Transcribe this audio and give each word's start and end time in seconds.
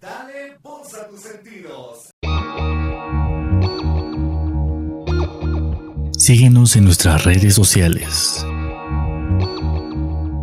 Dale 0.00 0.56
voz 0.62 0.94
a 0.94 1.08
tus 1.08 1.20
sentidos. 1.20 2.10
Síguenos 6.16 6.76
en 6.76 6.84
nuestras 6.84 7.24
redes 7.24 7.54
sociales. 7.54 8.46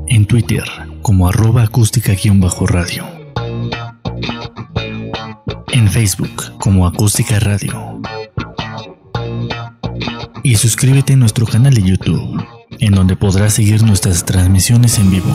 En 0.08 0.26
Twitter 0.26 0.64
como 1.02 1.28
arroba 1.28 1.64
acústica-radio. 1.64 3.06
En 5.72 5.90
Facebook 5.90 6.58
como 6.58 6.88
acústica 6.88 7.40
radio. 7.40 8.02
Y 10.44 10.56
suscríbete 10.56 11.14
a 11.14 11.18
nuestro 11.18 11.46
canal 11.46 11.74
de 11.74 11.84
YouTube, 11.84 12.44
en 12.80 12.94
donde 12.94 13.16
podrás 13.16 13.56
seguir 13.56 13.84
nuestras 13.84 14.26
transmisiones 14.26 15.00
en 15.00 15.12
vivo. 15.12 15.30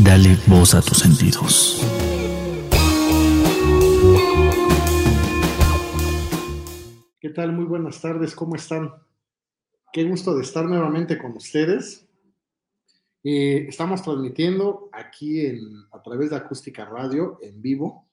Dale 0.00 0.36
voz 0.46 0.74
a 0.74 0.82
tus 0.82 0.98
sentidos. 0.98 1.84
¿Qué 7.20 7.30
tal? 7.30 7.52
Muy 7.52 7.64
buenas 7.64 8.00
tardes, 8.00 8.34
¿cómo 8.34 8.56
están? 8.56 8.92
Qué 9.92 10.04
gusto 10.04 10.36
de 10.36 10.42
estar 10.42 10.64
nuevamente 10.64 11.18
con 11.18 11.32
ustedes. 11.32 12.06
Eh, 13.24 13.66
estamos 13.68 14.02
transmitiendo 14.02 14.88
aquí 14.92 15.46
en, 15.46 15.60
a 15.92 16.00
través 16.02 16.30
de 16.30 16.36
Acústica 16.36 16.84
Radio 16.84 17.38
en 17.42 17.60
vivo 17.60 18.08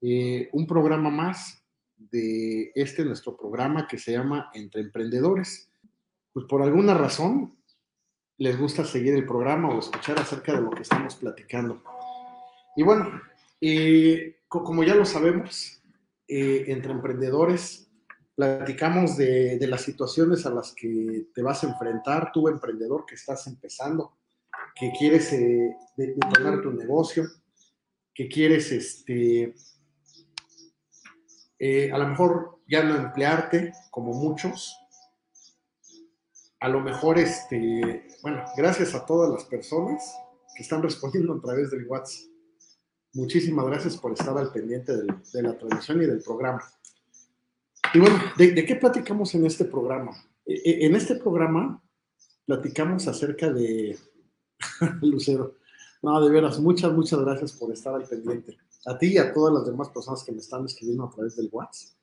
eh, 0.00 0.48
un 0.52 0.66
programa 0.66 1.10
más 1.10 1.62
de 1.96 2.72
este 2.74 3.04
nuestro 3.04 3.36
programa 3.36 3.86
que 3.86 3.98
se 3.98 4.12
llama 4.12 4.50
Entre 4.54 4.80
Emprendedores. 4.80 5.69
Pues 6.32 6.46
por 6.46 6.62
alguna 6.62 6.94
razón 6.94 7.56
les 8.38 8.58
gusta 8.58 8.84
seguir 8.84 9.14
el 9.14 9.26
programa 9.26 9.68
o 9.68 9.78
escuchar 9.78 10.18
acerca 10.18 10.54
de 10.54 10.62
lo 10.62 10.70
que 10.70 10.82
estamos 10.82 11.16
platicando. 11.16 11.82
Y 12.76 12.82
bueno, 12.82 13.20
eh, 13.60 14.40
como 14.48 14.82
ya 14.82 14.94
lo 14.94 15.04
sabemos, 15.04 15.82
entre 16.26 16.92
emprendedores 16.92 17.90
platicamos 18.34 19.16
de, 19.16 19.58
de, 19.58 19.66
las 19.66 19.82
situaciones 19.82 20.46
a 20.46 20.50
las 20.50 20.72
que 20.74 21.26
te 21.34 21.42
vas 21.42 21.62
a 21.62 21.68
enfrentar, 21.68 22.30
tú 22.32 22.48
emprendedor 22.48 23.04
que 23.04 23.16
estás 23.16 23.46
empezando, 23.46 24.16
que 24.74 24.92
quieres 24.98 25.32
eh, 25.32 25.76
detonar 25.96 26.62
tu 26.62 26.72
negocio, 26.72 27.24
que 28.14 28.28
quieres 28.28 28.72
este, 28.72 29.54
eh, 31.58 31.92
a 31.92 31.98
lo 31.98 32.08
mejor 32.08 32.60
ya 32.66 32.82
no 32.82 32.96
emplearte 32.96 33.72
como 33.90 34.12
muchos, 34.14 34.76
a 36.60 36.68
lo 36.68 36.80
mejor, 36.80 37.18
este, 37.18 38.06
bueno, 38.22 38.44
gracias 38.56 38.94
a 38.94 39.06
todas 39.06 39.30
las 39.30 39.44
personas 39.44 40.14
que 40.54 40.62
están 40.62 40.82
respondiendo 40.82 41.34
a 41.34 41.40
través 41.40 41.70
del 41.70 41.86
WhatsApp. 41.86 42.28
Muchísimas 43.14 43.66
gracias 43.66 43.96
por 43.96 44.12
estar 44.12 44.36
al 44.38 44.52
pendiente 44.52 44.92
de 44.96 45.42
la 45.42 45.58
transmisión 45.58 46.00
y 46.02 46.06
del 46.06 46.22
programa. 46.22 46.62
Y 47.92 47.98
bueno, 47.98 48.16
¿de, 48.36 48.52
¿de, 48.52 48.64
qué 48.64 48.76
platicamos 48.76 49.34
en 49.34 49.46
este 49.46 49.64
programa? 49.64 50.12
E, 50.46 50.86
en 50.86 50.94
este 50.94 51.16
programa 51.16 51.82
platicamos 52.46 53.08
acerca 53.08 53.50
de 53.50 53.98
Lucero. 55.02 55.56
No, 56.02 56.20
de 56.24 56.30
veras, 56.30 56.60
muchas, 56.60 56.92
muchas 56.92 57.18
gracias 57.20 57.52
por 57.52 57.72
estar 57.72 57.94
al 57.94 58.04
pendiente. 58.04 58.58
A 58.86 58.96
ti 58.96 59.14
y 59.14 59.18
a 59.18 59.32
todas 59.32 59.52
las 59.52 59.66
demás 59.66 59.88
personas 59.88 60.22
que 60.22 60.32
me 60.32 60.38
están 60.38 60.64
escribiendo 60.64 61.04
a 61.04 61.10
través 61.10 61.36
del 61.36 61.48
WhatsApp. 61.50 61.96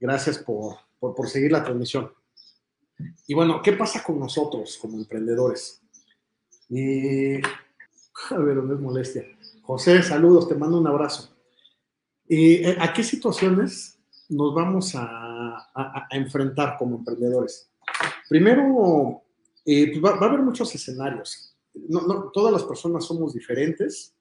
Gracias 0.00 0.38
por, 0.38 0.76
por 0.98 1.28
seguir 1.28 1.52
la 1.52 1.62
transmisión. 1.62 2.10
Y 3.26 3.34
bueno, 3.34 3.60
¿qué 3.62 3.72
pasa 3.72 4.02
con 4.02 4.18
nosotros 4.18 4.78
como 4.80 4.98
emprendedores? 4.98 5.82
Y, 6.68 7.36
a 8.30 8.38
ver, 8.38 8.56
no 8.56 8.74
es 8.74 8.80
molestia. 8.80 9.24
José, 9.62 10.02
saludos, 10.02 10.48
te 10.48 10.54
mando 10.54 10.78
un 10.78 10.86
abrazo. 10.86 11.36
¿Y 12.28 12.64
¿A 12.64 12.92
qué 12.92 13.02
situaciones 13.02 13.98
nos 14.28 14.54
vamos 14.54 14.94
a, 14.94 15.68
enfrentar 16.10 16.76
como 16.78 16.96
emprendedores? 16.96 17.70
Primero, 18.28 19.22
eh, 19.64 19.90
pues 19.90 20.04
va, 20.04 20.18
a 20.18 20.28
haber 20.28 20.40
muchos 20.40 20.74
escenarios. 20.74 21.56
Todas 22.32 22.52
las 22.52 22.64
personas 22.64 23.04
somos 23.04 23.34
diferentes. 23.34 24.14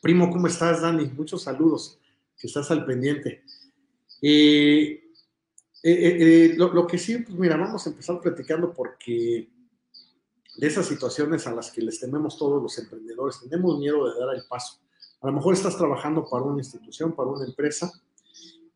Primo, 0.00 0.30
¿cómo 0.30 0.46
estás, 0.46 0.80
Dani? 0.80 1.06
Muchos 1.16 1.42
saludos, 1.42 1.98
que 2.36 2.46
estás 2.46 2.70
al 2.70 2.84
pendiente. 2.84 3.44
Eh, 4.20 5.11
eh, 5.82 6.54
lo, 6.56 6.72
lo, 6.72 6.86
que 6.86 6.98
sí, 6.98 7.18
pues 7.18 7.36
mira, 7.38 7.56
vamos 7.56 7.86
a 7.86 7.90
empezar 7.90 8.20
platicando 8.20 8.72
porque 8.72 9.48
de 10.56 10.66
esas 10.66 10.86
situaciones 10.86 11.46
a 11.46 11.52
las 11.52 11.70
que 11.70 11.82
les 11.82 11.98
tememos 11.98 12.36
todos 12.36 12.62
los 12.62 12.78
emprendedores, 12.78 13.40
tenemos 13.40 13.78
miedo 13.78 14.12
de 14.12 14.20
dar 14.20 14.34
el 14.34 14.42
paso. 14.48 14.80
A 15.20 15.26
lo 15.28 15.32
mejor 15.32 15.54
estás 15.54 15.76
trabajando 15.76 16.28
para 16.28 16.44
una 16.44 16.60
institución, 16.60 17.14
para 17.14 17.30
una 17.30 17.46
empresa, 17.46 17.92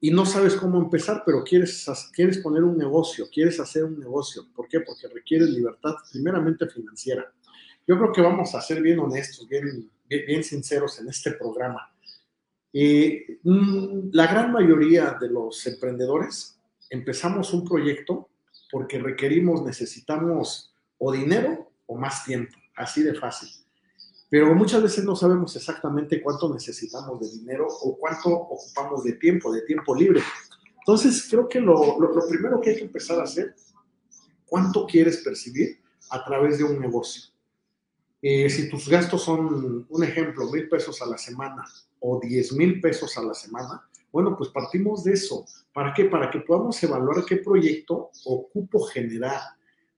y 0.00 0.10
no 0.10 0.26
sabes 0.26 0.54
cómo 0.54 0.78
empezar, 0.78 1.22
pero 1.24 1.42
quieres, 1.42 1.86
quieres 2.12 2.38
poner 2.38 2.62
un 2.62 2.76
negocio, 2.76 3.26
quieres 3.32 3.58
hacer 3.60 3.84
un 3.84 3.98
negocio. 3.98 4.46
¿Por 4.54 4.68
qué? 4.68 4.80
Porque 4.80 5.08
requiere 5.08 5.46
libertad, 5.46 5.94
primeramente 6.12 6.68
financiera. 6.68 7.32
Yo 7.86 7.96
creo 7.98 8.12
que 8.12 8.20
vamos 8.20 8.54
a 8.54 8.60
ser 8.60 8.82
bien 8.82 8.98
honestos, 8.98 9.48
bien, 9.48 9.90
bien, 10.08 10.26
bien 10.26 10.44
sinceros 10.44 11.00
en 11.00 11.08
este 11.08 11.32
programa. 11.32 11.90
Eh, 12.72 13.40
la 14.12 14.26
gran 14.26 14.52
mayoría 14.52 15.16
de 15.18 15.30
los 15.30 15.66
emprendedores 15.66 16.55
empezamos 16.90 17.52
un 17.52 17.64
proyecto 17.64 18.28
porque 18.70 18.98
requerimos, 18.98 19.62
necesitamos 19.62 20.74
o 20.98 21.12
dinero 21.12 21.70
o 21.86 21.96
más 21.96 22.24
tiempo, 22.24 22.56
así 22.74 23.02
de 23.02 23.14
fácil. 23.14 23.48
Pero 24.28 24.54
muchas 24.54 24.82
veces 24.82 25.04
no 25.04 25.14
sabemos 25.14 25.54
exactamente 25.54 26.20
cuánto 26.20 26.52
necesitamos 26.52 27.20
de 27.20 27.38
dinero 27.38 27.66
o 27.68 27.96
cuánto 27.96 28.30
ocupamos 28.30 29.04
de 29.04 29.12
tiempo, 29.12 29.52
de 29.52 29.62
tiempo 29.62 29.94
libre. 29.94 30.20
Entonces, 30.78 31.26
creo 31.30 31.48
que 31.48 31.60
lo, 31.60 31.98
lo, 32.00 32.12
lo 32.12 32.28
primero 32.28 32.60
que 32.60 32.70
hay 32.70 32.76
que 32.76 32.84
empezar 32.84 33.20
a 33.20 33.24
hacer, 33.24 33.54
¿cuánto 34.44 34.86
quieres 34.86 35.18
percibir 35.18 35.80
a 36.10 36.24
través 36.24 36.58
de 36.58 36.64
un 36.64 36.80
negocio? 36.80 37.30
Eh, 38.22 38.50
si 38.50 38.68
tus 38.68 38.88
gastos 38.88 39.22
son, 39.22 39.86
un 39.88 40.04
ejemplo, 40.04 40.50
mil 40.50 40.68
pesos 40.68 41.00
a 41.02 41.06
la 41.06 41.18
semana 41.18 41.64
o 42.00 42.18
diez 42.20 42.52
mil 42.52 42.80
pesos 42.80 43.16
a 43.18 43.22
la 43.22 43.34
semana, 43.34 43.88
bueno, 44.12 44.36
pues 44.36 44.50
partimos 44.50 45.04
de 45.04 45.12
eso. 45.12 45.44
¿Para 45.72 45.92
qué? 45.92 46.06
Para 46.06 46.30
que 46.30 46.40
podamos 46.40 46.82
evaluar 46.82 47.24
qué 47.24 47.36
proyecto 47.36 48.10
ocupo 48.24 48.80
generar. 48.84 49.40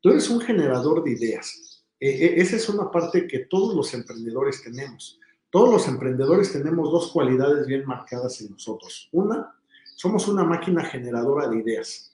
Tú 0.00 0.10
eres 0.10 0.28
un 0.30 0.40
generador 0.40 1.04
de 1.04 1.12
ideas. 1.12 1.84
Eh, 2.00 2.34
esa 2.36 2.56
es 2.56 2.68
una 2.68 2.90
parte 2.90 3.26
que 3.26 3.40
todos 3.40 3.74
los 3.74 3.92
emprendedores 3.94 4.62
tenemos. 4.62 5.18
Todos 5.50 5.70
los 5.70 5.88
emprendedores 5.88 6.52
tenemos 6.52 6.90
dos 6.90 7.12
cualidades 7.12 7.66
bien 7.66 7.84
marcadas 7.86 8.40
en 8.40 8.50
nosotros. 8.50 9.08
Una, 9.12 9.54
somos 9.96 10.28
una 10.28 10.44
máquina 10.44 10.84
generadora 10.84 11.48
de 11.48 11.58
ideas. 11.58 12.12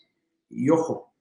Y 0.48 0.70
ojo, 0.70 1.12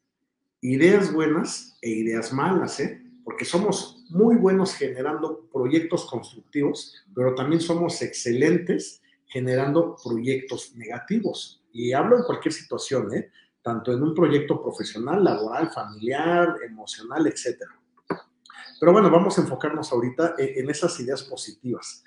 ideas 0.61 1.11
buenas 1.11 1.77
e 1.81 1.89
ideas 1.89 2.31
malas, 2.31 2.79
¿eh? 2.79 3.01
Porque 3.23 3.45
somos 3.45 4.05
muy 4.09 4.35
buenos 4.35 4.73
generando 4.75 5.47
proyectos 5.51 6.05
constructivos, 6.05 6.93
pero 7.15 7.35
también 7.35 7.61
somos 7.61 8.01
excelentes 8.01 9.01
generando 9.33 9.95
proyectos 10.01 10.75
negativos. 10.75 11.63
Y 11.71 11.91
hablo 11.91 12.17
en 12.17 12.23
cualquier 12.23 12.53
situación, 12.53 13.11
¿eh? 13.15 13.31
Tanto 13.63 13.91
en 13.91 14.03
un 14.03 14.13
proyecto 14.13 14.61
profesional, 14.61 15.23
laboral, 15.23 15.71
familiar, 15.71 16.55
emocional, 16.63 17.25
etcétera. 17.25 17.71
Pero 18.79 18.91
bueno, 18.91 19.09
vamos 19.09 19.37
a 19.37 19.41
enfocarnos 19.41 19.91
ahorita 19.91 20.35
en 20.37 20.69
esas 20.69 20.99
ideas 20.99 21.23
positivas. 21.23 22.03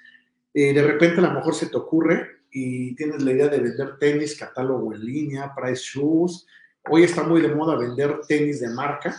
Eh, 0.55 0.73
de 0.73 0.83
repente 0.83 1.19
a 1.19 1.25
lo 1.25 1.33
mejor 1.33 1.55
se 1.55 1.67
te 1.67 1.77
ocurre 1.77 2.45
y 2.53 2.95
tienes 2.95 3.23
la 3.23 3.33
idea 3.33 3.49
de 3.49 3.59
vender 3.59 3.99
tenis, 3.99 4.39
catálogo 4.39 4.95
en 4.95 5.05
línea, 5.05 5.53
price 5.55 5.83
shoes. 5.83 6.47
Hoy 6.89 7.03
está 7.03 7.25
muy 7.25 7.41
de 7.41 7.53
moda 7.53 7.77
vender 7.77 8.21
tenis 8.29 8.61
de 8.61 8.69
marca, 8.69 9.17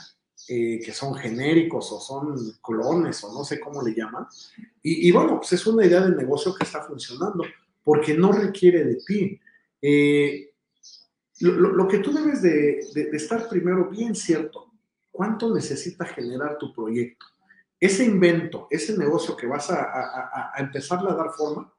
eh, 0.48 0.80
que 0.80 0.94
son 0.94 1.14
genéricos 1.16 1.92
o 1.92 2.00
son 2.00 2.38
clones 2.62 3.22
o 3.24 3.34
no 3.34 3.44
sé 3.44 3.60
cómo 3.60 3.82
le 3.82 3.94
llaman. 3.94 4.28
Y, 4.82 5.10
y, 5.10 5.12
bueno, 5.12 5.40
pues 5.40 5.52
es 5.54 5.68
una 5.68 5.86
idea 5.86 6.02
de 6.02 6.16
negocio 6.16 6.56
que 6.56 6.64
está 6.64 6.84
funcionando 6.84 7.44
porque 7.88 8.14
no 8.14 8.34
requiere 8.34 8.84
de 8.84 8.96
ti. 8.98 9.40
Eh, 9.82 10.52
lo, 11.40 11.88
que 11.88 12.00
tú 12.00 12.12
debes 12.12 12.42
de, 12.42 12.80
estar 13.14 13.48
primero 13.48 13.90
bien 13.90 14.14
cierto, 14.14 14.74
¿cuánto 15.10 15.56
necesita 15.56 16.04
generar 16.04 16.58
tu 16.58 16.74
proyecto? 16.74 17.26
ese 17.80 18.04
invento, 18.04 18.68
ese 18.72 18.98
negocio 18.98 19.38
que 19.38 19.48
vas 19.48 19.70
a, 19.70 19.84
a, 19.84 20.52
a, 20.54 20.60
empezarle 20.60 21.12
a 21.12 21.14
dar 21.14 21.30
forma, 21.32 21.72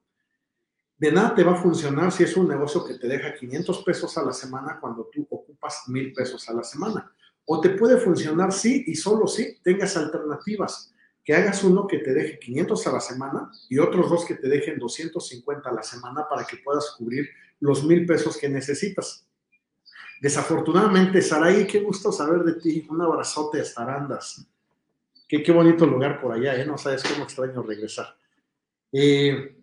de 0.96 1.12
nada 1.12 1.34
te 1.34 1.44
va 1.44 1.52
a 1.52 1.62
funcionar 1.62 2.10
si 2.10 2.22
es 2.22 2.34
un 2.38 2.48
negocio 2.48 2.86
que 2.86 2.94
te 2.94 3.06
deja 3.06 3.34
500 3.34 3.82
pesos 3.82 4.16
a 4.16 4.22
la 4.22 4.32
semana 4.32 4.78
cuando 4.80 5.10
tú 5.12 5.26
ocupas 5.28 5.82
mil 5.88 6.14
pesos 6.14 6.48
a 6.48 6.54
la 6.54 6.62
semana. 6.62 7.12
O 7.44 7.60
te 7.60 7.70
puede 7.70 7.98
funcionar 7.98 8.50
sí 8.52 8.84
y 8.86 8.94
solo 8.94 9.26
si 9.26 9.60
tengas 9.60 9.94
alternativas, 9.96 10.94
que 11.28 11.34
hagas 11.34 11.62
uno 11.62 11.86
que 11.86 11.98
te 11.98 12.14
deje 12.14 12.38
500 12.38 12.86
a 12.86 12.92
la 12.92 13.00
semana 13.00 13.52
y 13.68 13.78
otros 13.78 14.08
dos 14.08 14.24
que 14.24 14.36
te 14.36 14.48
dejen 14.48 14.78
250 14.78 15.68
a 15.68 15.74
la 15.74 15.82
semana 15.82 16.26
para 16.26 16.46
que 16.46 16.56
puedas 16.56 16.94
cubrir 16.96 17.28
los 17.60 17.84
mil 17.84 18.06
pesos 18.06 18.38
que 18.38 18.48
necesitas. 18.48 19.26
Desafortunadamente, 20.22 21.20
Saraí, 21.20 21.66
qué 21.66 21.80
gusto 21.80 22.12
saber 22.12 22.44
de 22.44 22.54
ti. 22.54 22.86
Un 22.88 23.02
abrazote 23.02 23.60
hasta 23.60 23.82
Arandas. 23.82 24.46
Qué, 25.28 25.42
qué 25.42 25.52
bonito 25.52 25.84
lugar 25.84 26.18
por 26.18 26.32
allá, 26.32 26.56
¿eh? 26.56 26.64
No 26.64 26.78
sabes 26.78 27.02
cómo 27.02 27.24
extraño 27.24 27.60
regresar. 27.60 28.16
Eh, 28.90 29.54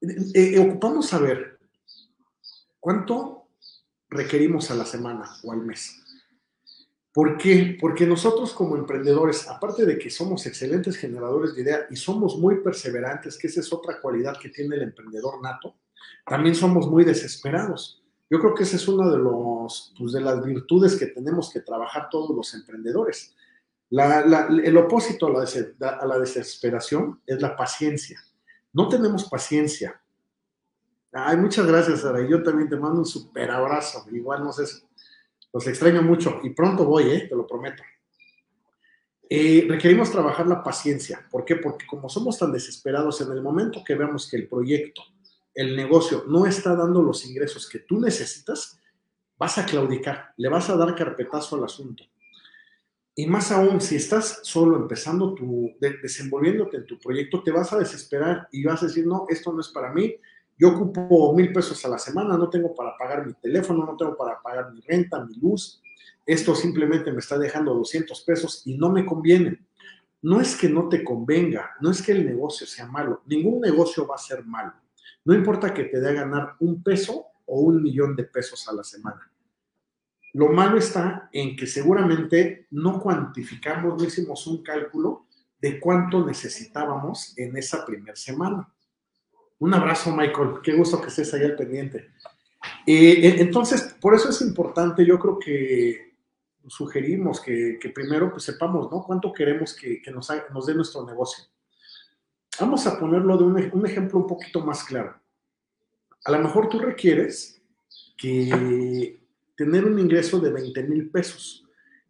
eh, 0.00 0.32
eh, 0.32 0.58
ocupamos 0.60 1.08
saber 1.08 1.58
cuánto 2.78 3.48
requerimos 4.10 4.70
a 4.70 4.76
la 4.76 4.86
semana 4.86 5.28
o 5.42 5.50
al 5.50 5.62
mes. 5.62 6.05
¿Por 7.16 7.38
qué? 7.38 7.78
Porque 7.80 8.04
nosotros 8.06 8.52
como 8.52 8.76
emprendedores, 8.76 9.48
aparte 9.48 9.86
de 9.86 9.96
que 9.96 10.10
somos 10.10 10.44
excelentes 10.44 10.98
generadores 10.98 11.54
de 11.54 11.62
ideas 11.62 11.86
y 11.88 11.96
somos 11.96 12.36
muy 12.36 12.60
perseverantes, 12.60 13.38
que 13.38 13.46
esa 13.46 13.60
es 13.60 13.72
otra 13.72 14.02
cualidad 14.02 14.38
que 14.38 14.50
tiene 14.50 14.76
el 14.76 14.82
emprendedor 14.82 15.40
nato, 15.40 15.76
también 16.26 16.54
somos 16.54 16.86
muy 16.90 17.04
desesperados. 17.06 18.02
Yo 18.28 18.38
creo 18.38 18.54
que 18.54 18.64
esa 18.64 18.76
es 18.76 18.86
una 18.86 19.10
de, 19.10 19.16
los, 19.16 19.94
pues, 19.98 20.12
de 20.12 20.20
las 20.20 20.44
virtudes 20.44 20.96
que 20.96 21.06
tenemos 21.06 21.50
que 21.50 21.60
trabajar 21.60 22.10
todos 22.10 22.36
los 22.36 22.52
emprendedores. 22.52 23.34
La, 23.88 24.26
la, 24.26 24.48
el 24.48 24.76
opósito 24.76 25.28
a 25.28 26.06
la, 26.06 26.18
desesperación 26.18 27.22
es 27.24 27.40
la 27.40 27.56
paciencia. 27.56 28.22
No 28.74 28.90
tenemos 28.90 29.26
paciencia. 29.26 30.02
Ay, 31.12 31.38
muchas 31.38 31.66
gracias, 31.66 32.00
Sara. 32.00 32.28
Yo 32.28 32.42
también 32.42 32.68
te 32.68 32.76
mando 32.76 32.98
un 32.98 33.06
super 33.06 33.50
abrazo. 33.50 34.04
Igual, 34.12 34.44
no 34.44 34.52
sé, 34.52 34.64
los 35.52 35.66
extraño 35.66 36.02
mucho 36.02 36.40
y 36.42 36.50
pronto 36.50 36.84
voy, 36.84 37.04
¿eh? 37.04 37.26
te 37.28 37.34
lo 37.34 37.46
prometo. 37.46 37.82
Eh, 39.28 39.66
requerimos 39.68 40.10
trabajar 40.10 40.46
la 40.46 40.62
paciencia. 40.62 41.26
¿Por 41.30 41.44
qué? 41.44 41.56
Porque 41.56 41.86
como 41.86 42.08
somos 42.08 42.38
tan 42.38 42.52
desesperados, 42.52 43.20
en 43.20 43.32
el 43.32 43.42
momento 43.42 43.82
que 43.84 43.94
veamos 43.94 44.30
que 44.30 44.36
el 44.36 44.48
proyecto, 44.48 45.02
el 45.54 45.74
negocio 45.74 46.24
no 46.28 46.46
está 46.46 46.76
dando 46.76 47.02
los 47.02 47.26
ingresos 47.26 47.68
que 47.68 47.80
tú 47.80 48.00
necesitas, 48.00 48.78
vas 49.38 49.58
a 49.58 49.66
claudicar, 49.66 50.32
le 50.36 50.48
vas 50.48 50.70
a 50.70 50.76
dar 50.76 50.94
carpetazo 50.94 51.56
al 51.56 51.64
asunto. 51.64 52.04
Y 53.14 53.26
más 53.26 53.50
aún, 53.50 53.80
si 53.80 53.96
estás 53.96 54.40
solo 54.42 54.76
empezando 54.76 55.34
tu, 55.34 55.74
de, 55.80 55.96
desenvolviéndote 56.02 56.76
en 56.76 56.86
tu 56.86 56.98
proyecto, 56.98 57.42
te 57.42 57.50
vas 57.50 57.72
a 57.72 57.78
desesperar 57.78 58.46
y 58.52 58.62
vas 58.62 58.82
a 58.82 58.86
decir, 58.86 59.06
no, 59.06 59.24
esto 59.28 59.52
no 59.52 59.60
es 59.60 59.68
para 59.68 59.90
mí, 59.92 60.14
yo 60.58 60.70
ocupo 60.70 61.34
mil 61.34 61.52
pesos 61.52 61.84
a 61.84 61.88
la 61.88 61.98
semana, 61.98 62.36
no 62.36 62.48
tengo 62.48 62.74
para 62.74 62.96
pagar 62.96 63.26
mi 63.26 63.34
teléfono, 63.34 63.84
no 63.84 63.96
tengo 63.96 64.16
para 64.16 64.40
pagar 64.40 64.72
mi 64.72 64.80
renta, 64.80 65.24
mi 65.24 65.34
luz, 65.36 65.82
esto 66.24 66.54
simplemente 66.54 67.12
me 67.12 67.18
está 67.18 67.38
dejando 67.38 67.74
200 67.74 68.20
pesos 68.22 68.62
y 68.64 68.76
no 68.76 68.90
me 68.90 69.06
conviene. 69.06 69.64
No 70.22 70.40
es 70.40 70.56
que 70.56 70.68
no 70.68 70.88
te 70.88 71.04
convenga, 71.04 71.76
no 71.80 71.90
es 71.90 72.02
que 72.02 72.12
el 72.12 72.26
negocio 72.26 72.66
sea 72.66 72.86
malo, 72.86 73.22
ningún 73.26 73.60
negocio 73.60 74.06
va 74.06 74.16
a 74.16 74.18
ser 74.18 74.44
malo. 74.44 74.72
No 75.24 75.34
importa 75.34 75.72
que 75.72 75.84
te 75.84 76.00
dé 76.00 76.08
a 76.08 76.24
ganar 76.24 76.54
un 76.58 76.82
peso 76.82 77.26
o 77.44 77.60
un 77.60 77.82
millón 77.82 78.16
de 78.16 78.24
pesos 78.24 78.66
a 78.68 78.72
la 78.72 78.82
semana. 78.82 79.30
Lo 80.32 80.48
malo 80.48 80.78
está 80.78 81.28
en 81.32 81.56
que 81.56 81.66
seguramente 81.66 82.66
no 82.70 83.00
cuantificamos, 83.00 83.96
no 83.96 84.06
hicimos 84.06 84.46
un 84.46 84.62
cálculo 84.62 85.26
de 85.60 85.80
cuánto 85.80 86.26
necesitábamos 86.26 87.32
en 87.38 87.56
esa 87.56 87.86
primera 87.86 88.16
semana. 88.16 88.68
Un 89.58 89.74
abrazo, 89.74 90.14
Michael. 90.14 90.60
Qué 90.62 90.74
gusto 90.74 91.00
que 91.00 91.08
estés 91.08 91.32
ahí 91.34 91.44
al 91.44 91.56
pendiente. 91.56 92.10
Eh, 92.86 93.36
entonces, 93.38 93.96
por 94.00 94.14
eso 94.14 94.28
es 94.28 94.40
importante, 94.42 95.04
yo 95.04 95.18
creo 95.18 95.38
que 95.38 96.14
sugerimos 96.68 97.40
que, 97.40 97.78
primero 97.94 98.30
pues, 98.30 98.44
sepamos, 98.44 98.90
¿no? 98.90 99.02
Cuánto 99.02 99.32
queremos 99.32 99.74
que, 99.74 100.02
nos, 100.12 100.28
dé 100.66 100.74
nuestro 100.74 101.04
negocio. 101.04 101.44
Vamos 102.60 102.86
a 102.86 102.98
ponerlo 102.98 103.36
de 103.36 103.44
un, 103.44 103.86
ejemplo 103.86 104.18
un 104.18 104.26
poquito 104.26 104.60
más 104.60 104.84
claro. 104.84 105.14
A 106.24 106.32
lo 106.32 106.38
mejor 106.40 106.68
tú 106.68 106.78
requieres 106.78 107.62
que 108.16 109.20
tener 109.56 109.84
un 109.84 109.98
ingreso 109.98 110.40
de 110.40 110.50
20 110.50 110.82
mil 110.84 111.10
pesos, 111.10 111.64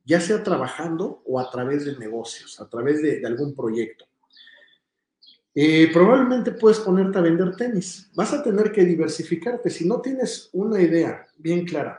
ya 0.05 0.21
sea 0.21 0.43
trabajando 0.43 1.23
o 1.27 1.39
a 1.39 1.51
través 1.51 1.85
de 1.85 1.99
negocios, 1.99 2.61
a 2.61 2.69
través 2.69 3.03
de 3.03 3.27
algún 3.27 3.55
proyecto. 3.55 4.07
Eh, 5.59 5.89
probablemente 5.91 6.53
puedes 6.53 6.81
ponerte 6.81 7.19
a 7.19 7.23
vender 7.23 7.57
tenis. 7.57 8.11
Vas 8.15 8.35
a 8.35 8.43
tener 8.43 8.71
que 8.71 8.85
diversificarte. 8.85 9.71
Si 9.71 9.89
no 9.89 10.03
tienes 10.03 10.51
una 10.53 10.81
idea 10.83 11.27
bien 11.39 11.65
clara 11.65 11.99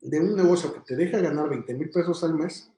de 0.00 0.18
un 0.18 0.34
negocio 0.34 0.74
que 0.74 0.80
te 0.80 0.96
deja 0.96 1.20
ganar 1.20 1.48
20 1.48 1.72
mil 1.74 1.88
pesos 1.88 2.24
al 2.24 2.34
mes, 2.34 2.68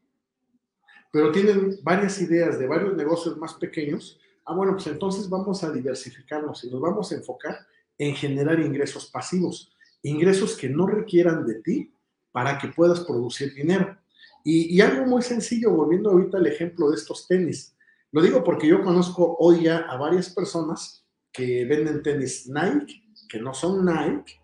pero 1.11 1.33
tienen 1.33 1.79
varias 1.83 2.21
ideas 2.21 2.59
de 2.59 2.67
varios 2.67 2.95
negocios 2.95 3.39
más 3.39 3.55
pequeños, 3.55 4.21
ah, 4.45 4.55
bueno, 4.55 4.73
pues 4.75 4.87
entonces 4.89 5.31
vamos 5.31 5.65
a 5.65 5.73
diversificarnos 5.73 6.63
y 6.65 6.71
nos 6.71 6.83
vamos 6.83 7.11
a 7.11 7.15
enfocar 7.15 7.57
en 7.97 8.15
generar 8.15 8.61
ingresos 8.61 9.07
pasivos 9.07 9.75
ingresos 10.05 10.57
que 10.57 10.69
no 10.69 10.87
requieran 10.87 11.47
de 11.47 11.55
ti 11.63 11.93
para 12.31 12.59
que 12.59 12.69
puedas 12.69 13.01
producir 13.01 13.55
dinero. 13.55 13.99
Y, 14.45 14.77
y, 14.77 14.81
algo 14.83 15.07
muy 15.07 15.23
sencillo, 15.23 15.71
volviendo 15.71 16.11
ahorita 16.11 16.37
al 16.37 16.47
ejemplo 16.47 16.91
de 16.91 16.97
estos 16.97 17.27
tenis. 17.27 17.74
Lo 18.15 18.23
digo 18.23 18.45
porque 18.45 18.69
yo 18.69 18.81
conozco 18.83 19.37
hoy 19.41 19.65
ya 19.65 19.79
a 19.79 19.97
varias 19.97 20.31
personas 20.31 21.05
que 21.33 21.65
venden 21.65 22.01
tenis 22.01 22.47
Nike, 22.47 23.03
que 23.29 23.41
no 23.41 23.53
son 23.53 23.85
Nike, 23.85 24.41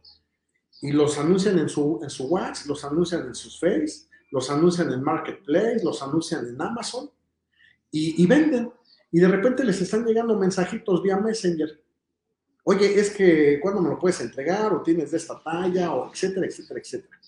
y 0.83 0.91
los 0.91 1.17
anuncian 1.19 1.57
en 1.57 1.69
su, 1.69 2.01
en 2.03 2.11
su 2.11 2.27
Wax, 2.27 2.67
los 2.67 2.85
anuncian 2.85 3.29
en 3.29 3.35
sus 3.35 3.61
Face, 3.61 4.09
los 4.33 4.51
anuncian 4.51 4.93
en 4.93 5.05
Marketplace, 5.05 5.85
los 5.85 6.03
anuncian 6.03 6.49
en 6.49 6.61
Amazon, 6.61 7.09
y, 7.93 8.21
y 8.21 8.27
venden. 8.27 8.73
Y 9.13 9.21
de 9.21 9.29
repente 9.29 9.63
les 9.63 9.81
están 9.81 10.05
llegando 10.05 10.37
mensajitos 10.37 11.01
vía 11.01 11.19
Messenger 11.19 11.81
oye, 12.65 12.99
es 12.99 13.11
que 13.11 13.59
cuándo 13.61 13.81
me 13.81 13.91
lo 13.91 13.99
puedes 13.99 14.21
entregar 14.21 14.73
o 14.73 14.83
tienes 14.83 15.11
de 15.11 15.17
esta 15.17 15.41
talla 15.43 15.93
o 15.95 16.11
etcétera, 16.11 16.47
etcétera, 16.47 16.81
etcétera. 16.81 17.21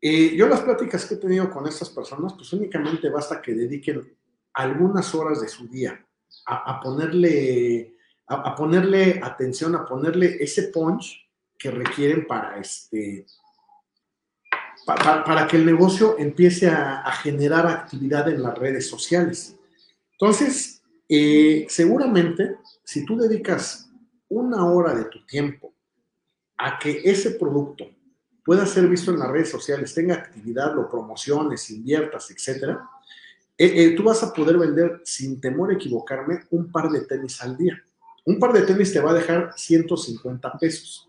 Eh, 0.00 0.36
yo 0.36 0.48
las 0.48 0.60
pláticas 0.60 1.06
que 1.06 1.14
he 1.14 1.18
tenido 1.18 1.48
con 1.50 1.66
estas 1.66 1.88
personas, 1.90 2.34
pues 2.34 2.52
únicamente 2.52 3.08
basta 3.08 3.40
que 3.40 3.54
dediquen 3.54 4.16
algunas 4.54 5.14
horas 5.14 5.40
de 5.40 5.48
su 5.48 5.68
día 5.68 6.04
a, 6.46 6.76
a 6.76 6.80
ponerle, 6.80 7.94
a, 8.26 8.54
ponerle 8.54 9.20
atención, 9.22 9.74
a 9.74 9.84
ponerle 9.84 10.36
ese 10.40 10.64
punch 10.64 11.20
que 11.58 11.70
requieren 11.70 12.26
para 12.26 12.58
este, 12.58 13.26
para, 14.86 15.46
que 15.46 15.56
el 15.56 15.66
negocio 15.66 16.16
empiece 16.18 16.68
a, 16.68 17.00
a, 17.00 17.12
generar 17.12 17.66
actividad 17.66 18.28
en 18.28 18.42
las 18.42 18.56
redes 18.56 18.88
sociales. 18.88 19.56
Entonces, 20.12 20.82
eh, 21.08 21.66
seguramente, 21.68 22.58
si 22.84 23.04
tú 23.04 23.16
dedicas 23.16 23.90
una 24.28 24.66
hora 24.66 24.94
de 24.94 25.04
tu 25.04 25.24
tiempo 25.26 25.72
a 26.58 26.78
que 26.78 27.02
ese 27.04 27.32
producto 27.32 27.86
pueda 28.44 28.66
ser 28.66 28.88
visto 28.88 29.10
en 29.10 29.18
las 29.18 29.30
redes 29.30 29.50
sociales, 29.50 29.94
tenga 29.94 30.14
actividad, 30.14 30.74
lo 30.74 30.88
promociones, 30.88 31.70
inviertas, 31.70 32.30
etcétera, 32.30 32.88
eh, 33.56 33.72
eh, 33.84 33.90
tú 33.96 34.02
vas 34.02 34.22
a 34.22 34.32
poder 34.32 34.58
vender, 34.58 35.00
sin 35.04 35.40
temor 35.40 35.70
a 35.70 35.74
equivocarme, 35.74 36.44
un 36.50 36.70
par 36.72 36.90
de 36.90 37.02
tenis 37.02 37.40
al 37.42 37.56
día. 37.56 37.80
Un 38.26 38.38
par 38.38 38.52
de 38.52 38.62
tenis 38.62 38.92
te 38.92 39.00
va 39.00 39.10
a 39.10 39.14
dejar 39.14 39.52
150 39.56 40.58
pesos. 40.58 41.08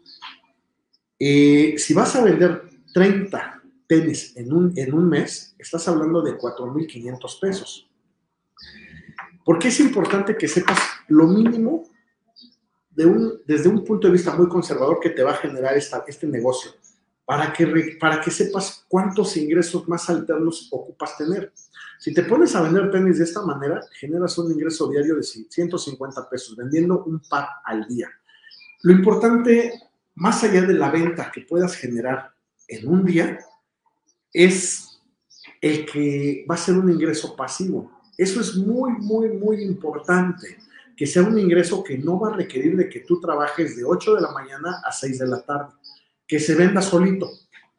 Eh, 1.17 1.75
si 1.77 1.93
vas 1.93 2.15
a 2.15 2.23
vender 2.23 2.63
30 2.93 3.63
tenis 3.87 4.35
en 4.35 4.53
un, 4.53 4.73
en 4.77 4.93
un 4.93 5.07
mes, 5.07 5.55
estás 5.57 5.87
hablando 5.87 6.21
de 6.21 6.37
4.500 6.37 7.39
pesos. 7.39 7.89
¿Por 9.43 9.59
qué 9.59 9.69
es 9.69 9.79
importante 9.79 10.35
que 10.35 10.47
sepas 10.47 10.79
lo 11.07 11.27
mínimo 11.27 11.83
de 12.91 13.05
un, 13.05 13.41
desde 13.45 13.69
un 13.69 13.83
punto 13.83 14.07
de 14.07 14.13
vista 14.13 14.35
muy 14.35 14.47
conservador 14.47 14.99
que 14.99 15.09
te 15.09 15.23
va 15.23 15.31
a 15.31 15.37
generar 15.37 15.75
esta, 15.75 16.03
este 16.07 16.27
negocio, 16.27 16.71
para 17.25 17.51
que, 17.51 17.97
para 17.99 18.21
que 18.21 18.29
sepas 18.29 18.85
cuántos 18.87 19.35
ingresos 19.35 19.87
más 19.87 20.09
alternos 20.09 20.69
ocupas 20.71 21.17
tener. 21.17 21.51
Si 21.99 22.13
te 22.13 22.23
pones 22.23 22.55
a 22.55 22.61
vender 22.61 22.91
tenis 22.91 23.17
de 23.17 23.23
esta 23.23 23.41
manera, 23.41 23.81
generas 23.99 24.37
un 24.37 24.51
ingreso 24.51 24.87
diario 24.87 25.15
de 25.15 25.23
150 25.23 26.29
pesos, 26.29 26.55
vendiendo 26.55 27.03
un 27.03 27.19
par 27.19 27.47
al 27.63 27.87
día. 27.87 28.09
Lo 28.83 28.93
importante, 28.93 29.73
más 30.13 30.43
allá 30.43 30.61
de 30.61 30.75
la 30.75 30.91
venta 30.91 31.31
que 31.31 31.41
puedas 31.41 31.75
generar 31.75 32.31
en 32.67 32.87
un 32.87 33.03
día, 33.03 33.39
es 34.31 35.01
el 35.61 35.85
que 35.85 36.45
va 36.49 36.55
a 36.55 36.59
ser 36.59 36.77
un 36.77 36.91
ingreso 36.91 37.35
pasivo. 37.35 37.91
Eso 38.17 38.41
es 38.41 38.55
muy, 38.55 38.91
muy, 38.91 39.29
muy 39.29 39.63
importante 39.63 40.57
que 40.95 41.07
sea 41.07 41.23
un 41.23 41.37
ingreso 41.37 41.83
que 41.83 41.97
no 41.97 42.19
va 42.19 42.29
a 42.29 42.35
requerir 42.35 42.77
de 42.77 42.87
que 42.87 43.01
tú 43.01 43.19
trabajes 43.19 43.75
de 43.75 43.83
8 43.83 44.15
de 44.15 44.21
la 44.21 44.31
mañana 44.31 44.81
a 44.85 44.91
6 44.91 45.19
de 45.19 45.27
la 45.27 45.41
tarde, 45.41 45.73
que 46.27 46.39
se 46.39 46.55
venda 46.55 46.81
solito. 46.81 47.31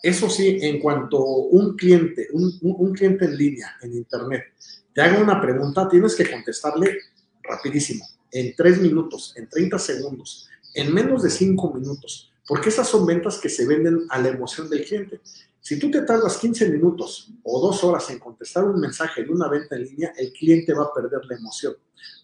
Eso 0.03 0.29
sí, 0.31 0.59
en 0.61 0.79
cuanto 0.79 1.21
un 1.25 1.77
cliente, 1.77 2.29
un, 2.33 2.93
cliente 2.93 3.25
en 3.25 3.37
línea, 3.37 3.77
en 3.83 3.95
internet, 3.95 4.45
te 4.93 5.01
haga 5.01 5.19
una 5.19 5.41
pregunta, 5.41 5.89
tienes 5.89 6.15
que 6.15 6.31
contestarle 6.31 6.99
rapidísimo, 7.43 8.07
en 8.31 8.55
3 8.55 8.81
minutos, 8.81 9.35
en 9.37 9.49
30 9.49 9.79
segundos, 9.79 10.49
en 10.75 10.93
menos 10.93 11.23
de 11.23 11.31
5 11.31 11.75
minutos, 11.75 12.33
porque 12.47 12.69
esas 12.69 12.89
son 12.89 13.07
ventas 13.07 13.39
que 13.39 13.49
se 13.49 13.67
venden 13.67 14.07
a 14.11 14.19
la 14.21 14.29
emoción 14.29 14.69
del 14.69 14.85
cliente. 14.85 15.21
Si 15.61 15.79
tú 15.79 15.91
te 15.91 16.03
tardas 16.03 16.39
15 16.39 16.69
minutos 16.69 17.33
o 17.43 17.61
dos 17.61 17.83
horas 17.83 18.09
en 18.11 18.21
contestar 18.21 18.63
un 18.63 18.79
mensaje 18.79 19.25
de 19.25 19.31
una 19.31 19.49
venta 19.49 19.75
en 19.75 19.83
línea, 19.83 20.13
el 20.17 20.33
cliente 20.33 20.73
va 20.73 20.85
a 20.85 20.95
perder 20.95 21.25
la 21.29 21.37
emoción, 21.37 21.75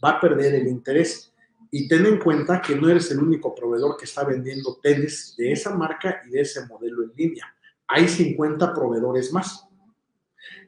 va 0.05 0.11
a 0.11 0.21
perder 0.21 0.55
el 0.55 0.69
interés. 0.69 1.32
Y 1.75 1.89
ten 1.89 2.05
en 2.05 2.19
cuenta 2.19 2.61
que 2.61 2.77
no 2.77 2.89
eres 2.89 3.11
el 3.11 3.19
único 3.19 3.55
proveedor 3.55 3.97
que 3.97 4.05
está 4.05 4.25
vendiendo 4.25 4.79
tenis 4.83 5.35
de 5.39 5.53
esa 5.53 5.75
marca 5.75 6.21
y 6.29 6.31
de 6.31 6.43
ese 6.43 6.67
modelo 6.67 7.03
en 7.03 7.13
línea. 7.17 7.47
Hay 7.89 8.07
50 8.07 8.75
proveedores 8.75 9.33
más. 9.33 9.67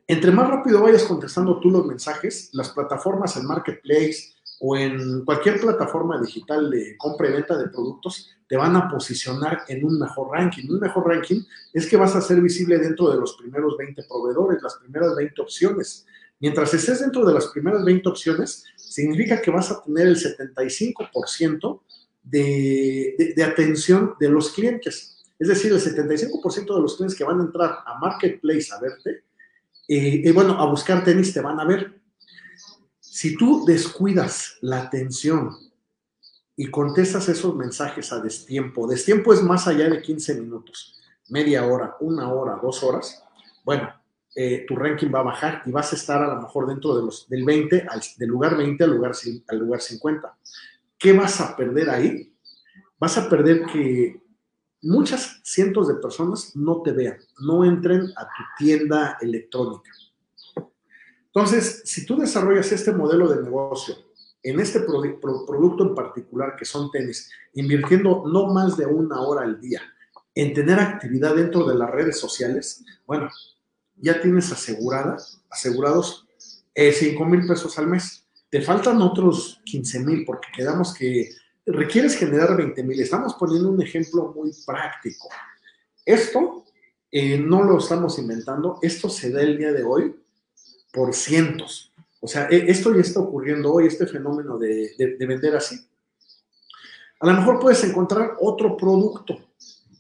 Entre 0.06 0.30
más 0.30 0.48
rápido 0.48 0.80
vayas 0.82 1.04
contestando 1.04 1.60
tú 1.60 1.70
los 1.70 1.86
mensajes, 1.86 2.48
las 2.54 2.70
plataformas, 2.70 3.36
el 3.36 3.44
marketplace 3.44 4.34
o 4.60 4.76
en 4.76 5.26
cualquier 5.26 5.60
plataforma 5.60 6.18
digital 6.20 6.70
de 6.70 6.96
compra 6.96 7.28
y 7.28 7.32
venta 7.32 7.58
de 7.58 7.68
productos, 7.68 8.30
te 8.48 8.56
van 8.56 8.74
a 8.76 8.88
posicionar 8.88 9.62
en 9.68 9.84
un 9.84 9.98
mejor 9.98 10.30
ranking. 10.32 10.70
Un 10.70 10.80
mejor 10.80 11.06
ranking 11.06 11.42
es 11.72 11.86
que 11.86 11.98
vas 11.98 12.16
a 12.16 12.22
ser 12.22 12.40
visible 12.40 12.78
dentro 12.78 13.10
de 13.10 13.18
los 13.18 13.36
primeros 13.36 13.76
20 13.76 14.04
proveedores, 14.04 14.62
las 14.62 14.76
primeras 14.76 15.14
20 15.16 15.42
opciones. 15.42 16.06
Mientras 16.44 16.74
estés 16.74 17.00
dentro 17.00 17.24
de 17.24 17.32
las 17.32 17.46
primeras 17.46 17.82
20 17.82 18.06
opciones, 18.06 18.64
significa 18.76 19.40
que 19.40 19.50
vas 19.50 19.70
a 19.70 19.82
tener 19.82 20.08
el 20.08 20.16
75% 20.16 21.80
de, 22.22 23.14
de, 23.16 23.32
de 23.34 23.44
atención 23.44 24.14
de 24.20 24.28
los 24.28 24.50
clientes. 24.50 25.24
Es 25.38 25.48
decir, 25.48 25.72
el 25.72 25.80
75% 25.80 26.74
de 26.74 26.82
los 26.82 26.96
clientes 26.96 27.16
que 27.16 27.24
van 27.24 27.40
a 27.40 27.44
entrar 27.44 27.78
a 27.86 27.98
Marketplace 27.98 28.66
a 28.74 28.78
verte, 28.78 29.24
eh, 29.88 30.30
bueno, 30.32 30.60
a 30.60 30.66
buscar 30.66 31.02
tenis 31.02 31.32
te 31.32 31.40
van 31.40 31.58
a 31.60 31.64
ver. 31.64 31.98
Si 33.00 33.38
tú 33.38 33.64
descuidas 33.64 34.58
la 34.60 34.82
atención 34.82 35.48
y 36.56 36.66
contestas 36.66 37.26
esos 37.30 37.56
mensajes 37.56 38.12
a 38.12 38.20
destiempo, 38.20 38.86
destiempo 38.86 39.32
es 39.32 39.42
más 39.42 39.66
allá 39.66 39.88
de 39.88 40.02
15 40.02 40.42
minutos, 40.42 41.00
media 41.30 41.64
hora, 41.64 41.96
una 42.00 42.30
hora, 42.30 42.60
dos 42.62 42.82
horas, 42.82 43.24
bueno, 43.64 44.03
eh, 44.34 44.64
tu 44.66 44.74
ranking 44.74 45.10
va 45.14 45.20
a 45.20 45.24
bajar 45.24 45.62
y 45.64 45.70
vas 45.70 45.92
a 45.92 45.96
estar 45.96 46.22
a 46.22 46.34
lo 46.34 46.42
mejor 46.42 46.66
dentro 46.66 46.96
de 46.96 47.02
los, 47.02 47.28
del 47.28 47.44
20, 47.44 47.86
al, 47.88 48.00
del 48.18 48.28
lugar 48.28 48.56
20 48.56 48.82
al 48.82 48.90
lugar, 48.90 49.12
al 49.48 49.58
lugar 49.58 49.80
50. 49.80 50.38
¿Qué 50.98 51.12
vas 51.12 51.40
a 51.40 51.56
perder 51.56 51.90
ahí? 51.90 52.34
Vas 52.98 53.16
a 53.18 53.28
perder 53.28 53.66
que 53.66 54.20
muchas 54.82 55.40
cientos 55.44 55.88
de 55.88 55.94
personas 55.94 56.54
no 56.56 56.82
te 56.82 56.92
vean, 56.92 57.18
no 57.40 57.64
entren 57.64 58.02
a 58.16 58.24
tu 58.24 58.42
tienda 58.58 59.18
electrónica. 59.20 59.90
Entonces, 61.26 61.82
si 61.84 62.06
tú 62.06 62.16
desarrollas 62.16 62.70
este 62.72 62.92
modelo 62.92 63.28
de 63.28 63.42
negocio 63.42 63.96
en 64.42 64.60
este 64.60 64.80
pro 64.80 65.00
pro 65.20 65.46
producto 65.46 65.84
en 65.84 65.94
particular, 65.94 66.54
que 66.56 66.64
son 66.64 66.90
tenis, 66.90 67.30
invirtiendo 67.54 68.24
no 68.26 68.46
más 68.52 68.76
de 68.76 68.86
una 68.86 69.20
hora 69.20 69.42
al 69.42 69.60
día 69.60 69.80
en 70.34 70.52
tener 70.52 70.78
actividad 70.78 71.34
dentro 71.34 71.64
de 71.66 71.76
las 71.76 71.90
redes 71.90 72.18
sociales, 72.18 72.84
bueno, 73.06 73.28
ya 73.96 74.20
tienes 74.20 74.50
aseguradas, 74.52 75.40
asegurados 75.50 76.26
eh, 76.74 76.92
5 76.92 77.24
mil 77.24 77.46
pesos 77.46 77.78
al 77.78 77.86
mes. 77.86 78.26
Te 78.50 78.60
faltan 78.60 79.00
otros 79.02 79.60
15 79.64 80.00
mil 80.00 80.24
porque 80.24 80.48
quedamos 80.54 80.94
que 80.94 81.30
requieres 81.66 82.16
generar 82.16 82.56
20 82.56 82.82
mil. 82.82 83.00
Estamos 83.00 83.34
poniendo 83.34 83.70
un 83.70 83.82
ejemplo 83.82 84.32
muy 84.34 84.50
práctico. 84.66 85.28
Esto 86.04 86.64
eh, 87.10 87.38
no 87.38 87.62
lo 87.62 87.78
estamos 87.78 88.18
inventando, 88.18 88.78
esto 88.82 89.08
se 89.08 89.30
da 89.30 89.40
el 89.40 89.56
día 89.56 89.72
de 89.72 89.84
hoy 89.84 90.14
por 90.92 91.14
cientos. 91.14 91.92
O 92.20 92.28
sea, 92.28 92.48
e, 92.50 92.70
esto 92.70 92.94
ya 92.94 93.00
está 93.00 93.20
ocurriendo 93.20 93.72
hoy, 93.72 93.86
este 93.86 94.06
fenómeno 94.06 94.58
de, 94.58 94.94
de, 94.98 95.16
de 95.16 95.26
vender 95.26 95.56
así. 95.56 95.76
A 97.20 97.26
lo 97.26 97.32
mejor 97.32 97.58
puedes 97.60 97.82
encontrar 97.84 98.36
otro 98.40 98.76
producto 98.76 99.38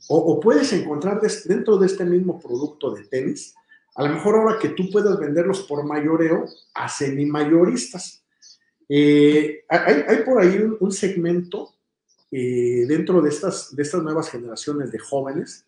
o, 0.08 0.38
puedes 0.40 0.72
encontrar 0.72 1.20
dentro 1.46 1.78
de 1.78 1.86
este 1.86 2.04
mismo 2.04 2.38
producto 2.38 2.90
de 2.90 3.04
tenis, 3.04 3.54
a 3.94 4.02
lo 4.02 4.14
mejor 4.14 4.36
ahora 4.36 4.58
que 4.58 4.70
tú 4.70 4.90
puedas 4.90 5.18
venderlos 5.18 5.62
por 5.62 5.84
mayoreo 5.84 6.46
a 6.74 6.88
semi-mayoristas. 6.88 8.22
Eh, 8.88 9.64
hay, 9.68 10.22
por 10.24 10.40
ahí 10.40 10.56
un, 10.56 10.76
un 10.80 10.92
segmento 10.92 11.74
eh, 12.30 12.84
dentro 12.88 13.22
de 13.22 13.28
estas, 13.28 13.74
de 13.74 13.82
estas 13.82 14.02
nuevas 14.02 14.28
generaciones 14.28 14.90
de 14.90 14.98
jóvenes 14.98 15.66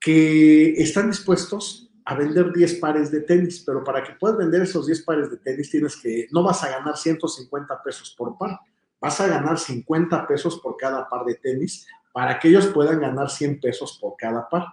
que 0.00 0.72
están 0.72 1.10
dispuestos 1.10 1.90
a 2.06 2.14
vender 2.14 2.52
10 2.52 2.74
pares 2.76 3.10
de 3.10 3.20
tenis, 3.20 3.62
pero 3.64 3.84
para 3.84 4.02
que 4.02 4.14
puedas 4.14 4.38
vender 4.38 4.62
esos 4.62 4.86
10 4.86 5.02
pares 5.02 5.30
de 5.30 5.36
tenis 5.36 5.70
tienes 5.70 5.96
que, 5.96 6.26
no 6.32 6.42
vas 6.42 6.64
a 6.64 6.70
ganar 6.70 6.96
150 6.96 7.82
pesos 7.82 8.14
por 8.16 8.38
par, 8.38 8.58
vas 9.00 9.20
a 9.20 9.26
ganar 9.26 9.58
50 9.58 10.26
pesos 10.26 10.58
por 10.60 10.76
cada 10.76 11.08
par 11.08 11.24
de 11.24 11.34
tenis 11.34 11.86
para 12.12 12.38
que 12.38 12.48
ellos 12.48 12.66
puedan 12.68 12.98
ganar 12.98 13.30
100 13.30 13.60
pesos 13.60 13.98
por 14.00 14.16
cada 14.16 14.48
par. 14.48 14.64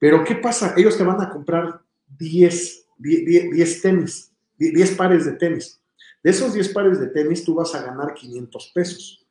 Pero 0.00 0.24
¿qué 0.24 0.34
pasa? 0.34 0.74
Ellos 0.76 0.96
te 0.96 1.04
van 1.04 1.20
a 1.20 1.28
comprar 1.28 1.82
10, 2.18 2.86
10, 2.96 3.50
10 3.52 3.82
tenis, 3.82 4.32
10 4.58 4.96
pares 4.96 5.26
de 5.26 5.32
tenis. 5.32 5.80
De 6.22 6.30
esos 6.30 6.54
10 6.54 6.70
pares 6.70 6.98
de 6.98 7.08
tenis 7.08 7.44
tú 7.44 7.54
vas 7.54 7.74
a 7.74 7.82
ganar 7.82 8.14
500 8.14 8.72
pesos. 8.74 9.26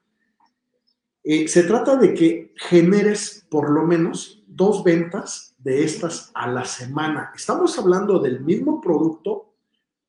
Eh, 1.24 1.48
se 1.48 1.64
trata 1.64 1.98
de 1.98 2.14
que 2.14 2.54
generes 2.56 3.46
por 3.50 3.70
lo 3.72 3.84
menos 3.84 4.44
dos 4.48 4.84
ventas 4.84 5.56
de 5.58 5.84
estas 5.84 6.32
a 6.36 6.48
la 6.48 6.66
semana. 6.66 7.32
Estamos 7.36 7.78
hablando 7.78 8.20
del 8.20 8.42
mismo 8.42 8.80
producto, 8.80 9.56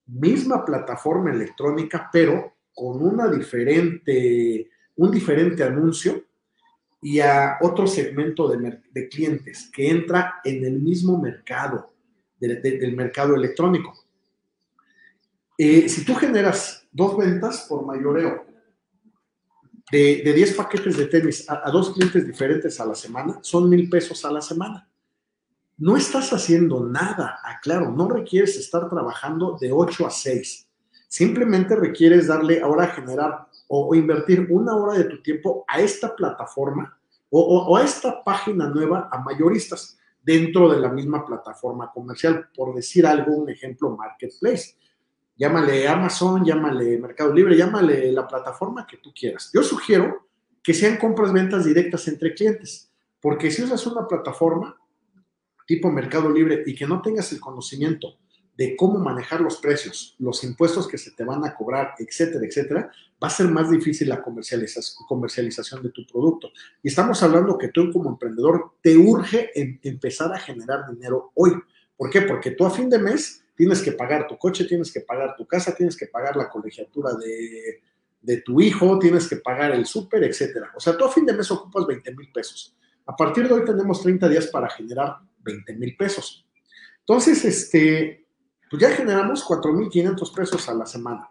misma 0.06 0.64
plataforma 0.64 1.32
electrónica, 1.32 2.10
pero 2.12 2.52
con 2.74 3.02
una 3.02 3.28
diferente, 3.28 4.70
un 4.96 5.10
diferente 5.10 5.64
anuncio 5.64 6.22
y 7.02 7.20
a 7.20 7.58
otro 7.62 7.86
segmento 7.86 8.48
de, 8.48 9.08
clientes 9.08 9.70
que 9.72 9.88
entra 9.88 10.40
en 10.44 10.64
el 10.64 10.80
mismo 10.80 11.18
mercado, 11.18 11.92
de, 12.38 12.56
de, 12.56 12.78
del 12.78 12.94
mercado 12.94 13.34
electrónico. 13.34 13.94
Eh, 15.56 15.88
si 15.88 16.04
tú 16.04 16.14
generas 16.14 16.86
dos 16.92 17.16
ventas 17.16 17.66
por 17.68 17.84
mayoreo 17.84 18.46
de, 19.90 20.22
de 20.24 20.32
10 20.32 20.54
paquetes 20.54 20.96
de 20.96 21.06
tenis 21.06 21.48
a, 21.48 21.66
a, 21.66 21.70
dos 21.70 21.90
clientes 21.90 22.26
diferentes 22.26 22.80
a 22.80 22.86
la 22.86 22.94
semana, 22.94 23.38
son 23.42 23.68
mil 23.68 23.88
pesos 23.88 24.24
a 24.24 24.30
la 24.30 24.40
semana. 24.40 24.88
No 25.76 25.96
estás 25.96 26.32
haciendo 26.32 26.84
nada, 26.84 27.40
aclaro, 27.42 27.90
no 27.90 28.08
requieres 28.08 28.56
estar 28.58 28.88
trabajando 28.90 29.56
de 29.58 29.72
8 29.72 30.06
a 30.06 30.10
6. 30.10 30.68
Simplemente 31.08 31.74
requieres 31.74 32.26
darle 32.26 32.60
ahora 32.60 32.84
a 32.84 32.88
generar 32.88 33.49
o, 33.72 33.94
invertir 33.94 34.48
una 34.50 34.74
hora 34.74 34.98
de 34.98 35.04
tu 35.04 35.22
tiempo 35.22 35.64
a 35.68 35.80
esta 35.80 36.14
plataforma 36.16 36.98
o, 37.30 37.40
o, 37.40 37.76
a 37.76 37.84
esta 37.84 38.24
página 38.24 38.68
nueva 38.68 39.08
a 39.12 39.20
mayoristas 39.20 39.96
dentro 40.20 40.68
de 40.68 40.80
la 40.80 40.88
misma 40.88 41.24
plataforma 41.24 41.90
comercial, 41.92 42.48
por 42.54 42.74
decir 42.74 43.06
algo, 43.06 43.32
un 43.32 43.48
ejemplo, 43.48 43.96
Marketplace. 43.96 44.76
Llámale 45.36 45.86
Amazon, 45.88 46.44
llámale 46.44 46.98
Mercado 46.98 47.32
Libre, 47.32 47.56
llámale 47.56 48.10
la 48.12 48.26
plataforma 48.26 48.86
que 48.86 48.98
tú 48.98 49.12
quieras. 49.14 49.50
Yo 49.54 49.62
sugiero 49.62 50.26
que 50.62 50.74
sean 50.74 50.98
compras, 50.98 51.32
ventas 51.32 51.64
directas 51.64 52.06
entre 52.08 52.34
clientes, 52.34 52.92
porque 53.20 53.50
si 53.50 53.62
usas 53.62 53.86
una 53.86 54.06
plataforma 54.06 54.76
tipo 55.64 55.90
Mercado 55.90 56.28
Libre 56.28 56.64
y 56.66 56.74
que 56.74 56.86
no 56.86 57.00
tengas 57.00 57.32
el 57.32 57.38
conocimiento 57.38 58.18
de 58.60 58.76
cómo 58.76 58.98
manejar 58.98 59.40
los 59.40 59.56
precios, 59.56 60.14
los 60.18 60.44
impuestos 60.44 60.86
que 60.86 60.98
se 60.98 61.12
te 61.12 61.24
van 61.24 61.42
a 61.46 61.54
cobrar, 61.54 61.94
etcétera, 61.98 62.44
etcétera, 62.44 62.92
va 63.12 63.28
a 63.28 63.30
ser 63.30 63.48
más 63.48 63.70
difícil 63.70 64.10
la 64.10 64.20
comercialización, 64.20 65.82
de 65.82 65.88
tu 65.88 66.06
producto. 66.06 66.50
Y 66.82 66.88
estamos 66.88 67.22
hablando 67.22 67.56
que 67.56 67.68
tú 67.68 67.90
como 67.90 68.10
emprendedor 68.10 68.72
te 68.82 68.98
urge 68.98 69.50
empezar 69.82 70.34
a 70.34 70.38
generar 70.38 70.86
dinero 70.90 71.32
hoy. 71.36 71.52
¿Por 71.96 72.10
qué? 72.10 72.20
Porque 72.20 72.50
tú 72.50 72.66
a 72.66 72.70
fin 72.70 72.90
de 72.90 72.98
mes 72.98 73.42
tienes 73.56 73.80
que 73.80 73.92
pagar 73.92 74.26
tu 74.28 74.36
coche, 74.36 74.66
tienes 74.66 74.92
que 74.92 75.00
pagar 75.00 75.36
tu 75.38 75.46
casa, 75.46 75.74
tienes 75.74 75.96
que 75.96 76.08
pagar 76.08 76.36
la 76.36 76.50
colegiatura 76.50 77.14
de, 77.14 77.80
de 78.20 78.42
tu 78.42 78.60
hijo, 78.60 78.98
tienes 78.98 79.26
que 79.26 79.36
pagar 79.36 79.70
el 79.70 79.86
súper, 79.86 80.22
etcétera. 80.22 80.70
O 80.76 80.80
sea, 80.80 80.98
tú 80.98 81.06
a 81.06 81.10
fin 81.10 81.24
de 81.24 81.32
mes 81.32 81.50
ocupas 81.50 81.86
20 81.86 82.14
mil 82.14 82.30
pesos. 82.30 82.76
A 83.06 83.16
partir 83.16 83.48
de 83.48 83.54
hoy 83.54 83.64
tenemos 83.64 84.02
30 84.02 84.28
días 84.28 84.48
para 84.48 84.68
generar 84.68 85.16
20 85.38 85.76
mil 85.76 85.96
pesos. 85.96 86.44
Entonces, 86.98 87.42
este, 87.46 88.19
pues 88.70 88.80
ya 88.80 88.90
generamos 88.90 89.44
4.500 89.44 90.34
pesos 90.34 90.68
a 90.68 90.74
la 90.74 90.86
semana. 90.86 91.28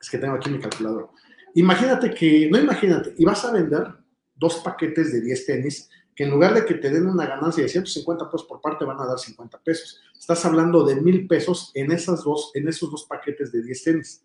Es 0.00 0.08
que 0.08 0.16
tengo 0.16 0.34
aquí 0.34 0.48
mi 0.48 0.58
calculador. 0.58 1.10
Imagínate 1.54 2.14
que, 2.14 2.48
no 2.50 2.58
imagínate, 2.58 3.14
y 3.18 3.24
vas 3.24 3.44
a 3.44 3.52
vender 3.52 3.86
dos 4.34 4.56
paquetes 4.56 5.12
de 5.12 5.20
10 5.20 5.46
tenis 5.46 5.90
que 6.16 6.24
en 6.24 6.30
lugar 6.30 6.54
de 6.54 6.64
que 6.64 6.74
te 6.74 6.90
den 6.90 7.06
una 7.06 7.26
ganancia 7.26 7.62
de 7.62 7.68
150 7.68 8.30
pesos 8.30 8.46
por 8.46 8.60
parte, 8.60 8.84
van 8.84 8.98
a 8.98 9.06
dar 9.06 9.18
50 9.18 9.58
pesos. 9.58 10.00
Estás 10.18 10.44
hablando 10.46 10.84
de 10.84 10.96
mil 10.96 11.28
pesos 11.28 11.70
en, 11.74 11.92
esas 11.92 12.24
dos, 12.24 12.50
en 12.54 12.66
esos 12.66 12.90
dos 12.90 13.04
paquetes 13.04 13.52
de 13.52 13.62
10 13.62 13.84
tenis. 13.84 14.24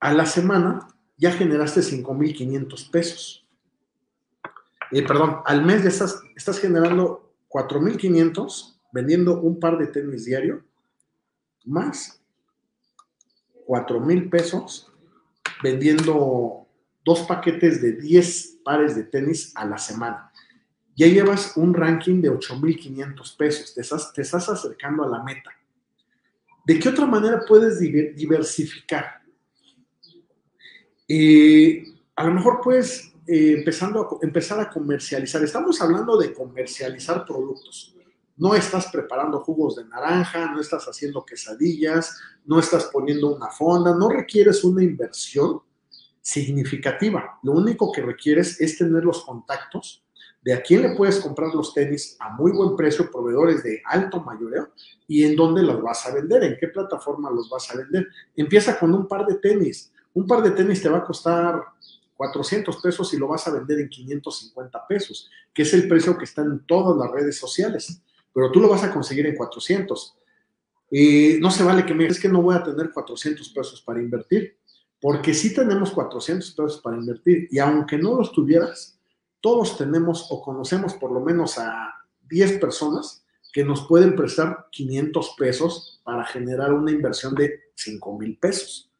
A 0.00 0.12
la 0.12 0.26
semana 0.26 0.88
ya 1.16 1.30
generaste 1.32 1.80
5.500 1.80 2.90
pesos. 2.90 3.46
Eh, 4.90 5.02
perdón, 5.02 5.42
al 5.44 5.64
mes 5.64 5.82
ya 5.82 5.90
estás, 5.90 6.20
estás 6.34 6.58
generando 6.58 7.34
4.500 7.50 8.78
vendiendo 8.92 9.40
un 9.40 9.60
par 9.60 9.78
de 9.78 9.88
tenis 9.88 10.24
diario 10.24 10.64
más 11.66 12.22
4 13.66 14.00
mil 14.00 14.30
pesos 14.30 14.92
vendiendo 15.62 16.66
dos 17.04 17.20
paquetes 17.22 17.82
de 17.82 17.92
10 17.92 18.60
pares 18.64 18.96
de 18.96 19.04
tenis 19.04 19.52
a 19.54 19.64
la 19.64 19.78
semana. 19.78 20.32
Ya 20.96 21.06
llevas 21.06 21.56
un 21.56 21.74
ranking 21.74 22.20
de 22.22 22.30
8.500 22.30 23.36
pesos, 23.36 23.74
te 23.74 23.82
estás, 23.82 24.12
te 24.12 24.22
estás 24.22 24.48
acercando 24.48 25.04
a 25.04 25.08
la 25.08 25.22
meta. 25.22 25.50
¿De 26.64 26.78
qué 26.78 26.88
otra 26.88 27.06
manera 27.06 27.42
puedes 27.46 27.78
diversificar? 27.78 29.22
Eh, 31.08 31.84
a 32.16 32.24
lo 32.24 32.34
mejor 32.34 32.60
puedes 32.62 33.12
eh, 33.26 33.54
empezando 33.58 34.18
empezar 34.22 34.58
a 34.60 34.70
comercializar. 34.70 35.42
Estamos 35.42 35.80
hablando 35.80 36.16
de 36.16 36.32
comercializar 36.32 37.24
productos. 37.24 37.95
No 38.36 38.54
estás 38.54 38.88
preparando 38.88 39.40
jugos 39.40 39.76
de 39.76 39.84
naranja, 39.84 40.52
no 40.52 40.60
estás 40.60 40.84
haciendo 40.86 41.24
quesadillas, 41.24 42.18
no 42.44 42.58
estás 42.58 42.84
poniendo 42.86 43.34
una 43.34 43.48
fonda, 43.48 43.94
no 43.94 44.08
requieres 44.08 44.62
una 44.64 44.82
inversión 44.82 45.60
significativa. 46.20 47.38
Lo 47.42 47.52
único 47.52 47.90
que 47.92 48.02
requieres 48.02 48.60
es 48.60 48.76
tener 48.76 49.04
los 49.04 49.24
contactos 49.24 50.04
de 50.42 50.52
a 50.52 50.62
quién 50.62 50.82
le 50.82 50.94
puedes 50.94 51.18
comprar 51.18 51.54
los 51.54 51.74
tenis 51.74 52.16
a 52.20 52.30
muy 52.30 52.52
buen 52.52 52.76
precio, 52.76 53.10
proveedores 53.10 53.62
de 53.64 53.82
alto 53.84 54.22
mayoreo, 54.22 54.70
y 55.08 55.24
en 55.24 55.34
dónde 55.34 55.62
los 55.62 55.82
vas 55.82 56.06
a 56.06 56.14
vender, 56.14 56.44
en 56.44 56.56
qué 56.58 56.68
plataforma 56.68 57.30
los 57.30 57.48
vas 57.50 57.70
a 57.70 57.76
vender. 57.76 58.06
Empieza 58.36 58.78
con 58.78 58.94
un 58.94 59.08
par 59.08 59.26
de 59.26 59.36
tenis. 59.36 59.92
Un 60.14 60.26
par 60.26 60.42
de 60.42 60.52
tenis 60.52 60.82
te 60.82 60.88
va 60.88 60.98
a 60.98 61.04
costar 61.04 61.62
400 62.16 62.76
pesos 62.76 63.12
y 63.12 63.18
lo 63.18 63.28
vas 63.28 63.46
a 63.46 63.52
vender 63.52 63.80
en 63.80 63.88
550 63.88 64.86
pesos, 64.86 65.30
que 65.52 65.62
es 65.62 65.74
el 65.74 65.88
precio 65.88 66.16
que 66.16 66.24
está 66.24 66.42
en 66.42 66.64
todas 66.64 66.96
las 66.96 67.10
redes 67.10 67.38
sociales, 67.38 68.00
pero 68.36 68.52
tú 68.52 68.60
lo 68.60 68.68
vas 68.68 68.84
a 68.84 68.92
conseguir 68.92 69.26
en 69.26 69.34
400. 69.34 70.14
Y 70.90 71.38
no 71.40 71.50
se 71.50 71.64
vale 71.64 71.86
que 71.86 71.94
me 71.94 72.02
digas 72.02 72.20
que 72.20 72.28
no 72.28 72.42
voy 72.42 72.54
a 72.54 72.62
tener 72.62 72.90
400 72.90 73.48
pesos 73.48 73.80
para 73.80 73.98
invertir, 73.98 74.58
porque 75.00 75.32
sí 75.32 75.54
tenemos 75.54 75.90
400 75.90 76.50
pesos 76.50 76.82
para 76.82 76.98
invertir 76.98 77.48
y 77.50 77.58
aunque 77.58 77.96
no 77.96 78.14
los 78.14 78.32
tuvieras, 78.32 79.00
todos 79.40 79.78
tenemos 79.78 80.26
o 80.28 80.42
conocemos 80.42 80.92
por 80.92 81.12
lo 81.12 81.20
menos 81.20 81.56
a 81.56 81.94
10 82.28 82.58
personas 82.58 83.24
que 83.54 83.64
nos 83.64 83.86
pueden 83.86 84.14
prestar 84.14 84.66
500 84.70 85.34
pesos 85.38 86.02
para 86.04 86.26
generar 86.26 86.74
una 86.74 86.90
inversión 86.90 87.34
de 87.34 87.70
5 87.74 88.18
mil 88.18 88.36
pesos. 88.36 88.92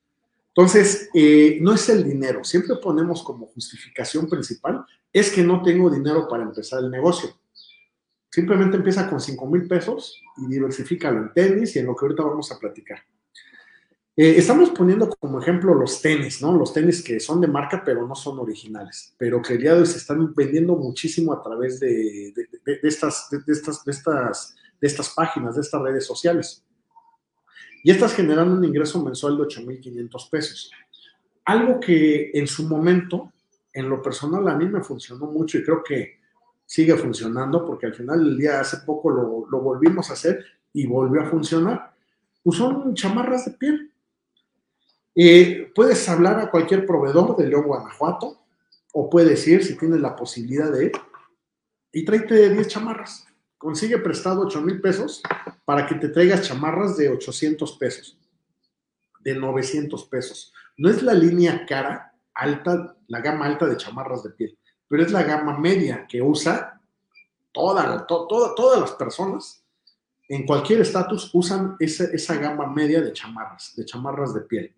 Entonces, 0.49 1.11
eh, 1.12 1.59
no 1.61 1.75
es 1.75 1.87
el 1.90 2.05
dinero, 2.05 2.43
siempre 2.43 2.76
ponemos 2.76 3.23
como 3.23 3.49
justificación 3.49 4.31
principal, 4.31 4.87
es 5.12 5.31
que 5.31 5.43
no 5.43 5.61
tengo 5.61 5.90
dinero 5.90 6.26
para 6.26 6.43
empezar 6.43 6.83
el 6.83 6.90
negocio. 6.90 7.37
Simplemente 8.37 8.76
empieza 8.76 9.09
con 9.09 9.19
5 9.19 9.47
mil 9.47 9.66
pesos 9.66 10.23
y 10.37 10.47
diversifícalo 10.47 11.21
en 11.21 11.33
tenis 11.33 11.75
y 11.75 11.78
en 11.78 11.87
lo 11.87 11.97
que 11.97 12.05
ahorita 12.05 12.23
vamos 12.23 12.52
a 12.52 12.59
platicar. 12.59 12.99
Eh, 14.14 14.35
estamos 14.37 14.69
poniendo 14.73 15.09
como 15.09 15.40
ejemplo 15.40 15.73
los 15.73 16.02
tenis, 16.02 16.43
¿no? 16.43 16.55
Los 16.55 16.75
tenis 16.75 17.02
que 17.02 17.19
son 17.19 17.40
de 17.40 17.47
marca 17.47 17.83
pero 17.83 18.07
no 18.07 18.14
son 18.14 18.38
originales, 18.38 19.14
pero 19.16 19.40
que 19.40 19.57
de 19.57 19.87
se 19.87 19.97
están 19.97 20.35
vendiendo 20.35 20.76
muchísimo 20.76 21.33
a 21.33 21.43
través 21.43 21.81
de, 21.81 22.35
estas, 22.83 23.33
estas, 23.33 23.85
de, 23.87 23.93
estas, 23.93 24.55
de 24.83 24.87
estas 24.87 25.14
páginas, 25.14 25.55
de 25.55 25.62
estas 25.62 25.81
redes 25.81 26.05
sociales. 26.05 26.62
Y 27.83 27.90
estás 27.90 28.12
generando 28.12 28.55
un 28.55 28.64
ingreso 28.66 29.02
mensual 29.02 29.38
de 29.38 29.45
8.500 29.45 30.28
pesos. 30.31 30.71
Algo 31.47 31.81
que 31.81 32.33
en 32.35 32.47
su 32.47 32.69
momento, 32.69 33.33
en 33.73 33.88
lo 33.88 34.02
personal, 34.02 34.47
a 34.47 34.59
mí 34.59 34.66
me 34.66 34.85
funcionó 34.85 35.25
mucho 35.25 35.57
y 35.57 35.64
creo 35.64 35.83
que 35.83 36.25
sigue 36.66 36.96
funcionando 36.96 37.64
porque 37.64 37.87
al 37.87 37.94
final 37.94 38.23
del 38.23 38.37
día 38.37 38.61
hace 38.61 38.78
poco 38.78 39.11
lo, 39.11 39.61
volvimos 39.61 40.11
a 40.11 40.14
hacer 40.14 40.44
y 40.73 40.87
volvió 40.87 41.23
a 41.23 41.26
funcionar. 41.26 41.94
Pues 42.42 42.58
son 42.58 42.94
chamarras 42.94 43.46
de 43.46 43.52
piel 43.52 43.92
eh, 45.18 45.73
puedes 45.75 46.06
hablar 46.11 46.38
a 46.38 46.50
cualquier 46.50 46.85
proveedor 46.85 47.38
de 47.38 47.46
León, 47.46 47.64
Guanajuato, 47.66 48.38
o 48.92 49.08
puedes 49.08 49.49
ir, 49.49 49.64
si 49.64 49.75
tienes 49.78 50.00
la 50.00 50.14
posibilidad 50.14 50.70
de 50.70 50.87
ir, 50.87 50.92
y 51.90 52.04
tráete 52.04 52.50
10 52.50 52.68
chamarras. 52.68 53.26
Consigue 53.56 53.96
prestado 53.96 54.42
8 54.42 54.61
mil 54.61 54.78
pesos 54.82 55.23
para 55.64 55.87
que 55.87 55.94
te 55.94 56.11
traigas 56.11 56.42
chamarras 56.42 56.99
de 56.99 57.08
800 57.08 57.78
pesos, 57.78 58.18
de 59.20 59.35
900 59.35 60.04
pesos. 60.04 60.52
No 60.76 60.90
es 60.90 61.02
la 61.02 61.14
línea 61.14 61.64
cara, 61.64 62.12
alta, 62.35 62.94
la 63.06 63.20
gama 63.23 63.46
alta 63.46 63.66
de 63.66 63.78
chamarras 63.78 64.23
de 64.23 64.30
piel, 64.30 64.58
pero 64.88 65.02
es 65.02 65.12
la 65.12 65.23
gama 65.23 65.59
media 65.59 66.07
que 66.09 66.23
usa 66.23 66.81
toda, 67.52 68.07
todas 68.07 68.81
las 68.81 68.93
personas 68.93 69.62
en 70.28 70.45
cualquier 70.45 70.81
estatus 70.81 71.31
usan 71.33 71.76
esa, 71.78 72.05
esa 72.05 72.37
gama 72.37 72.66
media 72.66 73.00
de 73.00 73.12
chamarras, 73.12 73.75
de 73.76 73.85
chamarras 73.85 74.35
de 74.35 74.40
piel. 74.43 74.75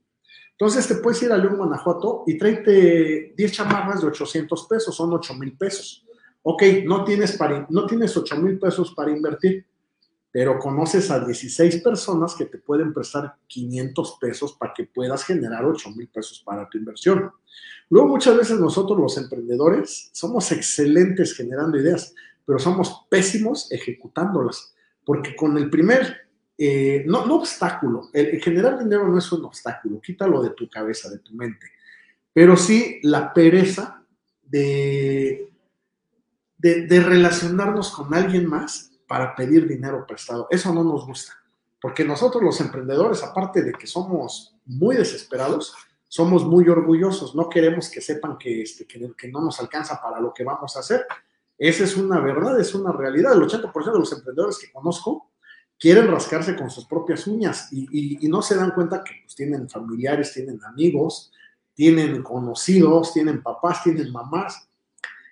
Entonces 0.52 0.86
te 0.88 0.96
puedes 0.96 1.22
ir 1.22 1.32
a 1.32 1.38
León, 1.38 1.56
Guanajuato 1.56 2.24
y 2.26 2.36
tráete 2.36 3.32
10 3.36 3.52
chamarras 3.52 4.00
de 4.00 4.08
800 4.08 4.66
pesos, 4.66 4.94
son 4.94 5.12
8 5.12 5.34
mil 5.34 5.56
pesos. 5.56 6.04
Ok, 6.42 6.62
no 6.84 7.04
tienes, 7.04 7.36
para, 7.36 7.66
no 7.70 7.86
tienes 7.86 8.16
8 8.16 8.36
mil 8.36 8.58
pesos 8.58 8.92
para 8.92 9.10
invertir, 9.10 9.64
pero 10.30 10.58
conoces 10.58 11.10
a 11.10 11.20
16 11.20 11.82
personas 11.82 12.34
que 12.34 12.44
te 12.44 12.58
pueden 12.58 12.92
prestar 12.92 13.36
500 13.46 14.18
pesos 14.20 14.52
para 14.52 14.74
que 14.74 14.84
puedas 14.84 15.24
generar 15.24 15.64
8 15.64 15.90
mil 15.92 16.08
pesos 16.08 16.42
para 16.44 16.68
tu 16.68 16.78
inversión. 16.78 17.30
Luego 17.90 18.08
muchas 18.08 18.36
veces 18.36 18.60
nosotros 18.60 18.98
los 18.98 19.16
emprendedores 19.16 20.10
somos 20.12 20.52
excelentes 20.52 21.34
generando 21.34 21.78
ideas, 21.78 22.14
pero 22.44 22.58
somos 22.58 23.06
pésimos 23.08 23.70
ejecutándolas, 23.72 24.74
porque 25.04 25.34
con 25.34 25.56
el 25.56 25.70
primer 25.70 26.28
eh, 26.60 27.04
no, 27.06 27.24
no 27.24 27.36
obstáculo, 27.36 28.10
el, 28.12 28.40
generar 28.40 28.78
dinero 28.78 29.06
no 29.06 29.18
es 29.18 29.30
un 29.30 29.44
obstáculo, 29.44 30.00
quítalo 30.00 30.42
de 30.42 30.50
tu 30.50 30.68
cabeza, 30.68 31.08
de 31.08 31.18
tu 31.18 31.32
mente, 31.34 31.66
pero 32.32 32.56
sí 32.56 32.98
la 33.02 33.32
pereza 33.32 34.02
de, 34.42 35.52
de, 36.58 37.00
relacionarnos 37.00 37.90
con 37.92 38.12
alguien 38.12 38.46
más 38.46 38.87
para 39.08 39.34
pedir 39.34 39.66
dinero 39.66 40.06
prestado. 40.06 40.46
Eso 40.50 40.72
no 40.72 40.84
nos 40.84 41.04
gusta, 41.04 41.32
porque 41.80 42.04
nosotros 42.04 42.42
los 42.42 42.60
emprendedores, 42.60 43.24
aparte 43.24 43.62
de 43.62 43.72
que 43.72 43.88
somos 43.88 44.54
muy 44.66 44.94
desesperados, 44.94 45.74
somos 46.06 46.44
muy 46.44 46.68
orgullosos, 46.68 47.34
no 47.34 47.48
queremos 47.48 47.90
que 47.90 48.00
sepan 48.00 48.38
que, 48.38 48.62
este, 48.62 48.86
no 49.32 49.40
nos 49.40 49.58
alcanza 49.58 50.00
para 50.00 50.20
lo 50.20 50.32
que 50.32 50.44
vamos 50.44 50.76
a 50.76 50.80
hacer. 50.80 51.06
Esa 51.56 51.84
es 51.84 51.96
una 51.96 52.20
verdad, 52.20 52.58
es 52.60 52.74
una 52.74 52.92
realidad. 52.92 53.32
El 53.32 53.42
80% 53.42 53.92
de 53.92 53.98
los 53.98 54.12
emprendedores 54.12 54.58
que 54.58 54.70
conozco 54.70 55.32
quieren 55.78 56.08
rascarse 56.08 56.56
con 56.56 56.70
sus 56.70 56.86
propias 56.86 57.26
uñas 57.26 57.68
y, 57.72 58.26
no 58.28 58.42
se 58.42 58.56
dan 58.56 58.72
cuenta 58.72 59.02
que 59.02 59.12
pues, 59.22 59.34
tienen 59.34 59.68
familiares, 59.68 60.32
tienen 60.32 60.62
amigos, 60.64 61.32
tienen 61.74 62.22
conocidos, 62.22 63.12
tienen 63.12 63.42
papás, 63.42 63.82
tienen 63.82 64.12
mamás. 64.12 64.67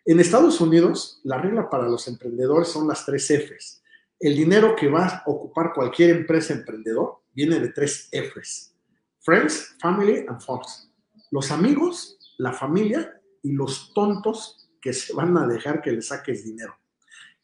En 0.09 0.21
Estados 0.21 0.61
Unidos, 0.61 1.21
la 1.25 1.39
regla 1.39 1.69
para 1.69 1.89
los 1.89 2.07
emprendedores 2.07 2.69
son 2.69 2.87
las 2.87 3.05
tres 3.05 3.27
Fs. 3.27 3.83
El 4.21 4.37
dinero 4.37 4.77
que 4.77 4.89
va 4.89 5.05
a 5.05 5.23
ocupar 5.27 5.73
cualquier 5.75 6.11
empresa 6.11 6.55
emprendedor 6.55 7.23
viene 7.33 7.59
de 7.59 7.71
tres 7.71 8.09
Fs. 8.13 8.73
Friends, 9.19 9.75
Family 9.81 10.25
and 10.29 10.41
Funds. 10.41 10.89
Los 11.33 11.51
amigos, 11.51 12.17
la 12.39 12.53
familia 12.53 13.21
y 13.43 13.51
los 13.51 13.93
tontos 13.95 14.71
que 14.81 14.93
se 14.93 15.13
van 15.13 15.37
a 15.37 15.49
dejar 15.49 15.83
que 15.83 15.91
les 15.91 16.07
saques 16.07 16.45
dinero. 16.45 16.77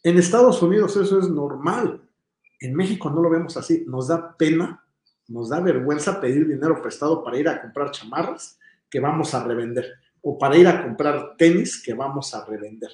En 0.05 0.17
Estados 0.17 0.63
Unidos 0.63 0.97
eso 0.97 1.19
es 1.19 1.29
normal. 1.29 2.09
En 2.61 2.77
México 2.77 3.11
no 3.11 3.23
lo 3.23 3.29
vemos 3.29 3.57
así. 3.57 3.85
Nos 3.89 4.07
da 4.07 4.37
pena, 4.37 4.87
nos 5.27 5.49
da 5.49 5.59
vergüenza 5.59 6.21
pedir 6.21 6.47
dinero 6.47 6.81
prestado 6.81 7.25
para 7.25 7.39
ir 7.39 7.49
a 7.49 7.61
comprar 7.61 7.91
chamarras 7.91 8.57
que 8.89 9.01
vamos 9.01 9.35
a 9.35 9.43
revender 9.43 9.95
o 10.23 10.39
para 10.39 10.57
ir 10.57 10.67
a 10.67 10.83
comprar 10.83 11.37
tenis 11.37 11.83
que 11.83 11.95
vamos 11.95 12.33
a 12.35 12.45
revender. 12.45 12.91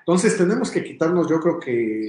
Entonces 0.00 0.36
tenemos 0.36 0.70
que 0.70 0.84
quitarnos, 0.84 1.28
yo 1.28 1.40
creo 1.40 1.58
que 1.58 2.08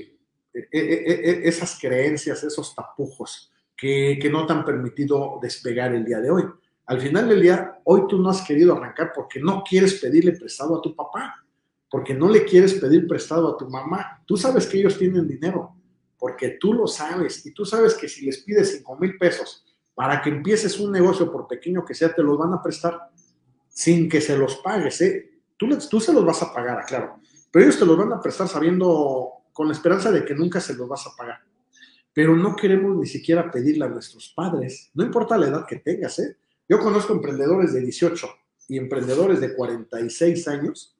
eh, 0.53 0.67
eh, 0.71 1.21
eh, 1.23 1.41
esas 1.43 1.79
creencias, 1.79 2.43
esos 2.43 2.75
tapujos 2.75 3.51
que, 3.75 4.19
que 4.21 4.29
no 4.29 4.45
te 4.45 4.53
han 4.53 4.65
permitido 4.65 5.39
despegar 5.41 5.93
el 5.93 6.05
día 6.05 6.19
de 6.19 6.29
hoy. 6.29 6.43
Al 6.85 6.99
final 6.99 7.29
del 7.29 7.41
día, 7.41 7.79
hoy 7.85 8.03
tú 8.07 8.19
no 8.19 8.29
has 8.29 8.41
querido 8.41 8.75
arrancar 8.75 9.11
porque 9.15 9.39
no 9.39 9.63
quieres 9.63 9.95
pedirle 9.95 10.33
prestado 10.33 10.77
a 10.77 10.81
tu 10.81 10.93
papá, 10.93 11.45
porque 11.89 12.13
no 12.13 12.27
le 12.27 12.43
quieres 12.43 12.73
pedir 12.73 13.07
prestado 13.07 13.53
a 13.53 13.57
tu 13.57 13.69
mamá. 13.69 14.21
Tú 14.25 14.35
sabes 14.35 14.67
que 14.67 14.79
ellos 14.79 14.97
tienen 14.97 15.27
dinero, 15.27 15.75
porque 16.17 16.57
tú 16.59 16.73
lo 16.73 16.87
sabes 16.87 17.45
y 17.45 17.53
tú 17.53 17.65
sabes 17.65 17.95
que 17.95 18.09
si 18.09 18.25
les 18.25 18.39
pides 18.39 18.77
5 18.77 18.97
mil 18.97 19.17
pesos 19.17 19.65
para 19.93 20.21
que 20.21 20.29
empieces 20.29 20.79
un 20.79 20.91
negocio, 20.91 21.31
por 21.31 21.47
pequeño 21.47 21.85
que 21.85 21.93
sea, 21.93 22.13
te 22.13 22.23
los 22.23 22.37
van 22.37 22.53
a 22.53 22.61
prestar 22.61 23.09
sin 23.81 24.07
que 24.07 24.21
se 24.21 24.37
los 24.37 24.57
pagues. 24.57 25.01
¿eh? 25.01 25.31
Tú, 25.57 25.67
tú 25.89 25.99
se 25.99 26.13
los 26.13 26.23
vas 26.23 26.43
a 26.43 26.53
pagar, 26.53 26.85
claro, 26.85 27.19
pero 27.49 27.65
ellos 27.65 27.79
te 27.79 27.85
los 27.85 27.97
van 27.97 28.13
a 28.13 28.21
prestar 28.21 28.47
sabiendo, 28.47 29.31
con 29.51 29.67
la 29.67 29.73
esperanza 29.73 30.11
de 30.11 30.23
que 30.23 30.35
nunca 30.35 30.59
se 30.59 30.75
los 30.75 30.87
vas 30.87 31.07
a 31.07 31.15
pagar. 31.17 31.39
Pero 32.13 32.35
no 32.35 32.55
queremos 32.55 32.95
ni 32.95 33.07
siquiera 33.07 33.49
pedirle 33.49 33.85
a 33.85 33.89
nuestros 33.89 34.33
padres, 34.35 34.91
no 34.93 35.03
importa 35.03 35.35
la 35.35 35.47
edad 35.47 35.65
que 35.67 35.77
tengas. 35.77 36.19
¿eh? 36.19 36.37
Yo 36.69 36.79
conozco 36.79 37.13
emprendedores 37.13 37.73
de 37.73 37.81
18 37.81 38.27
y 38.67 38.77
emprendedores 38.77 39.41
de 39.41 39.55
46 39.55 40.47
años 40.47 40.95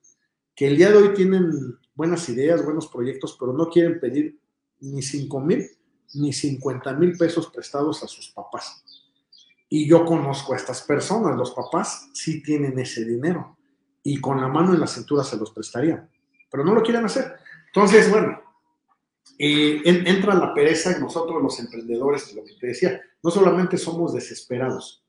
que 0.56 0.68
el 0.68 0.76
día 0.76 0.90
de 0.90 0.98
hoy 0.98 1.14
tienen 1.14 1.78
buenas 1.94 2.28
ideas, 2.30 2.66
buenos 2.66 2.88
proyectos, 2.88 3.38
pero 3.40 3.54
no 3.54 3.70
quieren 3.70 4.00
pedir 4.00 4.40
ni 4.80 5.04
5 5.04 5.40
mil 5.40 5.70
ni 6.16 6.34
50 6.34 6.94
mil 6.96 7.16
pesos 7.16 7.52
prestados 7.52 8.02
a 8.04 8.08
sus 8.08 8.32
papás. 8.32 8.84
Y 9.74 9.88
yo 9.88 10.04
conozco 10.04 10.52
a 10.52 10.58
estas 10.58 10.82
personas, 10.82 11.38
los 11.38 11.52
papás 11.52 12.10
sí 12.14 12.44
tienen 12.44 12.78
ese 12.78 13.06
dinero 13.06 13.58
y 14.04 14.20
con 14.20 14.42
la 14.42 14.50
mano 14.50 14.74
en 14.74 14.82
la 14.82 14.86
cintura 14.86 15.24
se 15.24 15.38
los 15.38 15.52
prestarían, 15.52 16.10
pero 16.52 16.66
no 16.66 16.76
lo 16.76 16.84
quieren 16.84 17.06
hacer. 17.06 17.36
Entonces, 17.68 18.12
bueno, 18.12 18.38
eh, 19.40 19.82
entra 19.86 20.36
la 20.36 20.54
pereza 20.54 20.92
en 20.92 21.00
nosotros 21.00 21.42
los 21.42 21.58
emprendedores, 21.62 22.34
lo 22.34 22.44
que 22.44 22.56
te 22.60 22.68
decía, 22.68 23.00
no 23.24 23.32
solamente 23.32 23.78
somos 23.78 24.14
desesperados, 24.14 25.06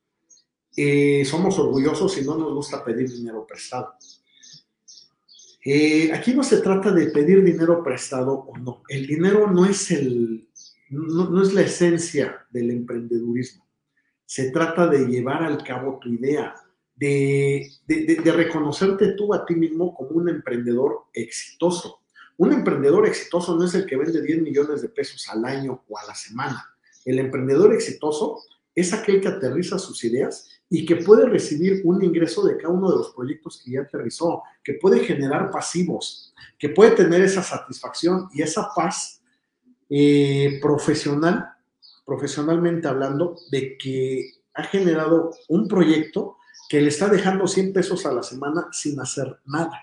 eh, 0.77 1.25
somos 1.25 1.59
orgullosos 1.59 2.17
y 2.19 2.25
no 2.25 2.39
nos 2.39 2.55
gusta 2.55 2.85
pedir 2.85 3.11
dinero 3.11 3.45
prestado. 3.45 3.97
Eh, 5.65 6.13
aquí 6.13 6.35
no 6.35 6.45
se 6.45 6.59
trata 6.59 6.93
de 6.93 7.07
pedir 7.07 7.43
dinero 7.43 7.83
prestado 7.83 8.35
o 8.35 8.57
no. 8.59 8.85
El 8.89 9.09
dinero 9.09 9.51
no 9.51 9.65
es, 9.65 9.91
el, 9.91 10.49
no, 10.91 11.31
no 11.31 11.43
es 11.43 11.53
la 11.53 11.63
esencia 11.63 12.47
del 12.53 12.71
emprendedurismo. 12.71 13.62
Se 14.33 14.51
trata 14.51 14.87
de 14.87 15.05
llevar 15.05 15.43
al 15.43 15.63
cabo 15.63 15.99
tu 16.01 16.09
idea, 16.09 16.55
de, 16.97 17.71
de, 17.87 18.33
reconocerte 18.33 19.13
tú 19.13 19.35
a 19.35 19.45
ti 19.45 19.55
mismo 19.55 19.93
como 19.93 20.09
un 20.13 20.31
emprendedor 20.31 21.03
exitoso. 21.13 22.01
Un 22.39 22.55
emprendedor 22.55 23.07
exitoso 23.07 23.55
no 23.55 23.67
es 23.67 23.75
el 23.75 23.85
que 23.85 23.99
vende 23.99 24.23
10 24.23 24.41
millones 24.41 24.81
de 24.81 24.89
pesos 24.89 25.29
al 25.29 25.45
año 25.45 25.85
o 25.87 25.99
a 25.99 26.07
la 26.07 26.15
semana. 26.15 26.65
El 27.05 27.19
emprendedor 27.19 27.75
exitoso 27.75 28.39
es 28.75 28.95
aquel 28.95 29.21
que 29.21 29.29
aterriza 29.29 29.79
sus 29.79 30.03
ideas 30.03 30.49
y 30.71 30.87
que 30.87 30.97
puede 30.97 31.29
recibir 31.29 31.83
un 31.85 32.03
ingreso 32.03 32.43
de 32.43 32.57
cada 32.57 32.73
uno 32.73 32.91
de 32.91 32.97
los 32.97 33.11
proyectos 33.11 33.61
que 33.63 33.73
ya 33.73 33.83
aterrizó, 33.83 34.45
que 34.65 34.79
puede 34.81 35.01
generar 35.01 35.51
pasivos, 35.51 36.33
que 36.59 36.71
puede 36.71 36.93
tener 36.93 37.21
esa 37.21 37.43
satisfacción 37.43 38.31
y 38.33 38.41
esa 38.41 38.71
paz 38.75 39.21
eh, 39.91 40.59
profesional, 40.63 41.52
profesionalmente 42.05 42.89
hablando, 42.89 43.37
de 43.51 43.77
que 43.79 44.33
ha 44.55 44.65
generado 44.65 45.31
un 45.49 45.69
proyecto 45.69 46.37
que 46.69 46.81
le 46.81 46.89
está 46.89 47.09
dejando 47.09 47.47
100 47.47 47.73
pesos 47.73 48.07
a 48.07 48.13
la 48.13 48.23
semana 48.23 48.69
sin 48.73 48.99
hacer 49.01 49.39
nada. 49.45 49.81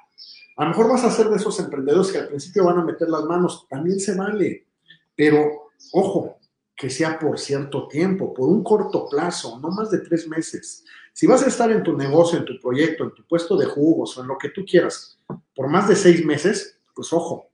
A 0.57 0.63
lo 0.63 0.69
mejor 0.71 0.89
vas 0.89 1.03
a 1.03 1.11
ser 1.11 1.29
de 1.29 1.37
esos 1.37 1.59
emprendedores 1.59 2.11
que 2.11 2.17
al 2.17 2.27
principio 2.27 2.65
van 2.65 2.79
a 2.79 2.83
meter 2.83 3.09
las 3.09 3.23
manos, 3.23 3.67
también 3.69 3.99
se 3.99 4.15
vale, 4.15 4.67
pero 5.15 5.69
ojo, 5.93 6.39
que 6.75 6.89
sea 6.89 7.19
por 7.19 7.37
cierto 7.37 7.87
tiempo, 7.87 8.33
por 8.33 8.49
un 8.49 8.63
corto 8.63 9.07
plazo, 9.09 9.59
no 9.59 9.69
más 9.69 9.91
de 9.91 9.99
tres 9.99 10.27
meses. 10.27 10.83
Si 11.13 11.27
vas 11.27 11.43
a 11.43 11.47
estar 11.47 11.71
en 11.71 11.83
tu 11.83 11.95
negocio, 11.95 12.39
en 12.39 12.45
tu 12.45 12.59
proyecto, 12.59 13.03
en 13.03 13.13
tu 13.13 13.27
puesto 13.27 13.57
de 13.57 13.65
jugos 13.65 14.17
o 14.17 14.21
en 14.21 14.27
lo 14.27 14.37
que 14.37 14.49
tú 14.49 14.65
quieras, 14.65 15.19
por 15.53 15.67
más 15.67 15.89
de 15.89 15.95
seis 15.95 16.25
meses, 16.25 16.79
pues 16.95 17.11
ojo, 17.11 17.49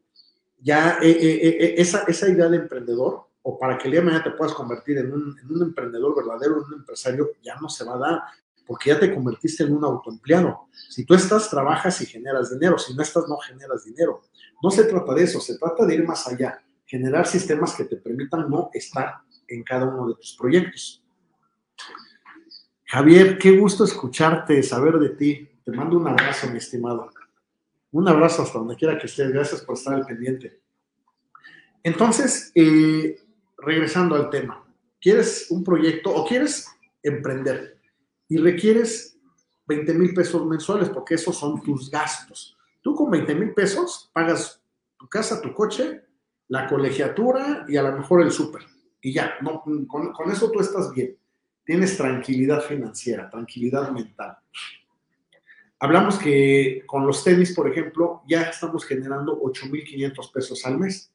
ya 0.60 1.00
eh, 1.02 1.10
eh, 1.10 1.58
eh, 1.60 1.76
esa, 1.78 2.04
esa 2.08 2.30
idea 2.30 2.50
de 2.50 2.58
emprendedor, 2.58 3.28
o 3.48 3.58
para 3.60 3.78
que 3.78 3.88
el 3.88 3.92
día 3.92 4.02
de 4.02 4.06
mañana 4.08 4.24
te 4.24 4.32
puedas 4.32 4.54
convertir 4.54 4.98
en 4.98 5.14
un, 5.14 5.38
en 5.40 5.52
un 5.52 5.62
emprendedor 5.62 6.16
verdadero, 6.16 6.58
en 6.58 6.64
un 6.64 6.74
empresario, 6.80 7.32
ya 7.44 7.56
no 7.62 7.70
se 7.70 7.84
va 7.84 7.94
a 7.94 7.98
dar, 7.98 8.22
porque 8.66 8.90
ya 8.90 9.00
te 9.00 9.14
convertiste 9.14 9.64
en 9.64 9.74
un 9.74 9.84
autoempleado. 9.84 10.68
Si 10.72 11.06
tú 11.06 11.14
estás, 11.14 11.50
trabajas 11.50 12.02
y 12.02 12.08
generas 12.08 12.52
dinero, 12.52 12.78
si 12.78 12.96
no 12.96 13.04
estás, 13.04 13.28
no 13.28 13.38
generas 13.38 13.84
dinero. 13.84 14.24
No 14.64 14.72
se 14.72 14.86
trata 14.86 15.14
de 15.14 15.24
eso, 15.24 15.40
se 15.40 15.58
trata 15.60 15.86
de 15.86 15.96
ir 15.96 16.08
más 16.08 16.28
allá 16.28 16.60
generar 16.86 17.26
sistemas 17.26 17.76
que 17.76 17.86
te 17.86 17.98
permitan 17.98 18.50
no 18.50 18.70
estar 18.74 19.22
en 19.48 19.64
cada 19.64 19.86
uno 19.86 20.08
de 20.08 20.16
tus 20.16 20.36
proyectos. 20.36 21.04
Javier, 22.86 23.38
qué 23.38 23.58
gusto 23.58 23.84
escucharte, 23.84 24.62
saber 24.64 25.00
de 25.00 25.10
ti. 25.10 25.50
Te 25.64 25.72
mando 25.72 25.98
un 25.98 26.08
abrazo, 26.08 26.50
mi 26.50 26.60
estimado. 26.60 27.10
Un 27.92 28.08
abrazo 28.08 28.44
hasta 28.44 28.60
donde 28.60 28.76
quiera 28.76 28.98
que 28.98 29.08
estés. 29.08 29.32
Gracias 29.32 29.62
por 29.62 29.76
estar 29.76 29.96
al 29.96 30.06
pendiente. 30.06 30.62
Entonces, 31.84 32.52
eh, 32.56 33.20
regresando 33.58 34.16
al 34.16 34.30
tema, 34.30 34.66
¿quieres 35.00 35.48
un 35.50 35.64
proyecto 35.64 36.14
o 36.14 36.26
quieres 36.26 36.68
emprender 37.02 37.80
y 38.28 38.38
requieres 38.38 39.18
20 39.68 39.94
mil 39.94 40.14
pesos 40.14 40.46
mensuales 40.46 40.90
porque 40.90 41.16
esos 41.16 41.38
son 41.38 41.62
tus 41.62 41.90
gastos? 41.90 42.58
Tú 42.82 42.94
con 42.94 43.10
20 43.10 43.36
mil 43.36 43.54
pesos 43.54 44.10
pagas 44.14 44.62
tu 44.98 45.08
casa, 45.08 45.42
tu 45.42 45.54
coche, 45.54 46.04
la 46.48 46.68
colegiatura 46.68 47.66
y 47.68 47.78
a 47.78 47.84
lo 47.84 47.98
mejor 47.98 48.22
el 48.22 48.32
súper. 48.32 48.64
Y 49.02 49.14
ya, 49.14 49.36
no, 49.42 49.62
con, 49.62 49.86
con, 49.86 50.32
eso 50.32 50.50
tú 50.52 50.60
estás 50.60 50.94
bien. 50.94 51.18
Tienes 51.64 51.98
tranquilidad 51.98 52.62
financiera, 52.62 53.30
tranquilidad 53.30 53.92
mental. 53.92 54.38
Hablamos 55.80 56.18
que 56.18 56.84
con 56.86 57.06
los 57.06 57.24
tenis, 57.24 57.54
por 57.54 57.70
ejemplo, 57.70 58.22
ya 58.28 58.44
estamos 58.44 58.86
generando 58.86 59.40
8.500 59.42 60.32
pesos 60.32 60.66
al 60.66 60.80
mes. 60.80 61.12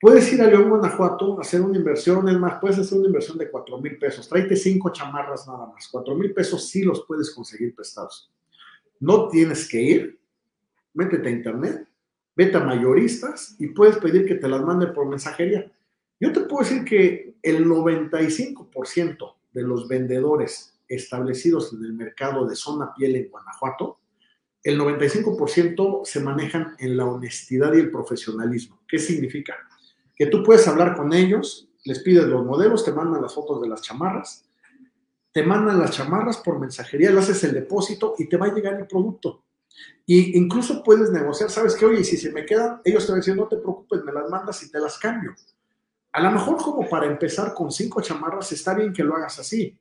Puedes 0.00 0.32
ir 0.32 0.40
a 0.42 0.46
León, 0.46 0.68
Guanajuato, 0.68 1.40
hacer 1.40 1.60
una 1.60 1.76
inversión, 1.76 2.28
es 2.28 2.38
más, 2.38 2.60
puedes 2.60 2.78
hacer 2.78 2.98
una 2.98 3.08
inversión 3.08 3.36
de 3.36 3.50
4 3.50 3.78
mil 3.78 3.98
pesos. 3.98 4.28
Tráete 4.28 4.54
cinco 4.54 4.92
chamarras 4.92 5.48
nada 5.48 5.66
más. 5.66 5.88
4 5.90 6.14
mil 6.14 6.32
pesos 6.32 6.68
sí 6.68 6.84
los 6.84 7.04
puedes 7.04 7.32
conseguir 7.32 7.74
prestados. 7.74 8.30
No 9.00 9.28
tienes 9.28 9.68
que 9.68 9.82
ir, 9.82 10.20
métete 10.94 11.28
a 11.28 11.32
internet, 11.32 11.88
vete 12.36 12.56
a 12.56 12.60
mayoristas 12.60 13.56
y 13.58 13.68
puedes 13.68 13.96
pedir 13.96 14.24
que 14.24 14.36
te 14.36 14.48
las 14.48 14.62
mande 14.62 14.86
por 14.86 15.06
mensajería. 15.06 15.68
Yo 16.20 16.32
te 16.32 16.40
puedo 16.42 16.62
decir 16.62 16.84
que 16.84 17.34
el 17.42 17.66
95% 17.66 19.34
de 19.52 19.62
los 19.62 19.88
vendedores 19.88 20.78
establecidos 20.86 21.72
en 21.72 21.84
el 21.84 21.92
mercado 21.92 22.46
de 22.46 22.54
zona 22.54 22.94
piel 22.94 23.16
en 23.16 23.30
Guanajuato, 23.30 23.98
el 24.62 24.78
95% 24.78 26.04
se 26.04 26.20
manejan 26.20 26.76
en 26.78 26.96
la 26.96 27.04
honestidad 27.04 27.72
y 27.74 27.80
el 27.80 27.90
profesionalismo. 27.90 28.80
¿Qué 28.86 28.98
significa? 28.98 29.56
Que 30.18 30.26
tú 30.26 30.42
puedes 30.42 30.66
hablar 30.66 30.96
con 30.96 31.12
ellos, 31.12 31.68
les 31.84 32.00
pides 32.00 32.24
los 32.24 32.44
modelos, 32.44 32.84
te 32.84 32.92
mandan 32.92 33.22
las 33.22 33.34
fotos 33.34 33.62
de 33.62 33.68
las 33.68 33.82
chamarras, 33.82 34.44
te 35.32 35.42
mandan 35.42 35.78
las 35.78 35.92
chamarras 35.92 36.38
por 36.38 36.58
mensajería, 36.58 37.10
le 37.10 37.20
haces 37.20 37.44
el 37.44 37.54
depósito 37.54 38.14
y 38.18 38.28
te 38.28 38.36
va 38.36 38.46
a 38.46 38.54
llegar 38.54 38.74
el 38.74 38.86
producto. 38.86 39.44
Y 40.04 40.36
incluso 40.36 40.82
puedes 40.82 41.10
negociar, 41.10 41.50
sabes 41.50 41.76
que, 41.76 41.86
oye, 41.86 42.02
si 42.02 42.16
se 42.16 42.32
me 42.32 42.44
quedan, 42.44 42.80
ellos 42.84 43.06
te 43.06 43.12
van 43.12 43.18
a 43.18 43.20
decir, 43.20 43.36
no 43.36 43.46
te 43.46 43.58
preocupes, 43.58 44.02
me 44.04 44.12
las 44.12 44.28
mandas 44.28 44.62
y 44.62 44.70
te 44.70 44.80
las 44.80 44.98
cambio. 44.98 45.34
A 46.12 46.20
lo 46.20 46.30
mejor 46.32 46.56
como 46.56 46.88
para 46.88 47.06
empezar 47.06 47.54
con 47.54 47.70
cinco 47.70 48.00
chamarras 48.00 48.50
está 48.50 48.74
bien 48.74 48.92
que 48.92 49.04
lo 49.04 49.14
hagas 49.14 49.38
así, 49.38 49.78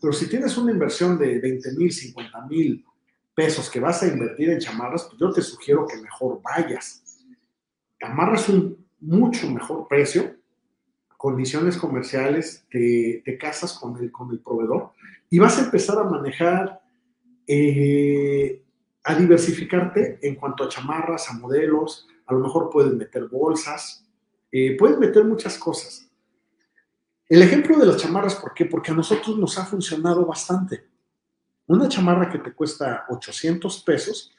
pero 0.00 0.12
si 0.12 0.28
tienes 0.28 0.56
una 0.56 0.70
inversión 0.70 1.18
de 1.18 1.38
20 1.38 1.72
mil, 1.72 1.92
50 1.92 2.46
mil 2.46 2.84
pesos 3.34 3.68
que 3.68 3.80
vas 3.80 4.02
a 4.02 4.06
invertir 4.06 4.50
en 4.50 4.60
chamarras, 4.60 5.04
pues 5.04 5.18
yo 5.18 5.32
te 5.32 5.42
sugiero 5.42 5.86
que 5.86 5.96
mejor 5.96 6.40
vayas. 6.42 7.02
Amarras 8.00 8.48
un 8.48 8.83
mucho 9.04 9.50
mejor 9.50 9.86
precio, 9.88 10.34
condiciones 11.16 11.76
comerciales, 11.76 12.66
te, 12.70 13.22
casas 13.38 13.72
con 13.74 13.96
el, 13.96 14.10
con 14.10 14.30
el 14.30 14.40
proveedor 14.40 14.92
y 15.30 15.38
vas 15.38 15.58
a 15.58 15.64
empezar 15.64 15.98
a 15.98 16.04
manejar 16.04 16.80
eh, 17.46 18.62
a 19.04 19.14
diversificarte 19.14 20.18
en 20.22 20.34
cuanto 20.34 20.64
a 20.64 20.68
chamarras, 20.68 21.30
a 21.30 21.34
modelos, 21.34 22.08
a 22.26 22.34
lo 22.34 22.40
mejor 22.40 22.70
puedes 22.70 22.94
meter 22.94 23.28
bolsas, 23.28 24.06
eh, 24.50 24.76
puedes 24.78 24.98
meter 24.98 25.24
muchas 25.24 25.58
cosas. 25.58 26.08
El 27.28 27.42
ejemplo 27.42 27.78
de 27.78 27.86
las 27.86 27.96
chamarras, 27.96 28.36
¿por 28.36 28.54
qué? 28.54 28.66
Porque 28.66 28.92
a 28.92 28.94
nosotros 28.94 29.38
nos 29.38 29.58
ha 29.58 29.64
funcionado 29.64 30.24
bastante. 30.26 30.86
Una 31.66 31.88
chamarra 31.88 32.30
que 32.30 32.38
te 32.38 32.52
cuesta 32.52 33.04
800 33.08 33.82
pesos, 33.82 34.36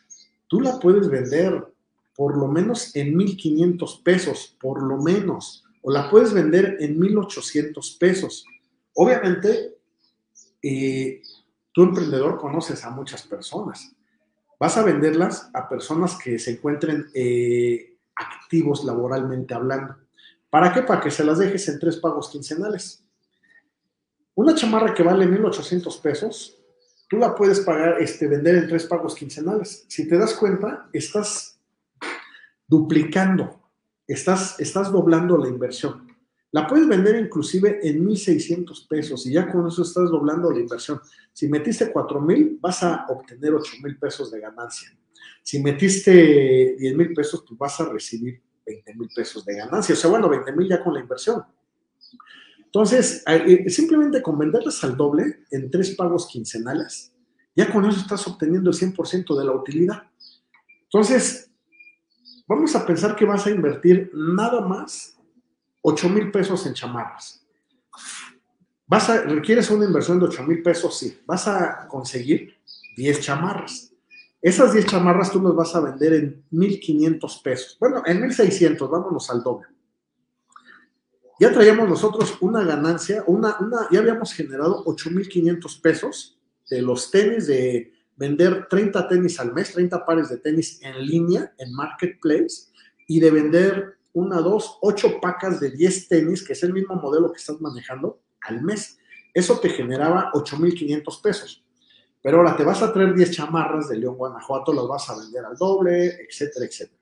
tú 0.47 0.61
la 0.61 0.79
puedes 0.79 1.09
vender 1.09 1.74
por 2.15 2.37
lo 2.37 2.47
menos 2.47 2.95
en 2.95 3.15
1500 3.15 4.01
pesos, 4.03 4.55
por 4.59 4.81
lo 4.81 4.97
menos, 4.97 5.63
o 5.81 5.91
la 5.91 6.09
puedes 6.09 6.33
vender 6.33 6.77
en 6.79 6.99
1800 6.99 7.97
pesos. 7.99 8.45
Obviamente, 8.93 9.75
eh, 10.61 11.21
tu 11.71 11.83
emprendedor 11.83 12.39
conoces 12.39 12.83
a 12.85 12.89
muchas 12.89 13.23
personas 13.23 13.95
vas 14.59 14.77
a 14.77 14.83
venderlas 14.83 15.49
a 15.53 15.67
personas 15.67 16.17
que 16.17 16.39
se 16.39 16.51
encuentren 16.51 17.07
eh, 17.13 17.97
activos 18.15 18.83
laboralmente 18.85 19.53
hablando. 19.53 19.95
¿Para 20.49 20.73
qué? 20.73 20.83
Para 20.83 21.01
que 21.01 21.11
se 21.11 21.23
las 21.23 21.39
dejes 21.39 21.67
en 21.67 21.79
tres 21.79 21.97
pagos 21.97 22.29
quincenales. 22.29 23.03
Una 24.35 24.55
chamarra 24.55 24.93
que 24.93 25.03
vale 25.03 25.25
1.800 25.27 26.01
pesos, 26.01 26.57
tú 27.09 27.17
la 27.17 27.35
puedes 27.35 27.61
pagar, 27.61 28.01
este, 28.01 28.27
vender 28.27 28.55
en 28.55 28.67
tres 28.67 28.85
pagos 28.85 29.15
quincenales. 29.15 29.85
Si 29.87 30.07
te 30.07 30.17
das 30.17 30.33
cuenta, 30.33 30.89
estás 30.93 31.54
duplicando, 32.67 33.61
estás, 34.07 34.59
estás 34.59 34.91
doblando 34.91 35.37
la 35.37 35.47
inversión. 35.47 36.07
La 36.51 36.67
puedes 36.67 36.87
vender 36.87 37.17
inclusive 37.17 37.79
en 37.83 38.05
1.600 38.05 38.87
pesos 38.87 39.25
y 39.27 39.33
ya 39.33 39.51
con 39.51 39.67
eso 39.67 39.81
estás 39.81 40.09
doblando 40.09 40.49
la 40.51 40.59
inversión. 40.59 41.01
Si 41.33 41.49
metiste 41.49 41.93
4.000, 41.93 42.59
vas 42.61 42.81
a 42.81 43.05
obtener 43.09 43.51
8.000 43.51 43.99
pesos 43.99 44.31
de 44.31 44.39
ganancia. 44.39 44.97
Si 45.43 45.61
metiste 45.61 46.77
10.000 46.77 47.15
pesos, 47.15 47.43
pues 47.45 47.59
vas 47.59 47.81
a 47.81 47.89
recibir 47.89 48.41
20.000 48.65 49.13
pesos 49.13 49.45
de 49.45 49.55
ganancia. 49.55 49.93
O 49.93 49.97
sea, 49.97 50.09
bueno, 50.09 50.29
20.000 50.29 50.69
ya 50.69 50.81
con 50.81 50.93
la 50.93 51.01
inversión. 51.01 51.43
Entonces, 52.63 53.23
eh, 53.27 53.69
simplemente 53.69 54.21
con 54.21 54.37
venderlas 54.37 54.83
al 54.83 54.97
doble 54.97 55.45
en 55.51 55.69
tres 55.69 55.95
pagos 55.95 56.27
quincenales, 56.27 57.13
ya 57.55 57.71
con 57.71 57.85
eso 57.85 57.99
estás 57.99 58.27
obteniendo 58.27 58.69
el 58.69 58.75
100% 58.75 59.37
de 59.37 59.45
la 59.45 59.51
utilidad. 59.51 60.03
Entonces, 60.83 61.51
vamos 62.47 62.75
a 62.75 62.85
pensar 62.85 63.15
que 63.15 63.25
vas 63.25 63.45
a 63.45 63.51
invertir 63.51 64.11
nada 64.13 64.61
más 64.61 65.17
8 65.81 66.09
mil 66.09 66.31
pesos 66.31 66.65
en 66.65 66.73
chamarras. 66.73 67.45
Vas 68.87 69.07
requieres 69.25 69.69
una 69.71 69.85
inversión 69.85 70.19
de 70.19 70.25
8 70.25 70.43
mil 70.43 70.61
pesos, 70.61 70.97
sí. 70.97 71.19
Vas 71.25 71.47
a 71.47 71.87
conseguir 71.87 72.55
10 72.97 73.19
chamarras. 73.19 73.91
Esas 74.41 74.73
10 74.73 74.85
chamarras 74.85 75.31
tú 75.31 75.41
las 75.41 75.55
vas 75.55 75.75
a 75.75 75.79
vender 75.79 76.13
en 76.13 76.43
1.500 76.51 77.41
pesos. 77.41 77.77
Bueno, 77.79 78.03
en 78.05 78.21
1.600, 78.21 78.89
vámonos 78.89 79.29
al 79.31 79.41
doble. 79.41 79.67
Ya 81.39 81.51
traíamos 81.51 81.89
nosotros 81.89 82.37
una 82.41 82.63
ganancia, 82.63 83.23
una, 83.27 83.57
ya 83.91 83.99
habíamos 83.99 84.33
generado 84.33 84.85
8.500 84.85 85.81
pesos 85.81 86.39
de 86.69 86.81
los 86.81 87.11
tenis 87.11 87.47
de 87.47 87.91
vender 88.15 88.67
30 88.69 89.07
tenis 89.07 89.39
al 89.39 89.53
mes, 89.53 89.73
30 89.73 90.05
pares 90.05 90.29
de 90.29 90.37
tenis 90.37 90.79
en 90.81 91.05
línea, 91.05 91.53
en 91.57 91.73
Marketplace, 91.73 92.71
y 93.07 93.19
de 93.19 93.31
vender 93.31 93.97
una, 94.13 94.39
dos, 94.39 94.77
ocho 94.81 95.19
pacas 95.19 95.59
de 95.59 95.71
10 95.71 96.07
tenis, 96.07 96.43
que 96.43 96.53
es 96.53 96.63
el 96.63 96.73
mismo 96.73 96.95
modelo 96.95 97.31
que 97.31 97.39
estás 97.39 97.59
manejando, 97.59 98.21
al 98.41 98.61
mes. 98.61 98.97
Eso 99.33 99.59
te 99.59 99.69
generaba 99.69 100.31
8.500 100.33 101.21
pesos. 101.21 101.63
Pero 102.21 102.37
ahora 102.37 102.55
te 102.55 102.63
vas 102.63 102.81
a 102.81 102.91
traer 102.93 103.13
10 103.13 103.31
chamarras 103.31 103.89
de 103.89 103.97
León, 103.97 104.15
Guanajuato, 104.15 104.73
las 104.73 104.87
vas 104.87 105.09
a 105.09 105.17
vender 105.17 105.45
al 105.45 105.57
doble, 105.57 106.07
etcétera, 106.27 106.65
etcétera. 106.65 106.99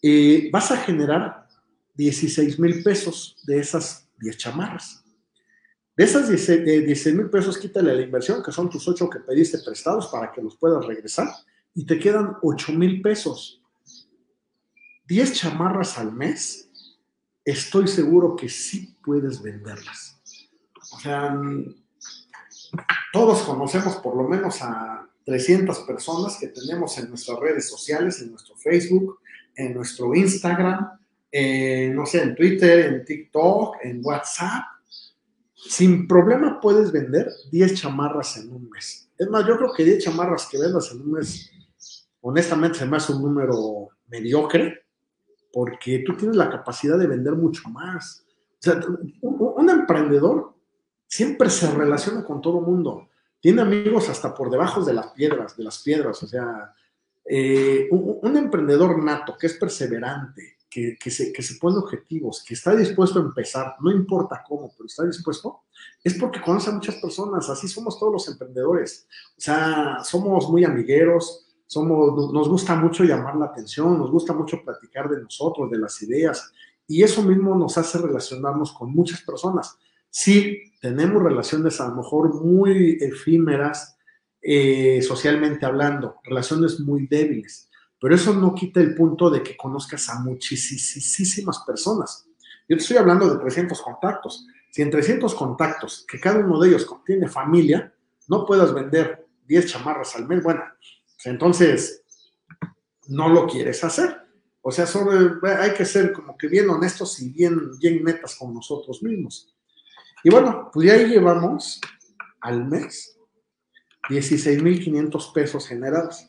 Y 0.00 0.50
vas 0.50 0.70
a 0.70 0.76
generar 0.76 1.48
16 1.94 2.58
mil 2.60 2.82
pesos 2.82 3.36
de 3.44 3.58
esas 3.58 4.08
10 4.18 4.36
chamarras. 4.36 5.05
De 5.96 6.04
esas 6.04 6.28
16 6.28 7.14
mil 7.14 7.30
pesos, 7.30 7.56
quítale 7.56 7.94
la 7.94 8.02
inversión, 8.02 8.42
que 8.42 8.52
son 8.52 8.68
tus 8.68 8.86
8 8.86 9.08
que 9.08 9.20
pediste 9.20 9.58
prestados 9.60 10.08
para 10.08 10.30
que 10.30 10.42
los 10.42 10.56
puedas 10.56 10.84
regresar, 10.84 11.28
y 11.74 11.86
te 11.86 11.98
quedan 11.98 12.36
8 12.42 12.72
mil 12.72 13.00
pesos. 13.00 13.62
10 15.08 15.32
chamarras 15.32 15.96
al 15.98 16.12
mes, 16.12 16.70
estoy 17.44 17.88
seguro 17.88 18.36
que 18.36 18.48
sí 18.48 18.94
puedes 19.02 19.40
venderlas. 19.40 20.20
O 20.92 21.00
sea, 21.00 21.40
todos 23.12 23.42
conocemos 23.42 23.96
por 23.96 24.16
lo 24.16 24.28
menos 24.28 24.60
a 24.60 25.08
300 25.24 25.78
personas 25.80 26.36
que 26.38 26.48
tenemos 26.48 26.98
en 26.98 27.08
nuestras 27.08 27.38
redes 27.38 27.68
sociales, 27.68 28.20
en 28.20 28.32
nuestro 28.32 28.54
Facebook, 28.56 29.20
en 29.54 29.72
nuestro 29.74 30.14
Instagram, 30.14 30.90
no 31.94 32.04
sé, 32.04 32.22
en 32.22 32.34
Twitter, 32.34 32.80
en 32.92 33.04
TikTok, 33.04 33.76
en 33.82 34.00
WhatsApp. 34.04 34.64
Sin 35.68 36.06
problema 36.06 36.60
puedes 36.60 36.92
vender 36.92 37.30
10 37.50 37.74
chamarras 37.74 38.36
en 38.36 38.52
un 38.52 38.68
mes. 38.70 39.10
Es 39.18 39.28
más, 39.28 39.46
yo 39.46 39.56
creo 39.56 39.72
que 39.72 39.84
10 39.84 40.04
chamarras 40.04 40.46
que 40.46 40.58
vendas 40.58 40.90
en 40.92 41.02
un 41.02 41.12
mes, 41.12 41.50
honestamente 42.20 42.78
se 42.78 42.86
me 42.86 42.96
hace 42.96 43.12
un 43.12 43.22
número 43.22 43.88
mediocre, 44.08 44.84
porque 45.52 46.02
tú 46.06 46.16
tienes 46.16 46.36
la 46.36 46.50
capacidad 46.50 46.98
de 46.98 47.06
vender 47.06 47.34
mucho 47.34 47.68
más. 47.70 48.24
O 48.28 48.62
sea, 48.62 48.80
un 49.22 49.70
emprendedor 49.70 50.54
siempre 51.06 51.50
se 51.50 51.70
relaciona 51.70 52.24
con 52.24 52.40
todo 52.40 52.60
mundo. 52.60 53.08
Tiene 53.40 53.62
amigos 53.62 54.08
hasta 54.08 54.34
por 54.34 54.50
debajo 54.50 54.84
de 54.84 54.94
las 54.94 55.08
piedras, 55.12 55.56
de 55.56 55.64
las 55.64 55.82
piedras. 55.82 56.22
O 56.22 56.26
sea, 56.26 56.74
eh, 57.24 57.88
un, 57.90 58.36
emprendedor 58.36 59.02
nato 59.02 59.36
que 59.38 59.46
es 59.46 59.54
perseverante, 59.54 60.55
que, 60.68 60.96
se, 61.10 61.32
que 61.32 61.42
se 61.42 61.54
pone 61.54 61.78
objetivos, 61.78 62.44
que 62.46 62.54
está 62.54 62.74
dispuesto 62.76 63.18
a 63.18 63.22
empezar, 63.22 63.76
no 63.80 63.90
importa 63.90 64.44
cómo, 64.46 64.72
pero 64.76 64.86
está 64.86 65.04
dispuesto, 65.04 65.62
es 66.04 66.14
porque 66.14 66.40
conoce 66.40 66.70
a 66.70 66.74
muchas 66.74 66.96
personas. 66.96 67.48
Así 67.48 67.66
somos 67.66 67.98
todos 67.98 68.12
los 68.12 68.28
emprendedores. 68.28 69.06
O 69.36 69.40
sea, 69.40 70.04
somos 70.04 70.50
muy 70.50 70.64
amigueros, 70.64 71.46
somos, 71.66 72.32
nos 72.32 72.48
gusta 72.48 72.76
mucho 72.76 73.04
llamar 73.04 73.36
la 73.36 73.46
atención, 73.46 73.98
nos 73.98 74.10
gusta 74.10 74.32
mucho 74.32 74.62
platicar 74.62 75.08
de 75.08 75.22
nosotros, 75.22 75.70
de 75.70 75.78
las 75.78 76.00
ideas, 76.02 76.52
y 76.86 77.02
eso 77.02 77.22
mismo 77.22 77.56
nos 77.56 77.78
hace 77.78 77.98
relacionarnos 77.98 78.72
con 78.72 78.92
muchas 78.92 79.22
personas 79.22 79.78
sí 80.16 80.72
tenemos 80.80 81.22
relaciones 81.22 81.78
a 81.78 81.88
lo 81.88 81.96
mejor 81.96 82.42
muy 82.42 82.96
efímeras 83.02 83.98
eh, 84.40 85.02
socialmente 85.02 85.66
hablando, 85.66 86.16
relaciones 86.24 86.80
muy 86.80 87.06
débiles, 87.06 87.65
pero 88.00 88.14
eso 88.14 88.34
no 88.34 88.54
quita 88.54 88.80
el 88.80 88.94
punto 88.94 89.30
de 89.30 89.42
que 89.42 89.56
conozcas 89.56 90.08
a 90.08 90.20
muchísimas 90.20 91.60
personas. 91.66 92.26
Yo 92.68 92.76
te 92.76 92.82
estoy 92.82 92.96
hablando 92.96 93.32
de 93.32 93.38
300 93.40 93.80
contactos. 93.80 94.46
Si 94.70 94.82
en 94.82 94.90
300 94.90 95.34
contactos, 95.34 96.04
que 96.06 96.20
cada 96.20 96.40
uno 96.40 96.60
de 96.60 96.68
ellos 96.68 96.86
tiene 97.04 97.28
familia, 97.28 97.94
no 98.28 98.44
puedas 98.44 98.74
vender 98.74 99.26
10 99.46 99.66
chamarras 99.66 100.16
al 100.16 100.26
mes, 100.28 100.42
bueno, 100.42 100.62
pues 100.80 101.26
entonces 101.26 102.02
no 103.08 103.28
lo 103.28 103.46
quieres 103.46 103.82
hacer. 103.84 104.26
O 104.60 104.72
sea, 104.72 104.86
hay 105.60 105.74
que 105.74 105.84
ser 105.84 106.12
como 106.12 106.36
que 106.36 106.48
bien 106.48 106.68
honestos 106.68 107.20
y 107.20 107.30
bien, 107.30 107.78
bien 107.78 108.02
netas 108.02 108.34
con 108.34 108.52
nosotros 108.52 109.02
mismos. 109.02 109.54
Y 110.24 110.30
bueno, 110.30 110.70
pues 110.72 110.88
ya 110.88 110.94
ahí 110.94 111.06
llevamos 111.06 111.80
al 112.40 112.64
mes 112.64 113.16
16.500 114.08 115.32
pesos 115.32 115.68
generados. 115.68 116.28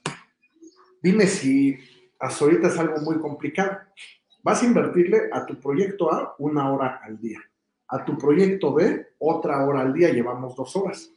Dime 1.02 1.28
si 1.28 1.78
hasta 2.20 2.46
ahorita 2.46 2.68
es 2.68 2.78
algo 2.78 2.98
muy 3.02 3.20
complicado. 3.20 3.78
Vas 4.44 4.62
a 4.62 4.66
invertirle 4.66 5.30
a 5.32 5.46
tu 5.46 5.60
proyecto 5.60 6.12
A 6.12 6.36
una 6.40 6.72
hora 6.72 7.02
al 7.04 7.20
día. 7.20 7.40
A 7.88 8.04
tu 8.04 8.18
proyecto 8.18 8.74
B 8.74 9.08
otra 9.20 9.66
hora 9.66 9.82
al 9.82 9.94
día, 9.94 10.10
llevamos 10.10 10.56
dos 10.56 10.76
horas. 10.76 11.12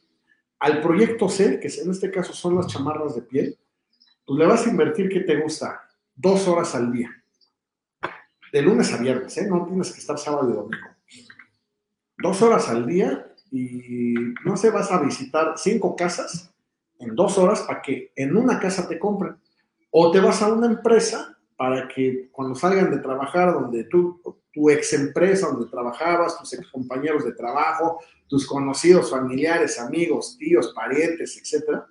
Al 0.58 0.80
proyecto 0.82 1.28
C, 1.28 1.58
que 1.58 1.68
en 1.68 1.90
este 1.90 2.10
caso 2.10 2.32
son 2.32 2.56
las 2.56 2.66
chamarras 2.66 3.14
de 3.14 3.22
piel, 3.22 3.58
pues 4.26 4.38
le 4.38 4.46
vas 4.46 4.66
a 4.66 4.70
invertir, 4.70 5.08
¿qué 5.08 5.20
te 5.20 5.40
gusta? 5.40 5.88
Dos 6.14 6.46
horas 6.46 6.74
al 6.74 6.92
día. 6.92 7.10
De 8.52 8.62
lunes 8.62 8.92
a 8.92 8.98
viernes, 8.98 9.36
¿eh? 9.38 9.46
No 9.48 9.64
tienes 9.64 9.92
que 9.92 10.00
estar 10.00 10.18
sábado 10.18 10.50
y 10.50 10.52
domingo 10.52 10.88
dos 12.22 12.42
horas 12.42 12.68
al 12.68 12.86
día 12.86 13.26
y 13.50 14.14
no 14.44 14.56
sé, 14.56 14.70
vas 14.70 14.90
a 14.92 15.00
visitar 15.00 15.54
cinco 15.56 15.96
casas 15.96 16.52
en 16.98 17.14
dos 17.14 17.38
horas 17.38 17.62
para 17.62 17.82
que 17.82 18.12
en 18.14 18.36
una 18.36 18.58
casa 18.60 18.88
te 18.88 18.98
compren. 18.98 19.36
O 19.90 20.10
te 20.10 20.20
vas 20.20 20.40
a 20.42 20.52
una 20.52 20.66
empresa 20.66 21.36
para 21.56 21.88
que 21.88 22.28
cuando 22.32 22.54
salgan 22.54 22.90
de 22.90 22.98
trabajar, 22.98 23.52
donde 23.52 23.84
tú, 23.84 24.20
tu 24.52 24.70
ex 24.70 24.92
empresa 24.94 25.48
donde 25.48 25.70
trabajabas, 25.70 26.38
tus 26.38 26.52
ex 26.54 26.66
compañeros 26.68 27.24
de 27.24 27.32
trabajo, 27.32 28.00
tus 28.26 28.46
conocidos, 28.46 29.10
familiares, 29.10 29.78
amigos, 29.78 30.36
tíos, 30.38 30.72
parientes, 30.74 31.36
etcétera, 31.36 31.86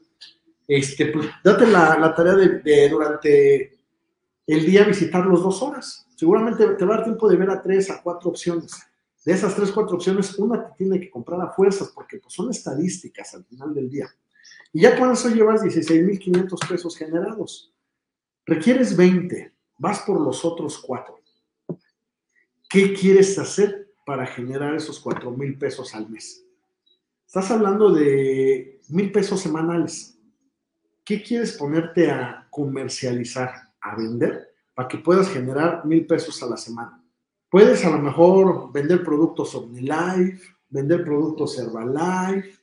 este, 0.68 1.08
pues 1.08 1.28
date 1.44 1.66
la, 1.68 2.14
tarea 2.16 2.36
de, 2.36 2.60
de, 2.60 2.90
durante 2.90 3.80
el 4.46 4.66
día 4.66 4.84
visitarlos 4.84 5.44
dos 5.44 5.62
horas. 5.62 6.08
Seguramente 6.16 6.66
te 6.68 6.86
va 6.86 6.94
a 6.94 6.98
dar 6.98 7.06
tiempo 7.06 7.30
de 7.30 7.38
ver 7.38 7.50
a 7.50 7.62
tres, 7.62 7.90
a 7.90 8.02
cuatro 8.02 8.30
opciones. 8.30 8.72
De 9.26 9.34
esas 9.34 9.56
tres, 9.56 9.72
cuatro 9.72 9.96
opciones, 9.96 10.38
una 10.40 10.64
te 10.64 10.76
tiene 10.78 11.00
que 11.00 11.10
comprar 11.10 11.42
a 11.42 11.52
fuerzas 11.52 11.92
porque 11.94 12.18
pues, 12.18 12.34
son 12.34 12.50
estadísticas 12.50 13.34
al 13.36 13.46
final 13.46 13.74
del 13.74 13.90
día. 13.90 14.08
Y 14.72 14.82
ya 14.82 14.98
con 14.98 15.12
eso 15.12 15.30
llevas 15.30 15.64
16.500 15.64 16.68
pesos 16.68 16.98
generados. 16.98 17.74
Requieres 18.50 18.98
20, 18.98 19.54
vas 19.78 20.00
por 20.00 20.20
los 20.20 20.44
otros 20.44 20.80
cuatro. 20.80 21.20
¿Qué 22.68 22.96
quieres 22.96 23.38
hacer 23.38 23.92
para 24.04 24.26
generar 24.26 24.74
esos 24.74 25.06
4.000 25.06 25.60
pesos 25.60 25.94
al 25.94 26.10
mes? 26.10 26.44
Estás 27.28 27.52
hablando 27.52 27.92
de 27.92 28.82
mil 28.90 29.12
pesos 29.12 29.40
semanales. 29.40 30.18
¿Qué 31.06 31.22
quieres 31.22 31.56
ponerte 31.58 32.10
a 32.10 32.48
comercializar, 32.50 33.52
a 33.82 33.96
vender, 33.96 34.52
para 34.74 34.88
que 34.88 34.98
puedas 34.98 35.30
generar 35.30 35.86
mil 35.86 36.08
pesos 36.08 36.42
a 36.42 36.48
la 36.48 36.58
semana? 36.58 37.04
Puedes 37.52 37.86
a 37.86 37.92
lo 37.92 38.00
mejor 38.00 38.72
vender 38.72 39.04
productos 39.04 39.54
OmniLife, 39.54 40.42
vender 40.70 41.04
productos 41.04 41.56
Herbalife, 41.60 42.58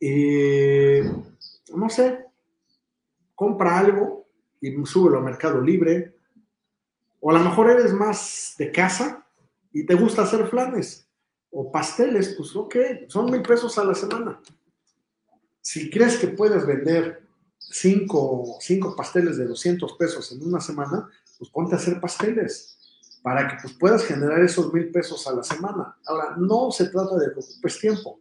eh, 0.00 1.12
no 1.74 1.90
sé, 1.90 2.24
compra 3.34 3.80
algo 3.80 4.19
y 4.60 4.74
súbelo 4.86 5.18
a 5.18 5.22
Mercado 5.22 5.60
Libre. 5.60 6.16
O 7.20 7.30
a 7.30 7.34
lo 7.34 7.40
mejor 7.40 7.70
eres 7.70 7.92
más 7.92 8.54
de 8.58 8.72
casa 8.72 9.26
y 9.72 9.84
te 9.84 9.94
gusta 9.94 10.22
hacer 10.22 10.46
flanes 10.48 11.06
o 11.50 11.70
pasteles, 11.70 12.34
pues 12.36 12.54
ok, 12.54 12.76
son 13.08 13.30
mil 13.30 13.42
pesos 13.42 13.76
a 13.78 13.84
la 13.84 13.94
semana. 13.94 14.40
Si 15.60 15.90
crees 15.90 16.16
que 16.16 16.28
puedes 16.28 16.66
vender 16.66 17.26
cinco, 17.58 18.56
cinco 18.60 18.94
pasteles 18.96 19.36
de 19.36 19.46
200 19.46 19.92
pesos 19.94 20.32
en 20.32 20.42
una 20.42 20.60
semana, 20.60 21.08
pues 21.38 21.50
ponte 21.50 21.74
a 21.74 21.78
hacer 21.78 22.00
pasteles 22.00 22.78
para 23.22 23.48
que 23.48 23.56
pues, 23.62 23.74
puedas 23.74 24.04
generar 24.04 24.40
esos 24.42 24.72
mil 24.72 24.90
pesos 24.90 25.26
a 25.26 25.34
la 25.34 25.42
semana. 25.42 25.96
Ahora, 26.06 26.36
no 26.38 26.70
se 26.70 26.86
trata 26.86 27.16
de 27.16 27.32
que 27.32 27.40
ocupes 27.40 27.78
tiempo, 27.78 28.20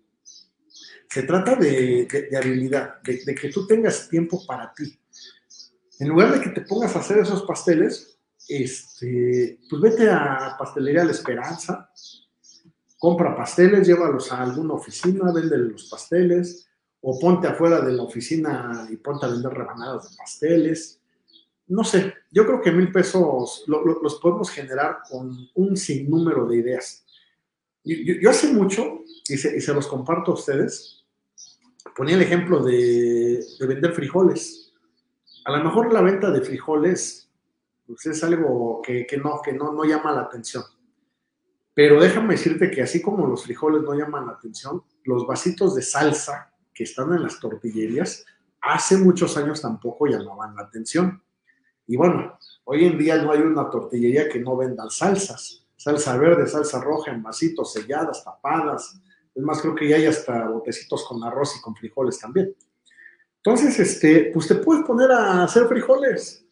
se 1.10 1.23
trata 1.23 1.56
de, 1.56 2.08
habilidad, 2.38 3.02
de, 3.02 3.36
que 3.36 3.49
tú 3.49 3.65
tengas 3.65 4.10
tiempo 4.10 4.45
para 4.45 4.73
ti. 4.73 4.98
En 5.99 6.09
lugar 6.09 6.33
de 6.33 6.41
que 6.41 6.49
te 6.49 6.62
pongas 6.62 6.95
a 6.95 6.99
hacer 6.99 7.19
esos 7.19 7.43
pasteles, 7.43 8.19
este, 8.47 9.59
pues 9.69 9.81
vete 9.81 10.09
a 10.09 10.55
Pastelería 10.57 11.03
La 11.03 11.12
Esperanza, 11.12 11.91
compra 12.97 13.35
pasteles, 13.35 13.88
llévalos 13.88 14.31
a 14.31 14.41
alguna 14.41 14.73
oficina, 14.73 15.31
vende 15.31 15.57
los 15.57 15.89
pasteles, 15.89 16.67
o 17.01 17.19
ponte 17.19 17.47
afuera 17.47 17.81
de 17.81 17.93
la 17.93 18.03
oficina 18.03 18.88
y 18.89 18.97
ponte 18.97 19.25
a 19.25 19.29
vender 19.29 19.53
rebanadas 19.53 20.09
de 20.09 20.17
pasteles 20.17 20.99
no 21.69 21.83
sé, 21.83 22.15
yo 22.31 22.45
creo 22.45 22.62
que 22.62 22.71
mil 22.71 22.91
pesos 22.91 23.63
los 23.67 24.15
podemos 24.15 24.49
generar 24.49 24.97
con 25.07 25.49
un 25.53 25.77
sinnúmero 25.77 26.47
de 26.47 26.57
ideas. 26.57 27.05
Yo, 27.83 28.29
hace 28.29 28.51
mucho, 28.51 29.03
y 29.27 29.38
se, 29.38 29.73
los 29.73 29.88
comparto 29.88 30.31
a 30.31 30.33
ustedes, 30.33 31.05
ponía 31.95 32.15
el 32.15 32.23
ejemplo 32.23 32.63
de, 32.63 33.39
vender 33.59 33.93
frijoles. 33.93 34.68
A 35.45 35.52
lo 35.52 35.63
mejor 35.63 35.93
la 35.93 36.02
venta 36.02 36.32
de 36.32 36.41
frijoles 36.41 37.32
pues, 37.86 38.06
es 38.06 38.23
algo 38.23 38.82
que, 38.84 39.06
no, 39.23 39.41
que 39.43 39.54
no, 39.54 39.73
no 39.73 39.84
llama 39.84 40.12
la 40.12 40.21
atención. 40.21 40.63
Pero 41.73 42.02
déjame 42.02 42.34
decirte 42.34 42.69
que 42.69 42.82
así 42.82 43.02
como 43.02 43.25
los 43.25 43.43
frijoles 43.43 43.84
no 43.84 43.93
llaman 43.93 44.28
la 44.28 44.34
atención, 44.34 44.84
los 45.06 45.25
vasitos 45.25 45.75
de 45.75 45.82
salsa 45.82 46.54
que 46.73 46.84
están 46.84 47.13
en 47.13 47.23
las 47.23 47.39
tortillerías 47.39 48.25
hace 48.62 48.97
muchos 48.97 49.38
años 49.38 49.62
tampoco 49.62 50.06
llamaban 50.08 50.56
la 50.56 50.63
atención. 50.63 51.23
Y 51.88 51.97
bueno, 51.97 52.38
hoy 52.65 52.86
en 52.86 52.97
día 52.97 53.21
no 53.21 53.32
hay 53.32 53.41
una 53.41 53.69
tortillería 53.69 54.30
que 54.30 54.39
no 54.39 54.56
venda 54.56 54.89
salsas, 54.89 55.65
salsa 55.75 56.17
verde, 56.17 56.47
salsa 56.47 56.82
roja 56.82 57.12
en 57.12 57.23
vasitos 57.23 57.73
selladas, 57.73 58.23
tapadas. 58.23 58.99
Es 59.34 59.43
más, 59.43 59.62
creo 59.62 59.75
que 59.75 59.88
ya 59.88 59.95
hay 59.95 60.06
hasta 60.06 60.49
botecitos 60.49 61.06
con 61.08 61.23
arroz 61.23 61.56
y 61.58 61.62
con 61.62 61.75
frijoles 61.75 62.19
también. 62.19 62.56
Entonces, 63.43 63.80
este, 63.80 64.32
pues 64.34 64.47
te 64.47 64.56
puedes 64.56 64.86
poner 64.86 65.12
a 65.12 65.43
hacer 65.43 65.65
frijoles 65.67 66.45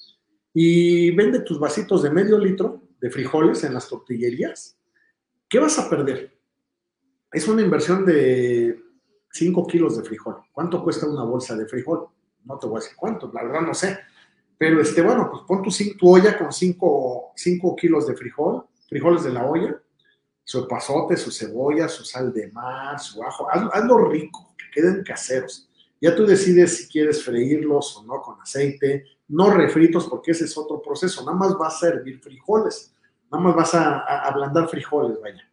y 0.54 1.12
vende 1.12 1.42
tus 1.42 1.60
vasitos 1.60 2.02
de 2.02 2.10
medio 2.10 2.38
litro 2.38 2.82
de 3.02 3.10
frijoles 3.10 3.64
en 3.66 3.74
las 3.74 3.90
tortillerías. 3.90 4.78
¿Qué 5.50 5.60
vas 5.60 5.78
a 5.80 5.90
perder? 5.90 6.38
Es 7.32 7.48
una 7.48 7.62
inversión 7.62 8.06
de 8.06 8.82
5 9.32 9.68
kilos 9.68 9.98
de 9.98 10.04
frijol. 10.04 10.38
¿Cuánto 10.52 10.82
cuesta 10.82 11.08
una 11.08 11.24
bolsa 11.24 11.56
de 11.58 11.68
frijol? 11.68 12.08
No 12.46 12.58
te 12.58 12.68
voy 12.68 12.78
a 12.78 12.80
decir 12.80 12.96
cuánto, 12.96 13.30
la 13.34 13.44
verdad 13.44 13.62
no 13.62 13.74
sé. 13.74 14.00
Pero 14.58 14.82
este, 14.82 15.02
bueno, 15.02 15.28
pues 15.30 15.44
pon 15.46 15.62
tu, 15.62 15.70
tu 15.98 16.10
olla 16.10 16.38
con 16.38 16.54
5 16.54 17.34
kilos 17.80 18.08
de 18.08 18.16
frijol, 18.16 18.64
frijoles 18.88 19.26
de 19.26 19.34
la 19.34 19.46
olla, 19.46 19.80
su 20.44 20.66
pasote, 20.66 21.18
su 21.18 21.32
cebolla, 21.32 21.90
su 21.90 22.06
sal 22.06 22.32
de 22.34 22.50
mar, 22.54 22.98
su 22.98 23.22
ajo. 23.22 23.48
hazlo 23.52 24.10
rico, 24.10 24.56
que 24.58 24.82
queden 24.82 25.04
caseros 25.04 25.67
ya 26.00 26.16
tú 26.16 26.26
decides 26.26 26.78
si 26.78 26.88
quieres 26.88 27.24
freírlos 27.24 27.98
o 27.98 28.04
no 28.04 28.22
con 28.22 28.40
aceite, 28.42 29.06
no 29.28 29.50
refritos 29.50 30.08
porque 30.08 30.32
ese 30.32 30.46
es 30.46 30.58
otro 30.58 30.82
proceso, 30.82 31.26
nada 31.26 31.38
más 31.38 31.58
vas 31.58 31.84
a 31.84 31.88
hervir 31.88 32.20
frijoles, 32.20 32.94
nada 33.32 33.44
más 33.44 33.56
vas 33.56 33.74
a, 33.74 34.00
ablandar 34.28 34.70
frijoles, 34.70 35.20
vaya. 35.22 35.50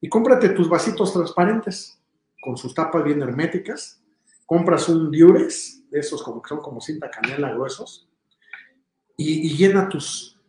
Y 0.00 0.08
cómprate 0.08 0.50
tus 0.50 0.68
vasitos 0.68 1.12
transparentes 1.12 2.00
con 2.40 2.56
sus 2.56 2.74
tapas 2.74 3.04
bien 3.04 3.22
herméticas, 3.22 4.02
compras 4.46 4.88
un 4.88 5.10
diures, 5.10 5.82
de 5.90 6.00
esos 6.00 6.22
como 6.22 6.40
que 6.42 6.48
son 6.48 6.60
como 6.60 6.80
cinta 6.80 7.10
canela 7.10 7.52
gruesos, 7.52 8.08
y, 9.16 9.54
llena 9.54 9.88
tus, 9.88 10.40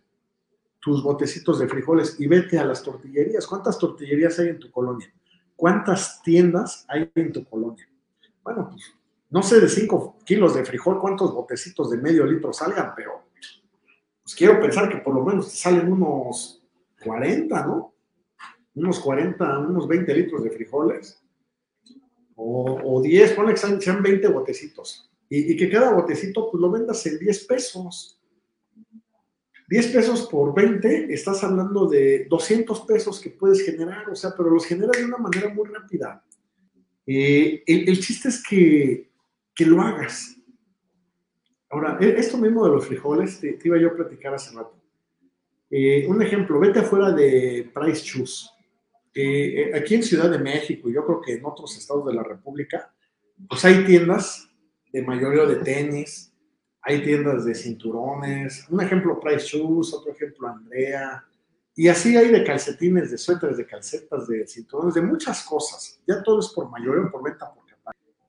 tus 0.79 1.03
botecitos 1.03 1.59
de 1.59 1.67
frijoles 1.67 2.17
y 2.19 2.27
vete 2.27 2.57
a 2.57 2.63
las 2.63 2.81
tortillerías. 2.81 3.45
¿Cuántas 3.45 3.77
tortillerías 3.77 4.39
hay 4.39 4.47
en 4.47 4.59
tu 4.59 4.71
colonia? 4.71 5.13
¿Cuántas 5.57 6.21
tiendas 6.21 6.85
hay 6.87 7.11
en 7.15 7.33
tu 7.33 7.43
colonia? 7.43 7.85
Bueno, 8.43 8.69
pues 8.71 8.93
no 9.31 9.41
sé 9.41 9.59
de 9.59 9.69
5 9.69 10.19
kilos 10.25 10.55
de 10.55 10.65
frijol 10.65 10.99
cuántos 10.99 11.33
botecitos 11.33 11.89
de 11.89 11.97
medio 11.97 12.25
litro 12.25 12.53
salgan, 12.53 12.93
pero 12.95 13.23
pues 14.21 14.35
quiero 14.35 14.59
pensar 14.59 14.89
que 14.89 14.97
por 14.97 15.15
lo 15.15 15.25
menos 15.25 15.49
te 15.49 15.57
salen 15.57 15.91
unos 15.91 16.63
40, 17.03 17.65
¿no? 17.65 17.95
Unos 18.75 18.99
40, 18.99 19.59
unos 19.59 19.87
20 19.87 20.13
litros 20.13 20.43
de 20.43 20.51
frijoles. 20.51 21.23
O, 22.35 23.01
10, 23.01 23.33
ponle 23.33 23.53
que 23.53 23.79
sean, 23.81 24.01
20 24.01 24.27
botecitos. 24.29 25.09
Y, 25.29 25.53
y, 25.53 25.57
que 25.57 25.69
cada 25.69 25.93
botecito 25.93 26.49
pues 26.49 26.59
lo 26.59 26.71
vendas 26.71 27.05
en 27.05 27.19
10 27.19 27.45
pesos. 27.45 28.19
10 29.69 29.87
pesos 29.87 30.27
por 30.27 30.53
20, 30.53 31.13
estás 31.13 31.43
hablando 31.43 31.87
de 31.87 32.25
200 32.29 32.81
pesos 32.81 33.21
que 33.21 33.29
puedes 33.29 33.63
generar, 33.63 34.09
o 34.09 34.15
sea, 34.15 34.33
pero 34.35 34.49
los 34.49 34.65
generas 34.65 34.97
de 34.97 35.05
una 35.05 35.17
manera 35.17 35.53
muy 35.53 35.69
rápida. 35.69 36.25
Eh, 37.05 37.63
el, 37.65 37.99
chiste 37.99 38.29
es 38.29 38.43
que 38.43 39.10
que 39.63 39.69
lo 39.69 39.81
hagas. 39.81 40.35
Ahora, 41.69 41.97
e, 42.01 42.19
esto 42.19 42.37
mismo 42.37 42.65
de 42.65 42.71
los 42.71 42.87
frijoles, 42.87 43.39
te, 43.39 43.57
iba 43.63 43.77
yo 43.77 43.89
a 43.89 43.95
platicar 43.95 44.33
hace 44.33 44.55
rato. 44.55 44.75
Eh, 45.69 46.05
un 46.07 46.21
ejemplo, 46.21 46.59
vete 46.59 46.79
afuera 46.79 47.11
de 47.11 47.69
Price 47.73 48.01
Shoes. 48.03 48.49
Eh, 49.13 49.61
eh, 49.61 49.71
aquí 49.75 49.95
en 49.95 50.03
Ciudad 50.03 50.29
de 50.29 50.39
México, 50.39 50.89
yo 50.89 51.05
creo 51.05 51.21
que 51.21 51.33
en 51.33 51.45
otros 51.45 51.77
estados 51.77 52.05
de 52.07 52.13
la 52.13 52.23
República, 52.23 52.91
pues 53.47 53.63
hay 53.63 53.85
tiendas 53.85 54.49
de 54.91 55.01
mayoría 55.03 55.45
de 55.45 55.57
tenis, 55.57 56.33
hay 56.81 57.03
tiendas 57.03 57.45
de 57.45 57.53
cinturones, 57.53 58.67
un 58.69 58.81
ejemplo 58.81 59.19
Price 59.19 59.45
Shoes, 59.45 59.93
otro 59.93 60.11
ejemplo 60.11 60.47
Andrea, 60.47 61.23
y 61.75 61.87
así 61.87 62.17
hay 62.17 62.29
de 62.29 62.43
calcetines, 62.43 63.11
de 63.11 63.17
suéteres, 63.17 63.57
de 63.57 63.65
calcetas, 63.65 64.27
de 64.27 64.45
cinturones, 64.47 64.95
de 64.95 65.01
muchas 65.01 65.43
cosas. 65.43 66.01
Ya 66.07 66.21
todo 66.23 66.39
es 66.39 66.49
por 66.49 66.69
mayoría 66.69 67.09
por 67.09 67.23
venta 67.23 67.53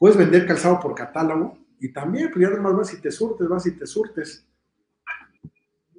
Puedes 0.02 0.18
vender 0.18 0.48
calzado 0.48 0.80
por 0.80 0.96
catálogo 0.96 1.56
y 1.78 1.92
también, 1.92 2.28
pues 2.32 2.42
ya 2.42 2.48
además 2.48 2.74
vas 2.76 2.92
y 2.92 3.00
te 3.00 3.12
surtes, 3.12 3.48
vas 3.48 3.64
y 3.66 3.78
te 3.78 3.86
surtes. 3.86 4.44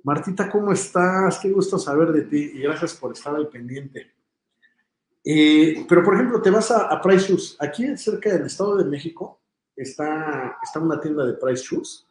Martita, 0.04 0.52
¿cómo 0.52 0.74
estás? 0.74 1.40
Qué 1.40 1.50
gusto 1.50 1.80
saber 1.80 2.12
de 2.12 2.24
ti 2.24 2.52
y 2.54 2.64
gracias 2.64 2.96
por 2.96 3.14
estar 3.14 3.34
al 3.34 3.48
pendiente. 3.48 4.12
Eh, 5.24 5.86
pero, 5.88 6.04
por 6.04 6.16
ejemplo, 6.16 6.42
te 6.42 6.50
vas 6.50 6.70
a, 6.70 7.00
Price 7.02 7.30
Shoes. 7.30 7.56
Aquí 7.62 7.96
cerca 7.96 8.34
del 8.34 8.48
Estado 8.48 8.76
de 8.76 8.84
México 8.84 9.40
está, 9.74 10.58
está 10.62 10.82
una 10.82 11.00
tienda 11.00 11.26
de 11.26 11.36
Price 11.36 11.64
Shoes, 11.64 12.06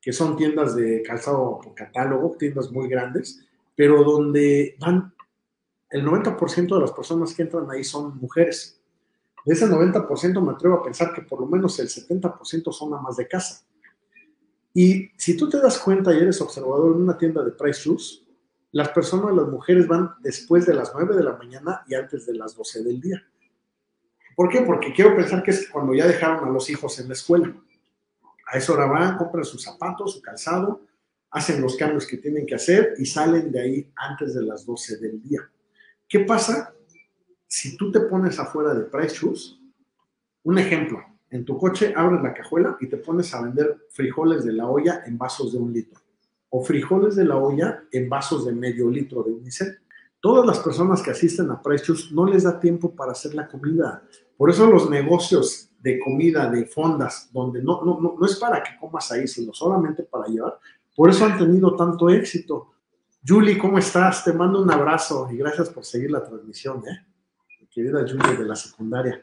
que 0.00 0.14
son 0.14 0.38
tiendas 0.38 0.74
de 0.74 1.02
calzado 1.02 1.60
por 1.62 1.74
catálogo, 1.74 2.38
tiendas 2.38 2.72
muy 2.72 2.88
grandes, 2.88 3.46
pero 3.76 4.02
donde 4.02 4.78
van 4.80 5.12
el 5.90 6.06
90% 6.06 6.74
de 6.74 6.80
las 6.80 6.92
personas 6.92 7.34
que 7.34 7.42
entran 7.42 7.70
ahí 7.70 7.84
son 7.84 8.16
mujeres. 8.16 8.80
De 9.44 9.52
ese 9.52 9.66
90% 9.66 10.40
me 10.40 10.52
atrevo 10.52 10.76
a 10.76 10.82
pensar 10.82 11.12
que 11.12 11.22
por 11.22 11.40
lo 11.40 11.46
menos 11.46 11.78
el 11.78 11.88
70% 11.88 12.72
son 12.72 12.94
amas 12.94 13.16
de 13.16 13.28
casa. 13.28 13.64
Y 14.72 15.10
si 15.16 15.36
tú 15.36 15.48
te 15.48 15.60
das 15.60 15.78
cuenta 15.78 16.12
y 16.12 16.18
eres 16.18 16.40
observador 16.40 16.96
en 16.96 17.02
una 17.02 17.16
tienda 17.16 17.44
de 17.44 17.52
Price 17.52 17.82
Shoes, 17.82 18.24
las 18.72 18.88
personas, 18.88 19.32
las 19.34 19.46
mujeres 19.46 19.86
van 19.86 20.14
después 20.20 20.66
de 20.66 20.74
las 20.74 20.92
9 20.92 21.14
de 21.14 21.22
la 21.22 21.36
mañana 21.36 21.84
y 21.86 21.94
antes 21.94 22.26
de 22.26 22.34
las 22.34 22.56
12 22.56 22.82
del 22.82 23.00
día. 23.00 23.24
¿Por 24.34 24.48
qué? 24.48 24.62
Porque 24.62 24.92
quiero 24.92 25.14
pensar 25.14 25.44
que 25.44 25.52
es 25.52 25.68
cuando 25.68 25.94
ya 25.94 26.08
dejaron 26.08 26.48
a 26.48 26.50
los 26.50 26.68
hijos 26.68 26.98
en 26.98 27.06
la 27.06 27.14
escuela. 27.14 27.54
A 28.50 28.58
esa 28.58 28.72
hora 28.72 28.86
van, 28.86 29.16
compran 29.16 29.44
sus 29.44 29.62
zapatos, 29.62 30.14
su 30.14 30.22
calzado, 30.22 30.80
hacen 31.30 31.60
los 31.62 31.76
cambios 31.76 32.04
que 32.04 32.16
tienen 32.16 32.46
que 32.46 32.56
hacer 32.56 32.94
y 32.98 33.06
salen 33.06 33.52
de 33.52 33.60
ahí 33.60 33.92
antes 33.94 34.34
de 34.34 34.42
las 34.42 34.66
12 34.66 34.96
del 34.96 35.22
día. 35.22 35.48
¿Qué 36.08 36.20
pasa 36.20 36.73
si 37.46 37.76
tú 37.76 37.90
te 37.92 38.00
pones 38.00 38.38
afuera 38.38 38.74
de 38.74 38.84
Price 38.84 39.16
Shoes, 39.16 39.60
un 40.44 40.58
ejemplo, 40.58 41.02
en 41.30 41.44
tu 41.44 41.58
coche 41.58 41.92
abres 41.96 42.22
la 42.22 42.34
cajuela 42.34 42.76
y 42.80 42.88
te 42.88 42.96
pones 42.98 43.34
a 43.34 43.42
vender 43.42 43.86
frijoles 43.90 44.44
de 44.44 44.52
la 44.52 44.68
olla 44.68 45.02
en 45.06 45.18
vasos 45.18 45.52
de 45.52 45.58
un 45.58 45.72
litro 45.72 46.04
o 46.56 46.62
frijoles 46.62 47.16
de 47.16 47.24
la 47.24 47.36
olla 47.36 47.82
en 47.90 48.08
vasos 48.08 48.46
de 48.46 48.52
medio 48.52 48.88
litro 48.88 49.24
de 49.24 49.32
unicel. 49.32 49.76
Todas 50.20 50.46
las 50.46 50.60
personas 50.60 51.02
que 51.02 51.10
asisten 51.10 51.50
a 51.50 51.60
Price 51.60 51.84
Shoes 51.84 52.12
no 52.12 52.26
les 52.26 52.44
da 52.44 52.60
tiempo 52.60 52.94
para 52.94 53.10
hacer 53.10 53.34
la 53.34 53.48
comida. 53.48 54.04
Por 54.36 54.50
eso 54.50 54.70
los 54.70 54.88
negocios 54.88 55.70
de 55.80 55.98
comida, 55.98 56.48
de 56.48 56.66
fondas, 56.66 57.28
donde 57.32 57.60
no, 57.60 57.84
no, 57.84 58.00
no, 58.00 58.14
no 58.20 58.24
es 58.24 58.36
para 58.36 58.62
que 58.62 58.78
comas 58.78 59.10
ahí, 59.10 59.26
sino 59.26 59.52
solamente 59.52 60.04
para 60.04 60.28
llevar, 60.28 60.60
por 60.94 61.10
eso 61.10 61.24
han 61.24 61.36
tenido 61.36 61.74
tanto 61.74 62.08
éxito. 62.08 62.74
Julie, 63.26 63.58
¿cómo 63.58 63.78
estás? 63.78 64.22
Te 64.22 64.32
mando 64.32 64.62
un 64.62 64.70
abrazo 64.70 65.28
y 65.32 65.36
gracias 65.36 65.70
por 65.70 65.84
seguir 65.84 66.12
la 66.12 66.22
transmisión. 66.22 66.84
¿eh? 66.86 67.04
Querida 67.74 68.00
Julia 68.00 68.38
de 68.38 68.44
la 68.44 68.54
secundaria. 68.54 69.22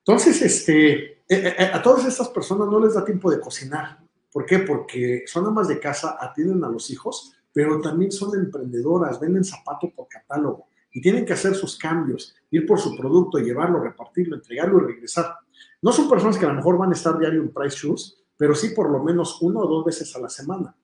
Entonces, 0.00 0.42
este, 0.42 0.92
eh, 0.92 1.16
eh, 1.28 1.54
eh, 1.58 1.70
a 1.72 1.82
todas 1.82 2.04
estas 2.06 2.28
personas 2.28 2.68
no 2.68 2.78
les 2.78 2.94
da 2.94 3.04
tiempo 3.04 3.30
de 3.30 3.40
cocinar. 3.40 3.98
¿Por 4.30 4.44
qué? 4.44 4.58
Porque 4.60 5.24
son 5.26 5.46
amas 5.46 5.68
de 5.68 5.80
casa, 5.80 6.18
atienden 6.20 6.62
a 6.64 6.68
los 6.68 6.90
hijos, 6.90 7.32
pero 7.52 7.80
también 7.80 8.12
son 8.12 8.38
emprendedoras, 8.38 9.18
venden 9.18 9.44
zapato 9.44 9.90
por 9.90 10.06
catálogo 10.08 10.68
y 10.92 11.00
tienen 11.00 11.24
que 11.24 11.32
hacer 11.32 11.54
sus 11.54 11.76
cambios, 11.76 12.34
ir 12.50 12.66
por 12.66 12.78
su 12.78 12.96
producto, 12.96 13.38
llevarlo, 13.38 13.80
repartirlo, 13.80 14.36
entregarlo 14.36 14.82
y 14.82 14.92
regresar. 14.92 15.34
No 15.80 15.92
son 15.92 16.08
personas 16.08 16.38
que 16.38 16.44
a 16.44 16.48
lo 16.48 16.54
mejor 16.54 16.78
van 16.78 16.90
a 16.90 16.94
estar 16.94 17.18
diario 17.18 17.40
en 17.42 17.52
Price 17.52 17.76
Shoes, 17.76 18.22
pero 18.36 18.54
sí 18.54 18.70
por 18.70 18.90
lo 18.90 19.02
menos 19.02 19.40
uno 19.42 19.60
o 19.60 19.66
dos 19.66 19.84
veces 19.84 20.14
a 20.16 20.20
la 20.20 20.28
semana. 20.28 20.76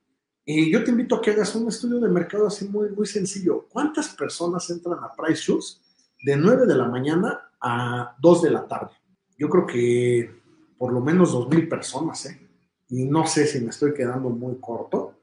Y 0.45 0.71
yo 0.71 0.85
te 0.85 0.91
invito 0.91 1.17
a 1.17 1.23
que 1.23 1.31
hagas 1.31 1.55
un 1.55 1.69
estudio 1.69 2.01
de 2.01 2.09
mercado 2.09 2.47
así 2.47 2.69
muy, 2.69 2.91
muy 2.91 3.07
sencillo. 3.07 3.67
¿Cuántas 3.71 4.09
personas 4.09 4.69
entran 4.69 4.99
a 5.03 5.13
Price 5.15 5.43
Shoes 5.43 5.81
de 6.25 6.37
9 6.37 6.67
de 6.67 6.75
la 6.75 6.89
mañana 6.89 7.51
a 7.61 8.17
2 8.19 8.43
de 8.43 8.51
la 8.51 8.67
tarde. 8.67 8.93
Yo 9.37 9.51
creo 9.51 9.67
que 9.67 10.35
por 10.79 10.91
lo 10.91 11.01
menos 11.01 11.35
2.000 11.35 11.69
personas, 11.69 12.25
¿eh? 12.25 12.41
Y 12.89 13.05
no 13.05 13.27
sé 13.27 13.47
si 13.47 13.61
me 13.61 13.69
estoy 13.69 13.93
quedando 13.93 14.31
muy 14.31 14.57
corto. 14.59 15.19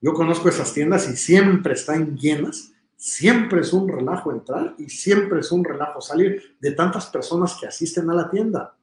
Yo 0.00 0.12
conozco 0.12 0.50
esas 0.50 0.74
tiendas 0.74 1.08
y 1.08 1.16
siempre 1.16 1.72
están 1.72 2.16
llenas, 2.18 2.72
siempre 2.96 3.62
es 3.62 3.72
un 3.72 3.88
relajo 3.88 4.30
entrar 4.30 4.74
y 4.76 4.90
siempre 4.90 5.40
es 5.40 5.50
un 5.52 5.64
relajo 5.64 6.02
salir 6.02 6.56
de 6.60 6.72
tantas 6.72 7.06
personas 7.06 7.56
que 7.58 7.66
asisten 7.66 8.10
a 8.10 8.14
la 8.14 8.28
tienda. 8.28 8.76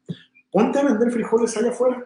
Ponte 0.51 0.80
a 0.80 0.84
vender 0.84 1.11
frijoles 1.11 1.55
allá 1.55 1.70
afuera. 1.70 2.03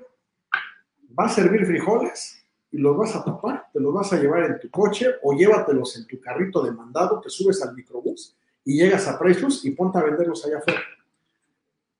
Va 1.18 1.26
a 1.26 1.30
servir 1.30 1.66
frijoles 1.66 2.46
y 2.70 2.80
los 2.80 2.98
vas 2.98 3.16
a 3.16 3.24
tapar, 3.24 3.68
te 3.72 3.80
los 3.80 3.94
vas 3.94 4.12
a 4.12 4.20
llevar 4.20 4.44
en 4.44 4.60
tu 4.60 4.70
coche 4.70 5.08
o 5.22 5.34
llévatelos 5.34 5.96
en 5.98 6.08
tu 6.08 6.20
carrito 6.20 6.62
de 6.64 6.72
mandado, 6.72 7.22
te 7.22 7.30
subes 7.30 7.62
al 7.62 7.74
microbús 7.76 8.36
y 8.66 8.78
llegas 8.78 9.08
a 9.08 9.20
precios 9.20 9.64
y 9.66 9.72
ponte 9.72 9.98
a 9.98 10.04
venderlos 10.04 10.46
allá 10.46 10.58
afuera. 10.58 10.82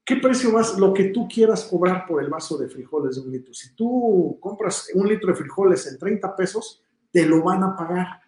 ¿Qué 0.06 0.18
precio 0.18 0.52
vas? 0.52 0.78
Lo 0.78 0.94
que 0.94 1.06
tú 1.06 1.28
quieras 1.28 1.64
cobrar 1.64 2.06
por 2.06 2.22
el 2.22 2.30
vaso 2.30 2.58
de 2.58 2.68
frijoles 2.68 3.16
de 3.16 3.22
un 3.22 3.32
litro. 3.32 3.54
Si 3.54 3.74
tú 3.74 4.38
compras 4.42 4.90
un 4.94 5.08
litro 5.08 5.30
de 5.30 5.36
frijoles 5.36 5.88
en 5.88 5.98
30 5.98 6.36
pesos, 6.36 6.84
te 7.12 7.26
lo 7.26 7.42
van 7.42 7.64
a 7.64 7.76
pagar. 7.76 8.22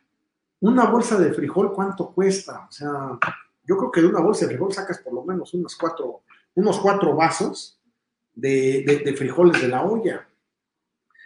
Una 0.62 0.86
bolsa 0.86 1.20
de 1.20 1.34
frijol, 1.34 1.74
¿cuánto 1.74 2.14
cuesta? 2.14 2.66
O 2.70 2.72
sea, 2.72 3.20
yo 3.64 3.78
creo 3.78 3.92
que 3.92 4.02
de 4.02 4.08
una 4.08 4.22
bolsa 4.22 4.46
de 4.46 4.52
frijol 4.54 4.72
sacas 4.72 5.00
por 5.00 5.14
lo 5.14 5.24
menos 5.26 5.54
unos 5.54 5.76
cuatro, 5.76 6.22
unos 6.56 6.80
cuatro 6.80 7.14
vasos 7.14 7.78
de, 8.34 9.02
de 9.04 9.14
frijoles 9.14 9.62
de 9.62 9.68
la 9.68 9.84
olla. 9.84 10.28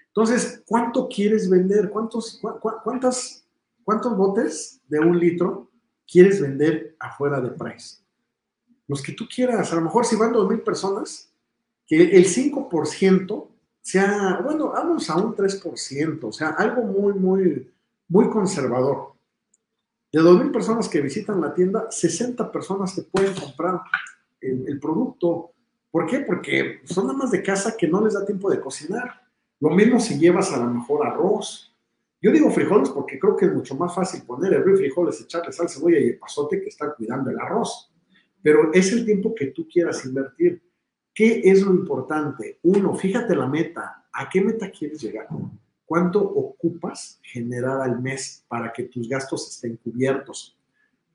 Entonces, 0.07 0.63
¿cuánto 0.65 1.07
quieres 1.07 1.47
vender? 1.47 1.89
¿Cuántos, 1.91 2.41
cuántas, 2.83 3.45
¿Cuántos 3.83 4.17
botes 4.17 4.81
de 4.87 4.99
un 4.99 5.19
litro 5.19 5.68
quieres 6.09 6.41
vender 6.41 6.95
afuera 6.99 7.39
de 7.41 7.51
Price? 7.51 7.97
Los 8.87 9.03
que 9.03 9.13
tú 9.13 9.27
quieras. 9.33 9.71
A 9.71 9.75
lo 9.75 9.81
mejor 9.81 10.05
si 10.05 10.15
van 10.15 10.33
2.000 10.33 10.63
personas, 10.63 11.31
que 11.85 12.01
el 12.01 12.25
5% 12.25 13.47
sea, 13.81 14.39
bueno, 14.43 14.69
vamos 14.69 15.09
a 15.09 15.15
un 15.15 15.35
3%, 15.35 16.19
o 16.23 16.31
sea, 16.31 16.49
algo 16.49 16.83
muy, 16.83 17.13
muy, 17.13 17.71
muy 18.07 18.29
conservador. 18.29 19.13
De 20.11 20.19
2.000 20.21 20.51
personas 20.51 20.89
que 20.89 21.01
visitan 21.01 21.39
la 21.39 21.53
tienda, 21.53 21.87
60 21.89 22.51
personas 22.51 22.95
te 22.95 23.03
pueden 23.03 23.33
comprar 23.35 23.81
el, 24.41 24.79
producto. 24.79 25.51
¿Por 25.91 26.07
qué? 26.07 26.19
Porque 26.19 26.81
son 26.85 27.09
amas 27.09 27.31
de 27.31 27.43
casa 27.43 27.75
que 27.77 27.87
no 27.87 28.03
les 28.03 28.13
da 28.13 28.25
tiempo 28.25 28.49
de 28.49 28.59
cocinar. 28.59 29.21
Lo 29.59 29.69
mismo 29.69 29.99
si 29.99 30.17
llevas 30.17 30.51
a 30.51 30.57
lo 30.57 30.69
mejor 30.69 31.05
arroz. 31.05 31.68
Yo 32.21 32.31
digo 32.31 32.51
frijoles 32.51 32.89
porque 32.89 33.17
creo 33.17 33.35
que 33.35 33.45
es 33.45 33.53
mucho 33.53 33.75
más 33.75 33.95
fácil 33.95 34.23
poner 34.23 34.53
el 34.53 34.63
frijoles, 34.77 35.21
echarle 35.21 35.53
sal, 35.53 35.69
cebolla 35.69 35.99
y 35.99 36.09
el 36.09 36.19
pasote 36.19 36.61
que 36.61 36.67
estar 36.67 36.95
cuidando 36.95 37.29
el 37.29 37.39
arroz. 37.39 37.93
Pero 38.41 38.73
es 38.73 38.91
el 38.91 39.05
tiempo 39.05 39.33
que 39.33 39.47
tú 39.47 39.67
quieras 39.67 40.05
invertir. 40.05 40.61
¿Qué 41.13 41.41
es 41.45 41.61
lo 41.61 41.71
importante? 41.71 42.59
Uno, 42.63 42.93
fíjate 42.95 43.35
la 43.35 43.47
meta. 43.47 44.05
¿A 44.11 44.27
qué 44.29 44.41
meta 44.41 44.69
quieres 44.69 45.01
llegar? 45.01 45.27
¿Cuánto 45.85 46.21
ocupas 46.21 47.19
generar 47.23 47.81
al 47.81 48.01
mes 48.01 48.45
para 48.47 48.71
que 48.71 48.83
tus 48.83 49.07
gastos 49.07 49.49
estén 49.49 49.77
cubiertos? 49.77 50.57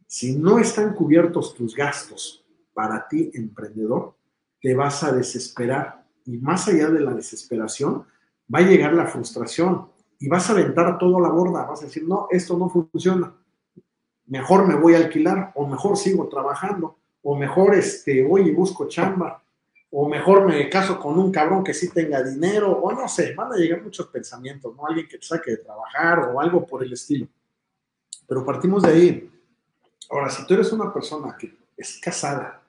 Si 0.06 0.36
no 0.36 0.58
están 0.58 0.94
cubiertos 0.94 1.54
tus 1.54 1.74
gastos 1.74 2.44
para 2.72 3.06
ti, 3.08 3.30
emprendedor, 3.34 4.16
te 4.60 4.74
vas 4.74 5.02
a 5.04 5.12
desesperar. 5.12 6.06
Y 6.24 6.38
más 6.38 6.66
allá 6.68 6.88
de 6.88 7.00
la 7.00 7.14
desesperación, 7.14 8.04
va 8.52 8.60
a 8.60 8.62
llegar 8.62 8.94
la 8.94 9.06
frustración 9.06 9.93
y 10.18 10.28
vas 10.28 10.48
a 10.48 10.52
aventar 10.52 10.98
todo 10.98 11.20
la 11.20 11.28
borda, 11.28 11.64
vas 11.64 11.82
a 11.82 11.86
decir, 11.86 12.04
no, 12.06 12.28
esto 12.30 12.56
no 12.56 12.68
funciona, 12.68 13.34
mejor 14.26 14.66
me 14.66 14.74
voy 14.74 14.94
a 14.94 14.98
alquilar, 14.98 15.52
o 15.54 15.66
mejor 15.66 15.96
sigo 15.96 16.28
trabajando, 16.28 16.96
o 17.22 17.36
mejor 17.36 17.74
este, 17.74 18.22
voy 18.22 18.48
y 18.48 18.52
busco 18.52 18.88
chamba, 18.88 19.42
o 19.90 20.08
mejor 20.08 20.46
me 20.46 20.68
caso 20.68 20.98
con 20.98 21.18
un 21.18 21.30
cabrón 21.30 21.62
que 21.62 21.72
sí 21.72 21.90
tenga 21.90 22.22
dinero, 22.22 22.72
o 22.72 22.92
no 22.92 23.08
sé, 23.08 23.34
van 23.34 23.52
a 23.52 23.56
llegar 23.56 23.82
muchos 23.82 24.08
pensamientos, 24.08 24.74
¿no? 24.74 24.86
Alguien 24.86 25.06
que 25.06 25.18
te 25.18 25.24
saque 25.24 25.52
de 25.52 25.56
trabajar 25.58 26.18
o 26.18 26.40
algo 26.40 26.66
por 26.66 26.82
el 26.82 26.92
estilo. 26.92 27.28
Pero 28.26 28.44
partimos 28.44 28.82
de 28.82 28.88
ahí. 28.88 29.30
Ahora, 30.10 30.30
si 30.30 30.44
tú 30.46 30.54
eres 30.54 30.72
una 30.72 30.92
persona 30.92 31.36
que 31.38 31.56
es 31.76 32.00
casada 32.00 32.60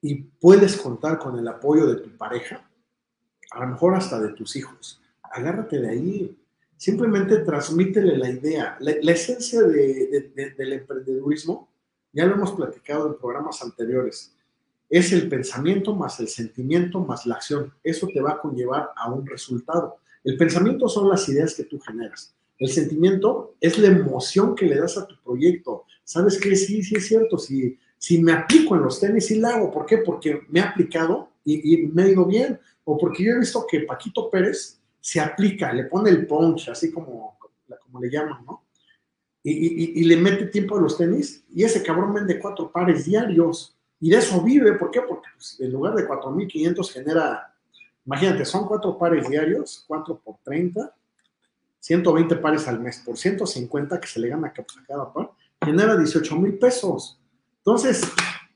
y 0.00 0.14
puedes 0.14 0.76
contar 0.76 1.18
con 1.18 1.38
el 1.38 1.48
apoyo 1.48 1.86
de 1.86 1.96
tu 1.96 2.16
pareja, 2.16 2.62
a 3.50 3.60
lo 3.60 3.66
mejor 3.66 3.94
hasta 3.94 4.20
de 4.20 4.28
tus 4.28 4.54
hijos. 4.56 5.00
Agárrate 5.34 5.80
de 5.80 5.88
ahí. 5.88 6.38
Simplemente 6.76 7.38
transmítele 7.38 8.16
la 8.16 8.30
idea. 8.30 8.76
La, 8.78 9.12
esencia 9.12 9.62
del 9.62 10.72
emprendedurismo, 10.72 11.68
ya 12.12 12.24
lo 12.26 12.34
hemos 12.34 12.52
platicado 12.52 13.08
en 13.08 13.18
programas 13.18 13.60
anteriores, 13.60 14.32
es 14.88 15.12
el 15.12 15.28
pensamiento 15.28 15.92
más 15.94 16.20
el 16.20 16.28
sentimiento 16.28 17.00
más 17.00 17.26
la 17.26 17.34
acción. 17.34 17.72
Eso 17.82 18.06
te 18.06 18.20
va 18.20 18.32
a 18.32 18.40
conllevar 18.40 18.90
a 18.94 19.10
un 19.10 19.26
resultado. 19.26 19.96
El 20.22 20.36
pensamiento 20.36 20.88
son 20.88 21.08
las 21.08 21.28
ideas 21.28 21.54
que 21.54 21.64
tú 21.64 21.80
generas. 21.80 22.32
El 22.56 22.68
sentimiento 22.68 23.56
es 23.60 23.76
la 23.78 23.88
emoción 23.88 24.54
que 24.54 24.66
le 24.66 24.76
das 24.76 24.96
a 24.96 25.06
tu 25.06 25.16
proyecto. 25.24 25.84
¿Sabes 26.04 26.38
qué? 26.38 26.54
Sí, 26.54 26.84
sí 26.84 26.94
es 26.94 27.08
cierto. 27.08 27.38
Si, 27.38 27.76
si 27.98 28.22
me 28.22 28.32
aplico 28.32 28.76
en 28.76 28.82
los 28.82 29.00
tenis, 29.00 29.26
sí 29.26 29.40
la 29.40 29.56
hago. 29.56 29.72
¿Por 29.72 29.84
qué? 29.84 29.98
Porque 29.98 30.42
me 30.48 30.60
he 30.60 30.62
aplicado 30.62 31.30
y, 31.44 31.74
y 31.74 31.86
me 31.88 32.04
ha 32.04 32.08
ido 32.08 32.24
bien 32.24 32.60
o 32.84 32.96
porque 32.96 33.24
yo 33.24 33.32
he 33.32 33.40
visto 33.40 33.66
que 33.68 33.80
Paquito 33.80 34.30
Pérez 34.30 34.78
se 35.04 35.20
aplica, 35.20 35.70
le 35.70 35.84
pone 35.84 36.08
el 36.08 36.26
punch, 36.26 36.70
así 36.70 36.90
como, 36.90 37.38
como 37.82 38.00
le 38.00 38.10
llaman, 38.10 38.42
¿no? 38.46 38.64
Y, 39.42 40.02
le 40.02 40.16
mete 40.16 40.46
tiempo 40.46 40.78
a 40.78 40.80
los 40.80 40.96
tenis 40.96 41.44
y 41.54 41.62
ese 41.62 41.82
cabrón 41.82 42.14
vende 42.14 42.40
cuatro 42.40 42.72
pares 42.72 43.04
diarios 43.04 43.76
y 44.00 44.08
de 44.08 44.16
eso 44.16 44.40
vive, 44.40 44.72
¿por 44.72 44.90
qué? 44.90 45.02
Porque 45.02 45.28
pues, 45.36 45.60
en 45.60 45.72
lugar 45.72 45.94
de 45.94 46.08
4.500 46.08 46.90
genera, 46.90 47.54
imagínate, 48.06 48.46
son 48.46 48.66
cuatro 48.66 48.96
pares 48.96 49.28
diarios, 49.28 49.84
4 49.86 50.22
por 50.24 50.36
30, 50.42 50.96
120 51.80 52.36
pares 52.36 52.66
al 52.66 52.80
mes, 52.80 53.02
por 53.04 53.18
150 53.18 54.00
que 54.00 54.08
se 54.08 54.20
le 54.20 54.28
gana 54.28 54.48
a 54.48 54.52
cada 54.54 55.12
par, 55.12 55.32
genera 55.62 55.98
18 55.98 56.34
mil 56.36 56.58
pesos. 56.58 57.20
Entonces, 57.58 58.10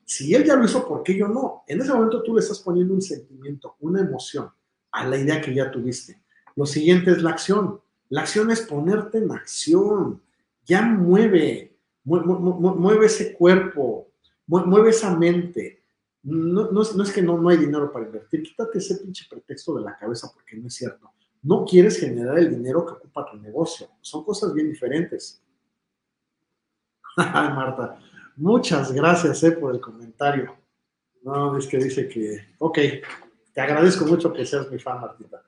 si 0.06 0.34
él 0.34 0.44
ya 0.44 0.56
lo 0.56 0.64
hizo, 0.64 0.88
¿por 0.88 1.02
qué 1.02 1.14
yo 1.14 1.28
no? 1.28 1.64
En 1.66 1.82
ese 1.82 1.92
momento 1.92 2.22
tú 2.22 2.34
le 2.34 2.40
estás 2.40 2.60
poniendo 2.60 2.94
un 2.94 3.02
sentimiento, 3.02 3.76
una 3.80 4.00
emoción 4.00 4.50
a 4.92 5.04
la 5.04 5.18
idea 5.18 5.42
que 5.42 5.54
ya 5.54 5.70
tuviste. 5.70 6.22
Lo 6.58 6.66
siguiente 6.66 7.12
es 7.12 7.22
la 7.22 7.30
acción. 7.30 7.80
La 8.08 8.22
acción 8.22 8.50
es 8.50 8.62
ponerte 8.62 9.18
en 9.18 9.30
acción. 9.30 10.20
Ya 10.64 10.82
mueve, 10.82 11.78
mueve, 12.02 13.06
ese 13.06 13.32
cuerpo, 13.32 14.08
mueve 14.48 14.90
esa 14.90 15.16
mente. 15.16 15.84
No, 16.24 16.68
no, 16.72 16.82
es 16.82 17.12
que 17.12 17.22
no, 17.22 17.38
no 17.38 17.48
hay 17.48 17.58
dinero 17.58 17.92
para 17.92 18.06
invertir. 18.06 18.42
Quítate 18.42 18.78
ese 18.78 18.96
pinche 18.96 19.24
pretexto 19.30 19.76
de 19.76 19.84
la 19.84 19.96
cabeza 19.96 20.32
porque 20.34 20.56
no 20.56 20.66
es 20.66 20.74
cierto. 20.74 21.12
No 21.44 21.64
quieres 21.64 21.96
generar 21.96 22.36
el 22.40 22.50
dinero 22.50 22.84
que 22.84 22.94
ocupa 22.94 23.30
tu 23.30 23.36
negocio. 23.36 23.86
Son 24.00 24.24
cosas 24.24 24.52
bien 24.52 24.68
diferentes. 24.68 25.40
Marta. 27.16 28.00
Muchas 28.34 28.90
gracias 28.90 29.44
eh, 29.44 29.52
por 29.52 29.72
el 29.72 29.80
comentario. 29.80 30.56
No, 31.22 31.56
es 31.56 31.68
que 31.68 31.78
dice 31.78 32.08
que, 32.08 32.48
ok, 32.58 32.78
te 33.54 33.60
agradezco 33.60 34.06
mucho 34.06 34.32
que 34.32 34.44
seas 34.44 34.68
mi 34.72 34.80
fan, 34.80 35.00
Martita. 35.00 35.44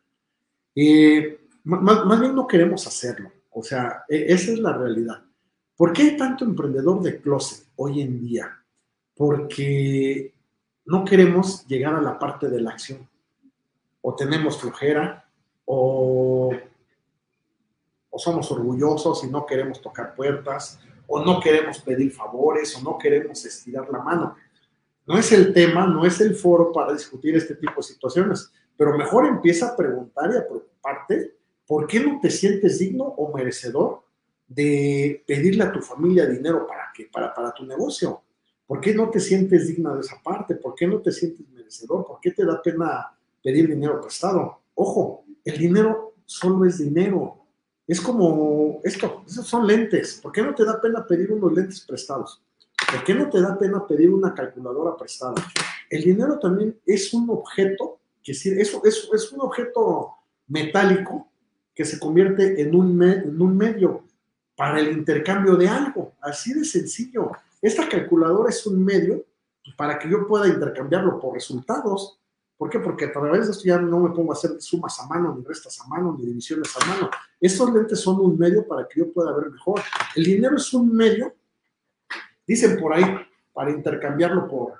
Y 0.82 1.36
más, 1.64 2.20
bien 2.20 2.34
no 2.34 2.46
queremos 2.46 2.86
hacerlo. 2.86 3.30
O 3.50 3.62
sea, 3.62 4.04
e, 4.08 4.32
esa 4.32 4.52
es 4.52 4.58
la 4.60 4.72
realidad. 4.72 5.22
¿Por 5.76 5.92
qué 5.92 6.02
hay 6.02 6.16
tanto 6.16 6.46
emprendedor 6.46 7.02
de 7.02 7.20
closet 7.20 7.66
hoy 7.76 8.00
en 8.00 8.18
día? 8.18 8.64
Porque 9.14 10.34
no 10.86 11.04
queremos 11.04 11.66
llegar 11.66 11.94
a 11.96 12.00
la 12.00 12.18
parte 12.18 12.48
de 12.48 12.62
la 12.62 12.70
acción. 12.70 13.06
O 14.00 14.14
tenemos 14.14 14.58
flujera, 14.58 15.28
o, 15.66 16.50
somos 18.16 18.50
orgullosos 18.50 19.22
y 19.24 19.26
no 19.26 19.44
queremos 19.44 19.82
tocar 19.82 20.14
puertas, 20.14 20.80
o 21.06 21.22
no 21.22 21.40
queremos 21.40 21.80
pedir 21.80 22.10
favores 22.10 22.74
o 22.78 22.82
no 22.82 22.96
queremos 22.96 23.44
estirar 23.44 23.86
la 23.90 23.98
mano. 23.98 24.34
No 25.06 25.18
es 25.18 25.30
el 25.32 25.52
tema, 25.52 25.86
no 25.86 26.06
es 26.06 26.22
el 26.22 26.34
foro 26.34 26.72
para 26.72 26.94
discutir 26.94 27.36
este 27.36 27.56
tipo 27.56 27.74
de 27.76 27.82
situaciones, 27.82 28.50
pero 28.78 28.96
mejor 28.96 29.26
empieza 29.26 29.68
a 29.68 29.76
preguntar 29.76 30.30
y 30.32 30.38
a 30.38 30.69
preocuparte 30.80 31.36
por 31.66 31.86
qué 31.86 32.00
no 32.00 32.18
te 32.20 32.30
sientes 32.30 32.78
digno 32.78 33.04
o 33.04 33.34
merecedor 33.34 34.02
de 34.48 35.22
pedirle 35.26 35.64
a 35.64 35.72
tu 35.72 35.80
familia 35.80 36.26
dinero 36.26 36.66
para 36.66 36.90
qué, 36.94 37.08
para, 37.12 37.32
para 37.32 37.52
tu 37.52 37.64
negocio. 37.64 38.22
¿Por 38.66 38.80
qué 38.80 38.94
no 38.94 39.10
te 39.10 39.20
sientes 39.20 39.68
digna 39.68 39.94
de 39.94 40.00
esa 40.00 40.20
parte? 40.22 40.56
¿Por 40.56 40.74
qué 40.74 40.86
no 40.86 41.00
te 41.00 41.12
sientes 41.12 41.48
merecedor? 41.48 42.04
¿Por 42.06 42.20
qué 42.20 42.32
te 42.32 42.44
da 42.44 42.60
pena 42.60 43.16
pedir 43.42 43.68
dinero 43.68 44.00
prestado? 44.00 44.60
Ojo, 44.74 45.24
el 45.44 45.58
dinero 45.58 46.14
solo 46.24 46.64
es 46.64 46.78
dinero. 46.78 47.36
Es 47.86 48.00
como 48.00 48.80
esto, 48.84 49.24
esos 49.26 49.46
son 49.46 49.66
lentes. 49.66 50.20
¿Por 50.22 50.32
qué 50.32 50.42
no 50.42 50.54
te 50.54 50.64
da 50.64 50.80
pena 50.80 51.06
pedir 51.06 51.32
unos 51.32 51.52
lentes 51.52 51.80
prestados? 51.82 52.42
¿Por 52.92 53.04
qué 53.04 53.14
no 53.14 53.28
te 53.28 53.40
da 53.40 53.58
pena 53.58 53.86
pedir 53.86 54.10
una 54.10 54.34
calculadora 54.34 54.96
prestada? 54.96 55.34
El 55.88 56.02
dinero 56.02 56.38
también 56.38 56.78
es 56.86 57.12
un 57.12 57.28
objeto, 57.30 57.98
que 58.22 58.32
es, 58.32 58.46
es 58.46 59.32
un 59.32 59.40
objeto 59.40 60.14
metálico 60.51 61.28
que 61.74 61.84
se 61.84 61.98
convierte 61.98 62.61
en 62.61 62.74
un, 62.74 63.03
en 63.03 63.40
un 63.40 63.57
medio 63.57 64.05
para 64.55 64.78
el 64.80 64.92
intercambio 64.92 65.57
de 65.57 65.68
algo. 65.68 66.12
Así 66.20 66.53
de 66.53 66.64
sencillo. 66.64 67.32
Esta 67.62 67.88
calculadora 67.88 68.51
es 68.51 68.66
un 68.66 68.84
medio 68.84 69.24
para 69.76 69.98
que 69.98 70.11
yo 70.11 70.26
pueda 70.26 70.48
intercambiarlo 70.48 71.18
por 71.18 71.34
resultados. 71.34 72.20
¿Por 72.59 72.68
qué? 72.68 72.78
Porque 72.78 73.07
a 73.07 73.12
través 73.12 73.46
de 73.46 73.53
esto 73.53 73.64
ya 73.64 73.78
no 73.78 74.01
me 74.01 74.14
pongo 74.14 74.32
a 74.32 74.34
hacer 74.34 74.61
sumas 74.61 75.01
a 75.01 75.07
mano, 75.07 75.34
ni 75.34 75.44
restas 75.44 75.80
a 75.80 75.86
mano, 75.86 76.14
ni 76.18 76.26
divisiones 76.26 76.76
a 76.76 76.84
mano. 76.84 77.11
Estos 77.40 77.72
lentes 77.72 78.01
son 78.01 78.20
un 78.20 78.36
medio 78.36 78.66
para 78.66 78.86
que 78.86 79.01
yo 79.01 79.11
pueda 79.11 79.32
ver 79.32 79.51
mejor. 79.51 79.80
El 80.14 80.24
dinero 80.24 80.57
es 80.57 80.74
un 80.74 80.94
medio, 80.94 81.34
dicen 82.46 82.78
por 82.78 82.92
ahí, 82.92 83.05
para 83.55 83.70
intercambiarlo 83.70 84.46
por 84.46 84.74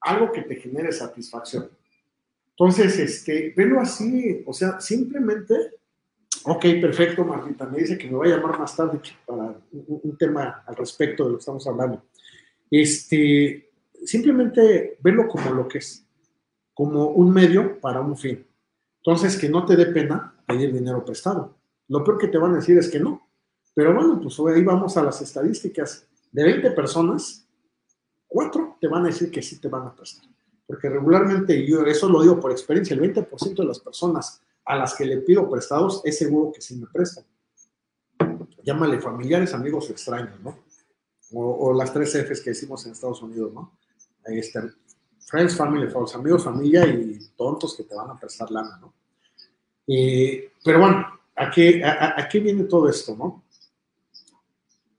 algo 0.00 0.30
que 0.30 0.42
te 0.42 0.56
genere 0.56 0.92
satisfacción. 0.92 1.68
Entonces, 2.60 2.98
este, 2.98 3.54
velo 3.56 3.80
así, 3.80 4.42
o 4.44 4.52
sea, 4.52 4.78
simplemente, 4.82 5.54
ok, 6.44 6.60
perfecto, 6.78 7.24
Martita, 7.24 7.64
me 7.64 7.78
dice 7.78 7.96
que 7.96 8.10
me 8.10 8.18
va 8.18 8.26
a 8.26 8.28
llamar 8.28 8.58
más 8.58 8.76
tarde 8.76 9.00
para 9.24 9.58
un, 9.72 10.18
tema 10.18 10.62
al 10.66 10.76
respecto 10.76 11.24
de 11.24 11.30
lo 11.30 11.36
que 11.36 11.40
estamos 11.40 11.66
hablando. 11.66 12.02
Este, 12.70 13.70
simplemente 14.04 14.98
verlo 15.00 15.26
como 15.26 15.54
lo 15.54 15.66
que 15.66 15.78
es 15.78 16.06
como 16.74 17.06
un 17.06 17.32
medio 17.32 17.80
para 17.80 18.02
un 18.02 18.18
fin. 18.18 18.46
Entonces, 18.98 19.38
que 19.38 19.48
no 19.48 19.64
te 19.64 19.74
dé 19.74 19.86
pena 19.86 20.34
pedir 20.46 20.70
dinero 20.70 21.02
prestado. 21.02 21.56
Lo 21.88 22.04
peor 22.04 22.18
que 22.18 22.28
te 22.28 22.36
van 22.36 22.52
a 22.52 22.56
decir 22.56 22.76
es 22.76 22.90
que 22.90 23.00
no. 23.00 23.26
Pero 23.72 23.94
bueno, 23.94 24.20
pues 24.20 24.38
ahí 24.54 24.62
vamos 24.62 24.98
a 24.98 25.02
las 25.02 25.22
estadísticas. 25.22 26.06
De 26.30 26.44
20 26.44 26.72
personas, 26.72 27.48
4 28.28 28.76
te 28.78 28.86
van 28.86 29.04
a 29.04 29.06
decir 29.06 29.30
que 29.30 29.40
sí 29.40 29.58
te 29.58 29.68
van 29.68 29.86
a 29.86 29.94
prestar. 29.94 30.29
Porque 30.70 30.88
regularmente, 30.88 31.66
yo 31.66 31.84
eso 31.84 32.08
lo 32.08 32.22
digo 32.22 32.38
por 32.38 32.52
experiencia, 32.52 32.94
el 32.94 33.00
20% 33.00 33.56
de 33.56 33.64
las 33.64 33.80
personas 33.80 34.40
a 34.64 34.76
las 34.76 34.94
que 34.94 35.04
le 35.04 35.16
pido 35.16 35.50
prestados, 35.50 36.00
es 36.04 36.16
seguro 36.16 36.52
que 36.52 36.60
sí 36.60 36.76
me 36.76 36.86
prestan. 36.86 37.24
Llámale 38.62 39.00
familiares, 39.00 39.52
amigos 39.52 39.90
extraños, 39.90 40.38
¿no? 40.38 40.60
O, 41.32 41.74
las 41.74 41.92
tres 41.92 42.14
Fs 42.14 42.40
que 42.40 42.50
decimos 42.50 42.86
en 42.86 42.92
Estados 42.92 43.20
Unidos, 43.20 43.52
¿no? 43.52 43.78
Este, 44.26 44.60
friends, 45.18 45.56
family, 45.56 45.90
false, 45.90 46.16
amigos, 46.16 46.44
familia 46.44 46.86
y 46.86 47.18
tontos 47.36 47.76
que 47.76 47.82
te 47.82 47.96
van 47.96 48.10
a 48.10 48.16
prestar 48.16 48.48
lana, 48.52 48.78
¿no? 48.80 48.94
Eh, 49.88 50.52
pero 50.64 50.78
bueno, 50.78 51.04
¿a 51.34 51.50
qué, 51.50 51.82
a 51.84 52.28
qué 52.30 52.38
viene 52.38 52.62
todo 52.62 52.88
esto, 52.88 53.16
no? 53.16 53.42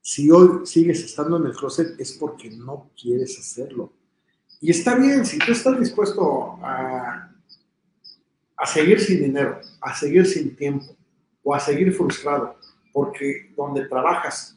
Si 0.01 0.29
hoy 0.29 0.65
sigues 0.65 1.01
estando 1.01 1.37
en 1.37 1.45
el 1.45 1.55
closet 1.55 1.97
es 1.97 2.11
porque 2.19 2.49
no 2.49 2.91
quieres 3.01 3.39
hacerlo. 3.39 3.93
Y 4.61 4.69
está 4.69 4.95
bien, 4.95 5.25
si 5.25 5.39
tú 5.39 5.51
estás 5.51 5.79
dispuesto 5.79 6.59
a, 6.61 7.31
a 8.55 8.65
seguir 8.67 9.01
sin 9.01 9.21
dinero, 9.21 9.59
a 9.81 9.95
seguir 9.95 10.25
sin 10.27 10.55
tiempo 10.55 10.85
o 11.43 11.55
a 11.55 11.59
seguir 11.59 11.91
frustrado, 11.93 12.55
porque 12.93 13.51
donde 13.57 13.87
trabajas 13.87 14.55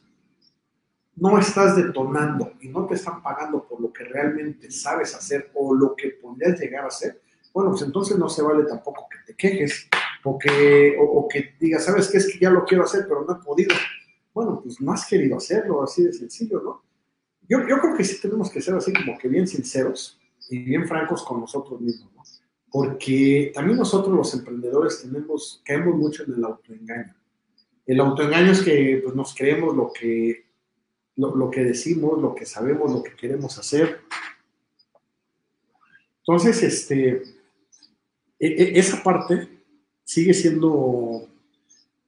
no 1.17 1.39
estás 1.39 1.77
detonando 1.77 2.53
y 2.61 2.69
no 2.69 2.87
te 2.87 2.97
están 2.97 3.23
pagando 3.23 3.65
por 3.67 3.81
lo 3.81 3.93
que 3.93 4.05
realmente 4.05 4.71
sabes 4.71 5.15
hacer 5.15 5.51
o 5.55 5.75
lo 5.75 5.97
que 5.97 6.11
podrías 6.11 6.61
llegar 6.61 6.85
a 6.85 6.89
hacer, 6.89 7.23
bueno, 7.55 7.71
pues 7.71 7.83
entonces 7.83 8.19
no 8.19 8.29
se 8.29 8.43
vale 8.43 8.65
tampoco 8.65 9.09
que 9.09 9.33
te 9.33 9.35
quejes 9.35 9.89
o 10.25 10.39
que, 10.39 10.97
o, 11.01 11.27
que 11.29 11.55
digas, 11.59 11.85
sabes 11.85 12.09
qué 12.09 12.19
es 12.19 12.31
que 12.31 12.39
ya 12.39 12.51
lo 12.51 12.65
quiero 12.65 12.85
hacer, 12.85 13.07
pero 13.09 13.25
no 13.25 13.35
he 13.35 13.45
podido. 13.45 13.75
Bueno, 14.35 14.61
pues 14.61 14.81
no 14.81 14.93
has 14.93 15.07
querido 15.07 15.37
hacerlo, 15.37 15.83
así 15.83 16.05
de 16.05 16.13
sencillo, 16.13 16.61
¿no? 16.61 16.83
Yo, 17.49 17.63
creo 17.63 17.97
que 17.97 18.05
sí 18.05 18.21
tenemos 18.21 18.51
que 18.51 18.61
ser 18.61 18.75
así 18.75 18.93
como 18.93 19.19
que 19.19 19.29
bien 19.29 19.47
sinceros 19.47 20.19
y 20.49 20.59
bien 20.59 20.89
francos 20.89 21.23
con 21.23 21.41
nosotros 21.41 21.81
mismos, 21.81 22.13
¿no? 22.15 22.23
Porque 22.71 23.53
también 23.55 23.79
nosotros 23.79 24.15
los 24.17 24.35
emprendedores 24.35 25.09
caemos 25.65 25.95
mucho 25.97 26.25
en 26.25 26.35
el 26.35 26.45
autoengaño. 26.45 27.15
El 27.87 28.01
autoengaño 28.01 28.51
es 28.51 28.63
que 28.63 29.01
pues, 29.03 29.15
nos 29.15 29.35
creemos 29.35 29.77
lo 29.77 29.93
que, 29.93 30.47
lo 31.17 31.51
que 31.51 31.63
decimos, 31.63 32.21
lo 32.21 32.35
que 32.35 32.47
sabemos, 32.47 32.91
lo 32.91 33.03
que 33.03 33.15
queremos 33.15 33.59
hacer. 33.59 34.01
Entonces, 36.21 36.63
este, 36.63 37.23
e, 38.41 38.47
e, 38.47 38.79
esa 38.79 39.03
parte 39.03 39.49
sigue 40.03 40.35
siendo 40.35 41.29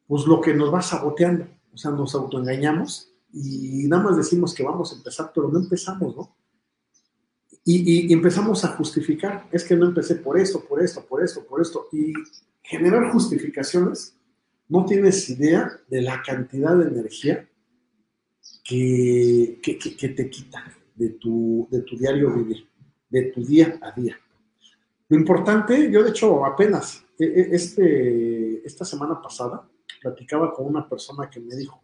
pues 0.09 0.25
lo 0.27 0.41
que 0.41 0.55
nos 0.55 0.73
va 0.73 0.83
saboteando. 0.83 1.47
O 1.73 1.77
sea, 1.77 1.91
nos 1.91 2.15
autoengañamos 2.15 3.13
y 3.33 3.87
nada 3.89 4.03
más 4.03 4.17
decimos 4.17 4.55
que 4.55 4.63
vamos 4.63 4.93
a 4.93 4.97
empezar, 4.97 5.31
pero 5.35 5.49
no 5.49 5.59
empezamos, 5.59 6.17
¿no? 6.17 6.37
Y, 7.69 8.13
empezamos 8.13 8.65
a 8.65 8.69
justificar, 8.69 9.49
es 9.51 9.65
que 9.65 9.75
no 9.75 9.87
empecé 9.87 10.15
por 10.15 10.39
esto, 10.39 10.65
por 10.65 10.81
esto, 10.81 11.05
por 11.05 11.25
esto, 11.25 11.45
por 11.45 11.61
esto. 11.61 11.89
Y 11.91 12.13
generar 12.63 13.11
justificaciones, 13.11 14.17
no 14.69 14.85
tienes 14.85 15.29
idea 15.29 15.73
de 15.89 16.01
la 16.01 16.23
cantidad 16.23 16.77
de 16.77 16.87
energía 16.87 17.49
que, 18.63 19.59
que, 19.61 20.09
te 20.11 20.31
quita 20.31 20.63
de 20.95 21.11
tu, 21.11 21.67
de 21.69 21.83
tu 21.83 21.97
diario 21.97 22.33
vivir, 22.37 22.69
de 23.11 23.23
tu 23.33 23.45
día 23.45 23.81
a 23.83 23.91
día. 24.01 24.17
Lo 25.09 25.19
importante, 25.19 25.91
yo 25.91 26.05
de 26.05 26.11
hecho 26.11 26.47
apenas 26.47 27.05
e, 27.19 27.25
e, 27.25 27.49
este, 27.51 28.65
esta 28.65 28.85
semana 28.85 29.21
pasada 29.21 29.69
platicaba 30.01 30.55
con 30.55 30.67
una 30.67 30.89
persona 30.89 31.29
que 31.29 31.41
me 31.41 31.57
dijo, 31.57 31.83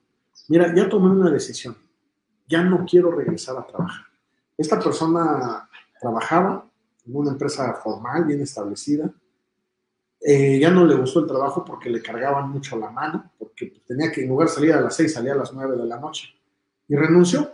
mira, 0.49 0.75
ya 0.75 0.89
tomé 0.89 1.11
una 1.11 1.31
decisión, 1.31 1.77
ya 2.49 2.63
no 2.63 2.85
quiero 2.85 3.11
regresar 3.11 3.57
a 3.57 3.67
trabajar. 3.67 4.07
Esta 4.57 4.79
persona 4.79 5.69
trabajaba 6.01 6.69
en 7.07 7.17
una 7.17 7.33
empresa 7.33 7.73
formal, 7.75 8.25
bien 8.25 8.41
establecida. 8.41 9.13
Eh, 10.21 10.59
ya 10.61 10.71
no 10.71 10.85
le 10.85 10.95
gustó 10.95 11.21
el 11.21 11.27
trabajo 11.27 11.65
porque 11.65 11.91
le 11.91 12.01
cargaban 12.01 12.51
mucho 12.51 12.79
la 12.79 12.91
mano, 12.91 13.33
porque 13.39 13.83
tenía 13.87 14.13
que 14.13 14.23
en 14.23 14.29
lugar 14.29 14.49
de 14.49 14.55
salir 14.55 14.73
a 14.73 14.81
las 14.81 14.95
6, 14.95 15.13
salía 15.13 15.33
a 15.33 15.37
las 15.37 15.53
9 15.53 15.77
de 15.77 15.87
la 15.87 15.99
noche. 15.99 16.29
Y 16.89 16.95
renunció. 16.95 17.53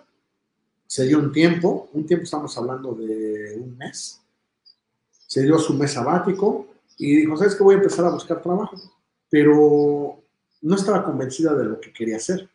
Se 0.86 1.04
dio 1.04 1.18
un 1.18 1.32
tiempo, 1.32 1.88
un 1.92 2.06
tiempo 2.06 2.24
estamos 2.24 2.56
hablando 2.58 2.94
de 2.94 3.56
un 3.58 3.76
mes. 3.76 4.20
Se 5.10 5.42
dio 5.42 5.58
su 5.58 5.74
mes 5.74 5.92
sabático 5.92 6.66
y 6.96 7.16
dijo, 7.16 7.36
¿sabes 7.36 7.54
qué? 7.54 7.62
Voy 7.62 7.74
a 7.74 7.78
empezar 7.78 8.06
a 8.06 8.10
buscar 8.10 8.42
trabajo. 8.42 8.76
Pero 9.30 10.22
no 10.62 10.74
estaba 10.74 11.04
convencida 11.04 11.54
de 11.54 11.64
lo 11.64 11.80
que 11.80 11.92
quería 11.92 12.16
hacer. 12.16 12.48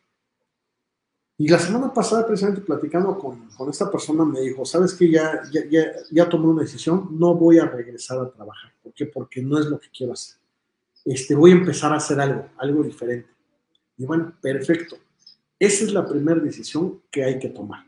Y 1.38 1.47
la 1.47 1.57
semana 1.57 1.91
pasada, 1.91 2.25
precisamente 2.27 2.61
platicando 2.61 3.17
con, 3.17 3.49
con 3.49 3.69
esta 3.69 3.89
persona, 3.89 4.23
me 4.23 4.41
dijo, 4.41 4.65
¿sabes 4.65 4.93
qué? 4.93 5.09
Ya, 5.09 5.41
ya, 5.51 5.61
ya, 5.69 5.91
ya, 6.11 6.29
tomé 6.29 6.47
una 6.47 6.61
decisión, 6.61 7.07
no 7.11 7.34
voy 7.34 7.57
a 7.57 7.65
regresar 7.65 8.19
a 8.19 8.29
trabajar. 8.29 8.71
¿Por 8.84 8.93
qué? 8.93 9.07
Porque 9.07 9.41
no 9.41 9.59
es 9.59 9.65
lo 9.65 9.79
que 9.79 9.88
quiero 9.89 10.13
hacer. 10.13 10.38
Este, 11.03 11.34
voy 11.36 11.51
a 11.51 11.55
empezar 11.55 11.91
a 11.91 11.97
hacer 11.97 12.19
algo, 12.19 12.49
algo 12.57 12.84
diferente. 12.84 13.29
Y 13.97 14.05
bueno, 14.05 14.34
perfecto. 14.41 14.97
Esa 15.57 15.86
es 15.86 15.93
la 15.93 16.05
primera 16.05 16.39
decisión 16.39 17.01
que 17.09 17.23
hay 17.23 17.39
que 17.39 17.49
tomar. 17.49 17.84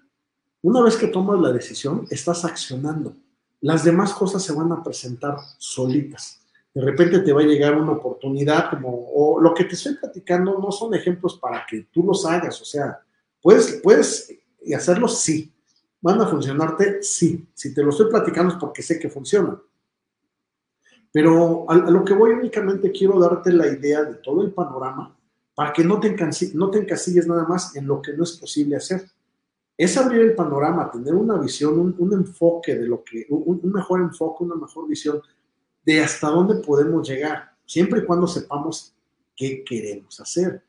Una 0.62 0.82
vez 0.82 0.98
que 0.98 1.08
tomas 1.08 1.40
la 1.40 1.52
decisión, 1.52 2.08
estás 2.10 2.44
accionando. 2.46 3.14
Las 3.62 3.84
demás 3.84 4.14
cosas 4.14 4.42
se 4.42 4.54
van 4.54 4.72
a 4.72 4.84
presentar 4.84 5.38
solitas. 5.60 6.42
De 6.74 6.82
repente 6.82 7.20
te 7.20 7.32
va 7.32 7.42
a 7.42 7.46
llegar 7.46 7.76
una 7.76 7.94
oportunidad 7.94 8.70
como, 8.70 9.08
o 9.14 9.40
lo 9.40 9.54
que 9.54 9.66
te 9.66 9.76
estoy 9.76 9.96
platicando 9.96 10.60
no 10.60 10.72
son 10.72 10.94
ejemplos 10.96 11.38
para 11.40 11.66
que 11.70 11.88
tú 11.92 12.04
los 12.04 12.26
hagas, 12.26 12.60
o 12.62 12.66
sea, 12.66 13.00
¿Puedes, 13.46 13.80
puedes 13.84 14.36
hacerlo? 14.76 15.08
Sí. 15.08 15.54
¿Van 16.02 16.20
a 16.20 16.26
funcionarte? 16.26 17.04
Sí. 17.04 17.48
Si 17.54 17.76
te 17.76 17.84
lo 17.84 17.92
estoy 17.92 18.10
platicando 18.10 18.52
es 18.52 18.60
porque 18.60 18.82
sé 18.82 18.98
que 18.98 19.08
funciona. 19.08 19.62
Pero 21.12 21.70
a, 21.70 21.76
lo 21.76 22.04
que 22.04 22.16
voy 22.16 22.32
únicamente 22.32 22.92
quiero 22.92 23.20
darte 23.20 23.54
la 23.54 23.68
idea 23.68 24.04
de 24.04 24.16
todo 24.16 24.42
el 24.42 24.52
panorama 24.52 25.16
para 25.54 25.72
que 25.72 25.84
no 25.84 26.00
te, 26.00 26.16
no 26.56 26.72
te 26.72 26.80
encasilles 26.80 27.28
nada 27.28 27.46
más 27.46 27.76
en 27.76 27.86
lo 27.86 28.02
que 28.02 28.14
no 28.14 28.24
es 28.24 28.32
posible 28.32 28.78
hacer. 28.78 29.04
Es 29.78 29.96
abrir 29.96 30.22
el 30.22 30.34
panorama, 30.34 30.90
tener 30.90 31.14
una 31.14 31.38
visión, 31.38 31.96
un, 32.00 32.14
enfoque 32.14 32.74
de 32.74 32.88
lo 32.88 33.04
que, 33.04 33.28
un, 33.30 33.60
un, 33.62 33.72
mejor 33.72 34.02
enfoque, 34.02 34.44
una 34.44 34.56
mejor 34.56 34.88
visión 34.88 35.22
de 35.86 36.02
hasta 36.02 36.30
dónde 36.30 36.64
podemos 36.64 37.08
llegar, 37.08 37.52
siempre 37.64 38.00
y 38.00 38.06
cuando 38.06 38.26
sepamos 38.26 38.96
qué 39.36 39.64
queremos 39.64 40.20
hacer 40.20 40.64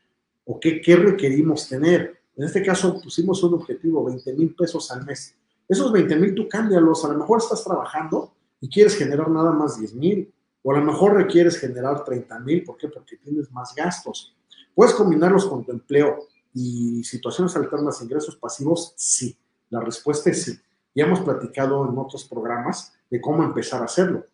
o 0.45 0.61
qué, 0.61 0.83
qué 0.83 0.97
requerimos 0.97 1.71
tener. 1.71 2.16
En 2.37 2.45
este 2.45 2.63
caso 2.63 3.01
pusimos 3.01 3.43
un 3.43 3.55
objetivo, 3.55 4.05
20 4.05 4.35
mil 4.35 4.55
pesos 4.55 4.91
al 4.91 5.05
mes. 5.05 5.35
Esos 5.69 5.91
20 5.91 6.17
mil 6.17 6.35
tú 6.35 6.49
cámbialos. 6.49 7.05
A 7.05 7.09
lo 7.09 7.19
mejor 7.19 7.39
estás 7.39 7.65
trabajando 7.65 8.35
y 8.61 8.69
quieres 8.69 8.97
generar 8.97 9.31
nada 9.31 9.51
más 9.53 9.79
10 9.79 9.95
mil. 9.95 10.33
O 10.63 10.73
a 10.73 10.79
lo 10.79 10.85
mejor 10.85 11.15
requieres 11.15 11.59
generar 11.59 12.05
30 12.05 12.39
mil. 12.41 12.63
¿Por 12.65 12.77
qué? 12.77 12.89
Porque 12.89 13.17
tienes 13.17 13.51
más 13.51 13.75
gastos. 13.75 14.37
¿Puedes 14.75 14.95
combinarlos 14.95 15.47
con 15.47 15.65
tu 15.65 15.73
empleo 15.73 16.19
y 16.53 17.03
situaciones 17.05 17.57
alternas, 17.57 18.03
ingresos 18.03 18.37
pasivos? 18.37 18.93
Sí. 18.97 19.37
La 19.71 19.81
respuesta 19.81 20.31
es 20.31 20.43
sí. 20.43 20.59
Ya 20.95 21.05
hemos 21.05 21.21
platicado 21.21 21.89
en 21.89 21.97
otros 21.97 22.25
programas 22.25 22.93
de 23.11 23.21
cómo 23.21 23.43
empezar 23.43 23.81
a 23.83 23.87
hacerlo. 23.87 24.27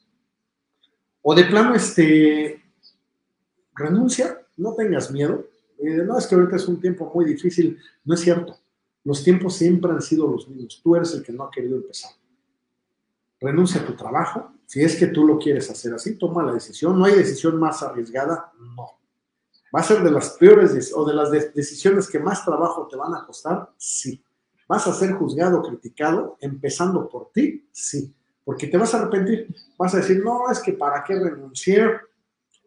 O 1.23 1.35
de 1.35 1.45
plano, 1.45 1.75
este, 1.75 2.63
renuncia, 3.75 4.45
no 4.57 4.75
tengas 4.75 5.11
miedo, 5.11 5.47
no, 5.83 6.19
es 6.19 6.27
que 6.27 6.35
ahorita 6.35 6.57
es 6.57 6.69
un 6.69 6.81
tiempo 6.81 7.11
muy 7.15 7.25
difícil. 7.25 7.79
No 8.05 8.15
es 8.15 8.21
cierto. 8.21 8.57
Los 9.05 9.25
tiempos 9.25 9.57
siempre 9.57 9.91
han 9.91 10.01
sido 10.01 10.31
los 10.31 10.49
mismos. 10.49 10.81
Tú 10.83 10.95
eres 10.95 11.13
el 11.15 11.23
que 11.23 11.33
no 11.33 11.45
ha 11.45 11.51
querido 11.51 11.77
empezar. 11.77 12.13
Renuncia 13.41 13.81
a 13.81 13.87
tu 13.87 13.95
trabajo. 13.95 14.53
Si 14.67 14.83
es 14.83 14.97
que 14.97 15.09
tú 15.09 15.27
lo 15.27 15.39
quieres 15.39 15.69
hacer 15.69 15.93
así, 15.95 16.17
toma 16.17 16.45
la 16.45 16.53
decisión. 16.53 16.99
No 16.99 17.05
hay 17.05 17.15
decisión 17.15 17.59
más 17.59 17.83
arriesgada. 17.83 18.53
No. 18.59 18.91
¿Va 19.75 19.81
a 19.81 19.83
ser 19.83 20.03
de 20.03 20.11
las 20.11 20.31
peores 20.31 20.93
o 20.95 21.05
de 21.05 21.15
las 21.15 21.31
decisiones 21.31 22.09
que 22.09 22.19
más 22.19 22.45
trabajo 22.45 22.87
te 22.87 22.97
van 22.97 23.15
a 23.15 23.25
costar? 23.27 23.71
Sí. 23.77 24.23
¿Vas 24.69 24.87
a 24.87 24.93
ser 24.93 25.13
juzgado, 25.15 25.63
criticado, 25.63 26.37
empezando 26.41 27.09
por 27.09 27.33
ti? 27.33 27.67
Sí. 27.73 28.15
Porque 28.45 28.69
te 28.69 28.77
vas 28.77 28.95
a 28.95 28.99
arrepentir. 28.99 29.49
Vas 29.77 29.95
a 29.95 29.99
decir, 29.99 30.23
no, 30.23 30.51
es 30.51 30.61
que 30.61 30.75
para 30.75 31.03
qué 31.03 31.19
renuncié. 31.19 31.85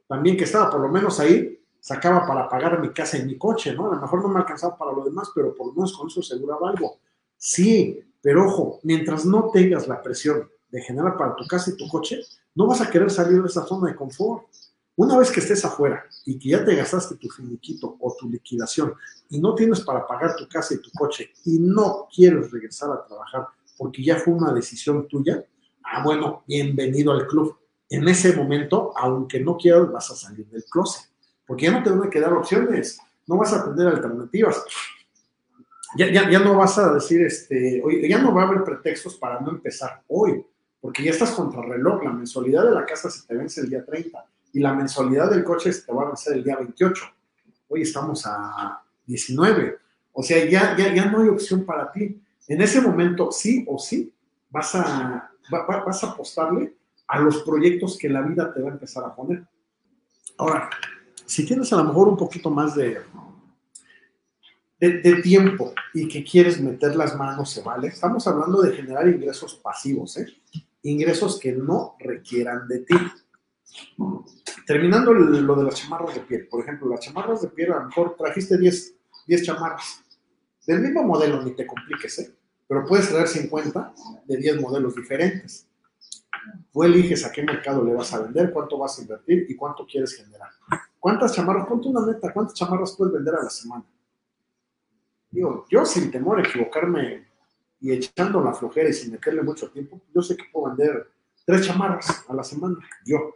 También 0.08 0.36
que 0.36 0.44
estaba 0.44 0.70
por 0.70 0.82
lo 0.82 0.90
menos 0.90 1.20
ahí, 1.20 1.60
sacaba 1.86 2.26
para 2.26 2.50
pagar 2.50 2.82
mi 2.82 2.90
casa 2.90 3.16
y 3.20 3.26
mi 3.26 3.38
coche, 3.38 3.72
¿no? 3.76 3.92
A 3.92 3.94
lo 3.94 4.02
mejor 4.02 4.24
no 4.24 4.30
me 4.30 4.40
alcanzaba 4.40 4.76
para 4.76 4.92
lo 4.92 5.04
demás, 5.04 5.30
pero 5.36 5.54
por 5.54 5.68
lo 5.68 5.74
menos 5.74 5.96
con 5.96 6.08
eso 6.08 6.20
aseguraba 6.20 6.72
algo. 6.72 6.98
Sí, 7.38 8.00
pero 8.24 8.48
ojo, 8.48 8.80
mientras 8.82 9.24
no 9.24 9.52
tengas 9.54 9.88
la 9.88 10.02
presión 10.02 10.50
de 10.72 10.82
generar 10.82 11.16
para 11.16 11.36
tu 11.36 11.46
casa 11.46 11.70
y 11.70 11.78
tu 11.78 11.88
coche, 11.88 12.22
no 12.56 12.66
vas 12.66 12.82
a 12.82 12.90
querer 12.90 13.12
salir 13.12 13.40
de 13.40 13.48
esa 13.48 13.68
zona 13.68 13.90
de 13.90 13.96
confort. 13.96 14.48
Una 14.96 15.16
vez 15.20 15.30
que 15.30 15.42
estés 15.42 15.64
afuera 15.64 16.04
y 16.26 16.40
que 16.40 16.50
ya 16.50 16.66
te 16.66 16.74
gastaste 16.74 17.18
tu 17.18 17.30
finiquito 17.30 17.98
o 18.00 18.16
tu 18.18 18.32
liquidación 18.32 18.96
y 19.30 19.40
no 19.40 19.54
tienes 19.54 19.82
para 19.82 20.08
pagar 20.08 20.36
tu 20.36 20.48
casa 20.48 20.74
y 20.74 20.78
tu 20.80 20.90
coche 20.90 21.34
y 21.46 21.60
no 21.60 22.08
quieres 22.12 22.50
regresar 22.50 22.90
a 22.90 23.06
trabajar 23.06 23.46
porque 23.78 24.04
ya 24.04 24.16
fue 24.16 24.34
una 24.34 24.52
decisión 24.52 25.08
tuya, 25.08 25.46
ah, 25.84 26.02
bueno, 26.04 26.42
bienvenido 26.48 27.12
al 27.12 27.28
club. 27.28 27.56
En 27.88 28.08
ese 28.08 28.36
momento, 28.36 28.92
aunque 28.98 29.40
no 29.40 29.56
quieras, 29.56 29.92
vas 29.92 30.10
a 30.10 30.16
salir 30.16 30.48
del 30.48 30.64
closet 30.66 31.14
porque 31.46 31.66
ya 31.66 31.72
no 31.72 31.84
te 31.84 31.90
van 31.90 32.08
a 32.08 32.10
quedar 32.10 32.34
opciones, 32.34 33.00
no 33.28 33.38
vas 33.38 33.54
a 33.54 33.66
tener 33.66 33.88
alternativas. 33.88 34.64
Ya, 35.98 36.12
ya, 36.12 36.30
ya 36.30 36.40
no 36.40 36.58
vas 36.58 36.78
a 36.78 36.94
decir, 36.94 37.22
este, 37.22 37.82
ya 38.08 38.18
no 38.20 38.34
va 38.34 38.44
a 38.44 38.48
haber 38.48 38.64
pretextos 38.64 39.16
para 39.16 39.40
no 39.40 39.52
empezar 39.52 40.04
hoy, 40.08 40.46
porque 40.82 41.04
ya 41.04 41.12
estás 41.12 41.32
contra 41.32 41.62
reloj, 41.62 42.04
la 42.04 42.12
mensualidad 42.12 42.66
de 42.66 42.72
la 42.72 42.86
casa 42.86 43.10
se 43.10 43.26
te 43.26 43.36
vence 43.36 43.62
el 43.62 43.70
día 43.70 43.86
30 43.86 44.26
y 44.54 44.60
la 44.60 44.74
mensualidad 44.74 45.30
del 45.30 45.44
coche 45.44 45.72
te 45.74 45.94
va 45.94 46.04
a 46.04 46.08
vencer 46.08 46.38
el 46.38 46.44
día 46.44 46.58
28. 46.58 47.06
Hoy 47.68 47.82
estamos 47.82 48.26
a 48.26 48.82
19. 49.06 49.78
O 50.14 50.24
sea, 50.24 50.46
ya, 50.46 50.76
ya, 50.78 50.94
ya 50.94 51.06
no 51.06 51.22
hay 51.22 51.30
opción 51.30 51.66
para 51.66 51.92
ti. 51.92 52.22
En 52.48 52.62
ese 52.62 52.80
momento, 52.80 53.32
sí 53.32 53.66
o 53.68 53.78
sí, 53.78 54.14
vas 54.50 54.76
a, 54.76 55.30
vas 55.50 56.04
a 56.04 56.08
apostarle 56.08 56.74
a 57.08 57.20
los 57.20 57.44
proyectos 57.44 57.98
que 57.98 58.10
la 58.10 58.22
vida 58.22 58.54
te 58.54 58.62
va 58.62 58.70
a 58.70 58.74
empezar 58.74 59.04
a 59.04 59.14
poner. 59.14 59.46
Ahora, 60.38 60.70
si 61.26 61.46
tienes 61.46 61.72
a 61.74 61.78
lo 61.78 61.86
mejor 61.86 62.08
un 62.08 62.18
poquito 62.18 62.50
más 62.50 62.76
de, 62.76 63.02
de, 64.80 65.22
tiempo 65.22 65.74
y 65.94 66.08
que 66.08 66.24
quieres 66.24 66.62
meter 66.62 66.96
las 66.96 67.16
manos, 67.16 67.50
se 67.50 67.62
vale. 67.62 67.88
Estamos 67.88 68.28
hablando 68.28 68.62
de 68.62 68.76
generar 68.76 69.08
ingresos 69.08 69.56
pasivos, 69.56 70.18
¿eh? 70.18 70.28
ingresos 70.84 71.40
que 71.40 71.52
no 71.52 71.96
requieran 72.00 72.68
de 72.68 72.80
ti. 72.80 72.96
Terminando 74.68 75.14
lo 75.14 75.56
de 75.56 75.64
las 75.64 75.76
chamarras 75.76 76.16
de 76.16 76.22
piel, 76.22 76.48
por 76.48 76.64
ejemplo, 76.64 76.88
las 76.88 77.02
chamarras 77.02 77.42
de 77.42 77.50
piel, 77.50 77.74
a 77.74 77.80
lo 77.80 77.86
mejor 77.86 78.16
trajiste 78.16 78.58
10, 78.58 78.96
10 79.28 79.44
chamarras 79.44 80.04
del 80.66 80.80
mismo 80.80 81.04
modelo, 81.04 81.42
ni 81.42 81.52
te 81.52 81.66
compliques, 81.66 82.20
¿eh? 82.20 82.36
pero 82.68 82.86
puedes 82.86 83.10
traer 83.10 83.28
50 83.28 83.94
de 84.26 84.38
10 84.38 84.62
modelos 84.62 84.96
diferentes. 84.96 85.68
Tú 86.72 86.84
eliges 86.84 87.26
a 87.26 87.32
qué 87.32 87.44
mercado 87.44 87.84
le 87.84 87.94
vas 87.94 88.14
a 88.14 88.22
vender, 88.22 88.52
cuánto 88.52 88.78
vas 88.78 88.98
a 88.98 89.02
invertir 89.02 89.46
y 89.50 89.56
cuánto 89.56 89.86
quieres 89.86 90.16
generar. 90.16 90.50
¿Cuántas 91.06 91.34
chamarras? 91.34 91.68
Ponte 91.68 91.88
una 91.88 92.04
meta, 92.04 92.34
¿cuántas 92.34 92.56
chamarras 92.56 92.96
puedes 92.98 93.14
vender 93.14 93.36
a 93.36 93.44
la 93.44 93.50
semana? 93.52 93.86
Digo, 95.30 95.68
yo 95.70 95.86
sin 95.86 96.10
temor 96.10 96.40
a 96.40 96.42
equivocarme 96.42 97.28
y 97.80 97.92
echando 97.92 98.42
la 98.42 98.56
flojera 98.56 98.90
y 98.90 98.94
sin 98.94 99.12
meterle 99.12 99.44
mucho 99.44 99.70
tiempo, 99.70 100.02
yo 100.12 100.24
sé 100.24 100.36
que 100.36 100.46
puedo 100.52 100.66
vender 100.70 101.08
tres 101.46 101.68
chamarras 101.68 102.26
a 102.28 102.34
la 102.34 102.44
semana, 102.44 102.78
yo, 103.06 103.36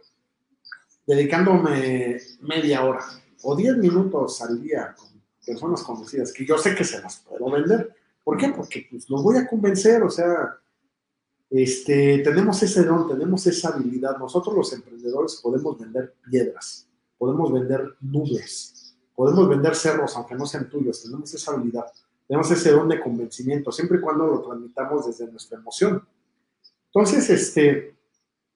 dedicándome 1.06 2.18
media 2.40 2.84
hora 2.84 3.04
o 3.44 3.54
diez 3.54 3.76
minutos 3.76 4.42
al 4.42 4.60
día 4.60 4.92
con 4.98 5.22
personas 5.46 5.84
conocidas, 5.84 6.32
que 6.32 6.44
yo 6.44 6.58
sé 6.58 6.74
que 6.74 6.82
se 6.82 7.00
las 7.00 7.20
puedo 7.20 7.52
vender. 7.52 7.94
¿Por 8.24 8.36
qué? 8.36 8.48
Porque 8.48 8.88
pues 8.90 9.08
los 9.08 9.22
voy 9.22 9.36
a 9.36 9.46
convencer, 9.46 10.02
o 10.02 10.10
sea, 10.10 10.58
este, 11.48 12.18
tenemos 12.18 12.60
ese 12.64 12.82
don, 12.82 13.06
tenemos 13.06 13.46
esa 13.46 13.68
habilidad. 13.68 14.18
Nosotros 14.18 14.56
los 14.56 14.72
emprendedores 14.72 15.36
podemos 15.40 15.78
vender 15.78 16.16
piedras, 16.28 16.89
podemos 17.20 17.52
vender 17.52 17.96
nubes, 18.00 18.96
podemos 19.14 19.46
vender 19.46 19.74
cerros, 19.74 20.16
aunque 20.16 20.34
no 20.34 20.46
sean 20.46 20.70
tuyos, 20.70 21.02
tenemos 21.02 21.34
esa 21.34 21.52
habilidad, 21.52 21.84
tenemos 22.26 22.50
ese 22.50 22.70
don 22.70 22.88
de 22.88 22.98
convencimiento, 22.98 23.70
siempre 23.70 23.98
y 23.98 24.00
cuando 24.00 24.26
lo 24.26 24.40
transmitamos 24.40 25.06
desde 25.06 25.30
nuestra 25.30 25.58
emoción. 25.58 26.02
Entonces, 26.86 27.28
este, 27.28 27.94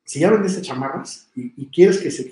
si 0.03 0.21
ya 0.21 0.31
vendiste 0.31 0.63
chamarras 0.63 1.29
y, 1.35 1.53
y 1.63 1.67
quieres 1.67 1.99
que, 1.99 2.31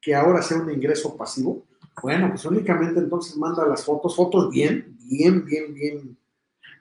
que 0.00 0.14
ahora 0.14 0.40
sea 0.40 0.56
un 0.56 0.70
ingreso 0.70 1.14
pasivo, 1.14 1.66
bueno, 2.02 2.30
pues 2.30 2.42
únicamente 2.46 2.98
entonces 2.98 3.36
manda 3.36 3.66
las 3.66 3.84
fotos, 3.84 4.16
fotos 4.16 4.48
bien, 4.50 4.96
bien, 4.98 5.44
bien, 5.44 5.74
bien 5.74 6.16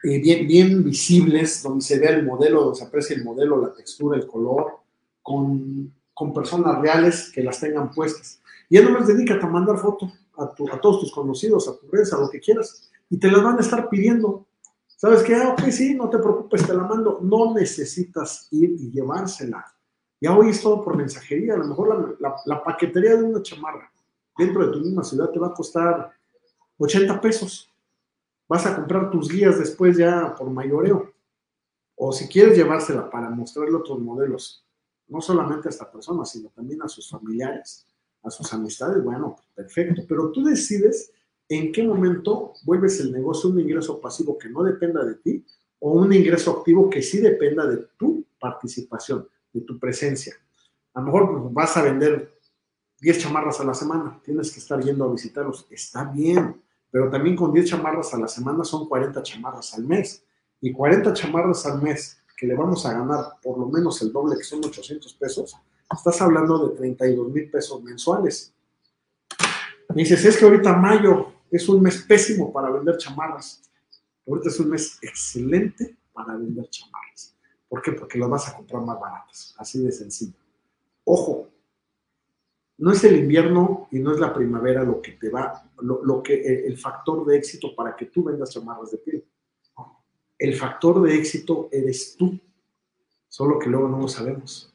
eh, 0.04 0.20
bien, 0.20 0.48
bien 0.48 0.84
visibles, 0.86 1.62
donde 1.62 1.84
se 1.84 2.00
vea 2.00 2.12
el 2.12 2.26
modelo, 2.26 2.62
donde 2.62 2.80
se 2.80 2.86
aprecia 2.86 3.18
el 3.18 3.26
modelo, 3.26 3.62
la 3.62 3.74
textura, 3.74 4.18
el 4.18 4.26
color, 4.26 4.78
con, 5.22 5.94
con 6.14 6.34
personas 6.34 6.80
reales 6.80 7.30
que 7.34 7.44
las 7.44 7.60
tengan 7.60 7.92
puestas. 7.92 8.40
Y 8.70 8.76
ya 8.76 8.84
no 8.84 8.92
más 8.92 9.08
dedícate 9.08 9.46
a 9.46 9.50
mandar 9.50 9.78
fotos 9.78 10.12
a, 10.38 10.44
a, 10.44 10.82
todos 10.82 11.02
tus 11.02 11.12
conocidos, 11.12 11.68
a 11.68 11.76
tus 11.78 11.90
redes, 11.92 12.14
a 12.14 12.20
lo 12.20 12.30
que 12.30 12.40
quieras, 12.40 12.90
y 13.10 13.18
te 13.18 13.30
las 13.30 13.44
van 13.44 13.58
a 13.58 13.62
estar 13.62 13.90
pidiendo. 13.90 14.46
¿Sabes 14.96 15.24
qué? 15.24 15.36
Ah, 15.36 15.50
ok, 15.50 15.70
sí, 15.72 15.96
no 15.96 16.10
te 16.10 16.20
preocupes, 16.20 16.66
te 16.66 16.74
la 16.74 16.84
mando. 16.84 17.20
No 17.22 17.54
necesitas 17.54 18.48
ir 18.52 18.72
y 18.72 18.92
llevársela. 18.92 19.66
Ya 20.22 20.36
hoy 20.36 20.50
es 20.50 20.62
todo 20.62 20.84
por 20.84 20.96
mensajería. 20.96 21.56
A 21.56 21.58
lo 21.58 21.66
mejor 21.66 22.18
la, 22.20 22.30
la, 22.30 22.36
la 22.46 22.64
paquetería 22.64 23.16
de 23.16 23.24
una 23.24 23.42
chamarra 23.42 23.92
dentro 24.38 24.66
de 24.66 24.72
tu 24.72 24.80
misma 24.80 25.04
ciudad 25.04 25.30
te 25.32 25.40
va 25.40 25.48
a 25.48 25.54
costar 25.54 26.12
80 26.78 27.20
pesos 27.20 27.70
vas 28.50 28.66
a 28.66 28.76
comprar 28.76 29.12
tus 29.12 29.30
guías 29.30 29.60
después 29.60 29.96
ya 29.96 30.36
por 30.36 30.50
mayoreo. 30.50 31.14
O 31.96 32.12
si 32.12 32.28
quieres 32.28 32.58
llevársela 32.58 33.10
para 33.10 33.30
mostrarle 33.30 33.76
otros 33.76 34.00
modelos, 34.00 34.66
no 35.08 35.22
solamente 35.22 35.68
a 35.68 35.70
esta 35.70 35.90
persona, 35.90 36.26
sino 36.26 36.50
también 36.50 36.82
a 36.82 36.88
sus 36.88 37.10
familiares, 37.10 37.86
a 38.24 38.30
sus 38.30 38.54
amistades, 38.54 39.04
bueno, 39.04 39.38
perfecto. 39.56 40.04
Pero 40.08 40.32
tú 40.32 40.44
decides 40.44 41.12
en 41.48 41.72
qué 41.72 41.84
momento 41.84 42.54
vuelves 42.64 43.00
el 43.00 43.12
negocio 43.12 43.50
un 43.50 43.60
ingreso 43.60 44.00
pasivo 44.00 44.38
que 44.38 44.50
no 44.50 44.64
dependa 44.64 45.04
de 45.04 45.16
ti 45.16 45.46
o 45.80 45.94
un 45.94 46.14
ingreso 46.14 46.52
activo 46.52 46.90
que 46.90 47.02
sí 47.02 47.20
dependa 47.20 47.66
de 47.66 47.78
tu 47.98 48.26
participación, 48.40 49.28
de 49.54 49.62
tu 49.62 49.80
presencia. 49.80 50.36
A 50.94 51.00
lo 51.00 51.06
mejor 51.06 51.54
vas 51.54 51.76
a 51.78 51.84
vender 51.84 52.38
10 53.02 53.20
chamarras 53.20 53.60
a 53.60 53.64
la 53.64 53.74
semana, 53.74 54.20
tienes 54.24 54.52
que 54.52 54.60
estar 54.60 54.82
yendo 54.84 55.06
a 55.06 55.12
visitarlos, 55.12 55.66
está 55.70 56.04
bien, 56.04 56.62
pero 56.92 57.10
también 57.10 57.36
con 57.36 57.54
10 57.54 57.66
chamarras 57.66 58.14
a 58.14 58.20
la 58.20 58.28
semana 58.28 58.64
son 58.64 58.88
40 58.88 59.22
chamarras 59.24 59.74
al 59.74 59.86
mes. 59.86 60.24
Y 60.62 60.74
40 60.74 61.14
chamarras 61.14 61.66
al 61.66 61.82
mes 61.82 62.22
que 62.36 62.46
le 62.46 62.56
vamos 62.56 62.86
a 62.86 62.94
ganar 62.94 63.40
por 63.42 63.58
lo 63.58 63.68
menos 63.68 64.02
el 64.02 64.12
doble, 64.12 64.36
que 64.38 64.44
son 64.44 64.64
800 64.64 65.14
pesos, 65.14 65.56
estás 65.96 66.22
hablando 66.22 66.68
de 66.68 66.78
32 66.78 67.32
mil 67.32 67.50
pesos 67.50 67.82
mensuales. 67.84 68.54
Me 69.90 70.04
dices, 70.04 70.24
es 70.24 70.38
que 70.38 70.46
ahorita 70.46 70.74
mayo 70.74 71.34
es 71.50 71.68
un 71.68 71.82
mes 71.82 72.04
pésimo 72.04 72.54
para 72.54 72.70
vender 72.70 72.98
chamarras. 72.98 73.62
Ahorita 74.28 74.50
es 74.50 74.60
un 74.60 74.70
mes 74.70 75.00
excelente 75.02 75.98
para 76.14 76.36
vender 76.36 76.70
chamarras. 76.70 77.36
¿Por 77.68 77.82
qué? 77.82 77.94
Porque 77.94 78.20
las 78.20 78.30
vas 78.30 78.50
a 78.50 78.56
comprar 78.56 78.84
más 78.84 79.00
baratas. 79.00 79.56
Así 79.58 79.84
de 79.84 79.92
sencillo. 79.92 80.38
Ojo, 81.04 81.50
no 82.78 82.92
es 82.92 83.04
el 83.04 83.18
invierno 83.18 83.88
y 83.92 84.00
no 84.00 84.14
es 84.14 84.20
la 84.20 84.34
primavera 84.34 84.84
lo 84.84 85.02
que 85.02 85.14
te 85.14 85.30
va, 85.30 85.70
lo, 85.82 86.24
que, 86.24 86.36
eh, 86.36 86.68
el 86.68 86.78
factor 86.78 87.26
de 87.26 87.38
éxito 87.38 87.76
para 87.76 87.96
que 87.96 88.06
tú 88.06 88.24
vendas 88.24 88.52
chamarras 88.52 88.92
de 88.92 88.98
piel. 89.00 89.26
El 90.38 90.56
factor 90.56 91.02
de 91.02 91.16
éxito 91.16 91.68
eres 91.72 92.16
tú, 92.16 92.40
solo 93.28 93.60
que 93.60 93.70
luego 93.70 93.90
no 93.90 94.00
lo 94.00 94.08
sabemos. 94.08 94.74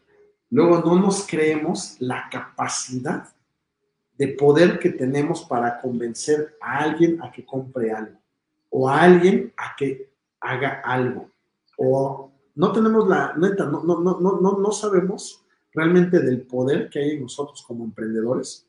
Luego 0.51 0.81
no 0.81 1.01
nos 1.01 1.27
creemos 1.27 1.97
la 2.01 2.29
capacidad 2.31 3.29
de 4.17 4.29
poder 4.29 4.79
que 4.79 4.91
tenemos 4.91 5.43
para 5.45 5.81
convencer 5.81 6.57
a 6.61 6.79
alguien 6.79 7.21
a 7.23 7.33
que 7.33 7.45
compre 7.45 7.93
algo 7.93 8.19
o 8.71 8.89
a 8.89 9.03
alguien 9.03 9.53
a 9.57 9.75
que 9.77 10.11
haga 10.41 10.81
algo. 10.85 11.31
O 11.77 12.31
no 12.55 12.73
tenemos 12.73 13.09
la 13.09 13.35
neta, 13.37 13.67
no, 13.67 13.83
no, 13.83 14.01
no, 14.01 14.19
no, 14.21 14.59
no 14.59 14.73
sabemos 14.73 15.45
realmente 15.73 16.21
del 16.21 16.43
poder 16.43 16.89
que 16.89 17.01
hay 17.01 17.11
en 17.13 17.23
nosotros 17.23 17.63
como 17.67 17.85
emprendedores 17.85 18.67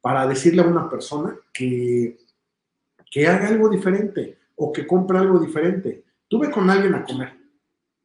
para 0.00 0.26
decirle 0.26 0.62
a 0.62 0.66
una 0.66 0.88
persona 0.88 1.36
que, 1.52 2.18
que 3.10 3.26
haga 3.26 3.48
algo 3.48 3.68
diferente 3.68 4.38
o 4.56 4.72
que 4.72 4.86
compre 4.86 5.18
algo 5.18 5.38
diferente. 5.38 6.04
Tuve 6.26 6.50
con 6.50 6.70
alguien 6.70 6.94
a 6.94 7.04
comer 7.04 7.38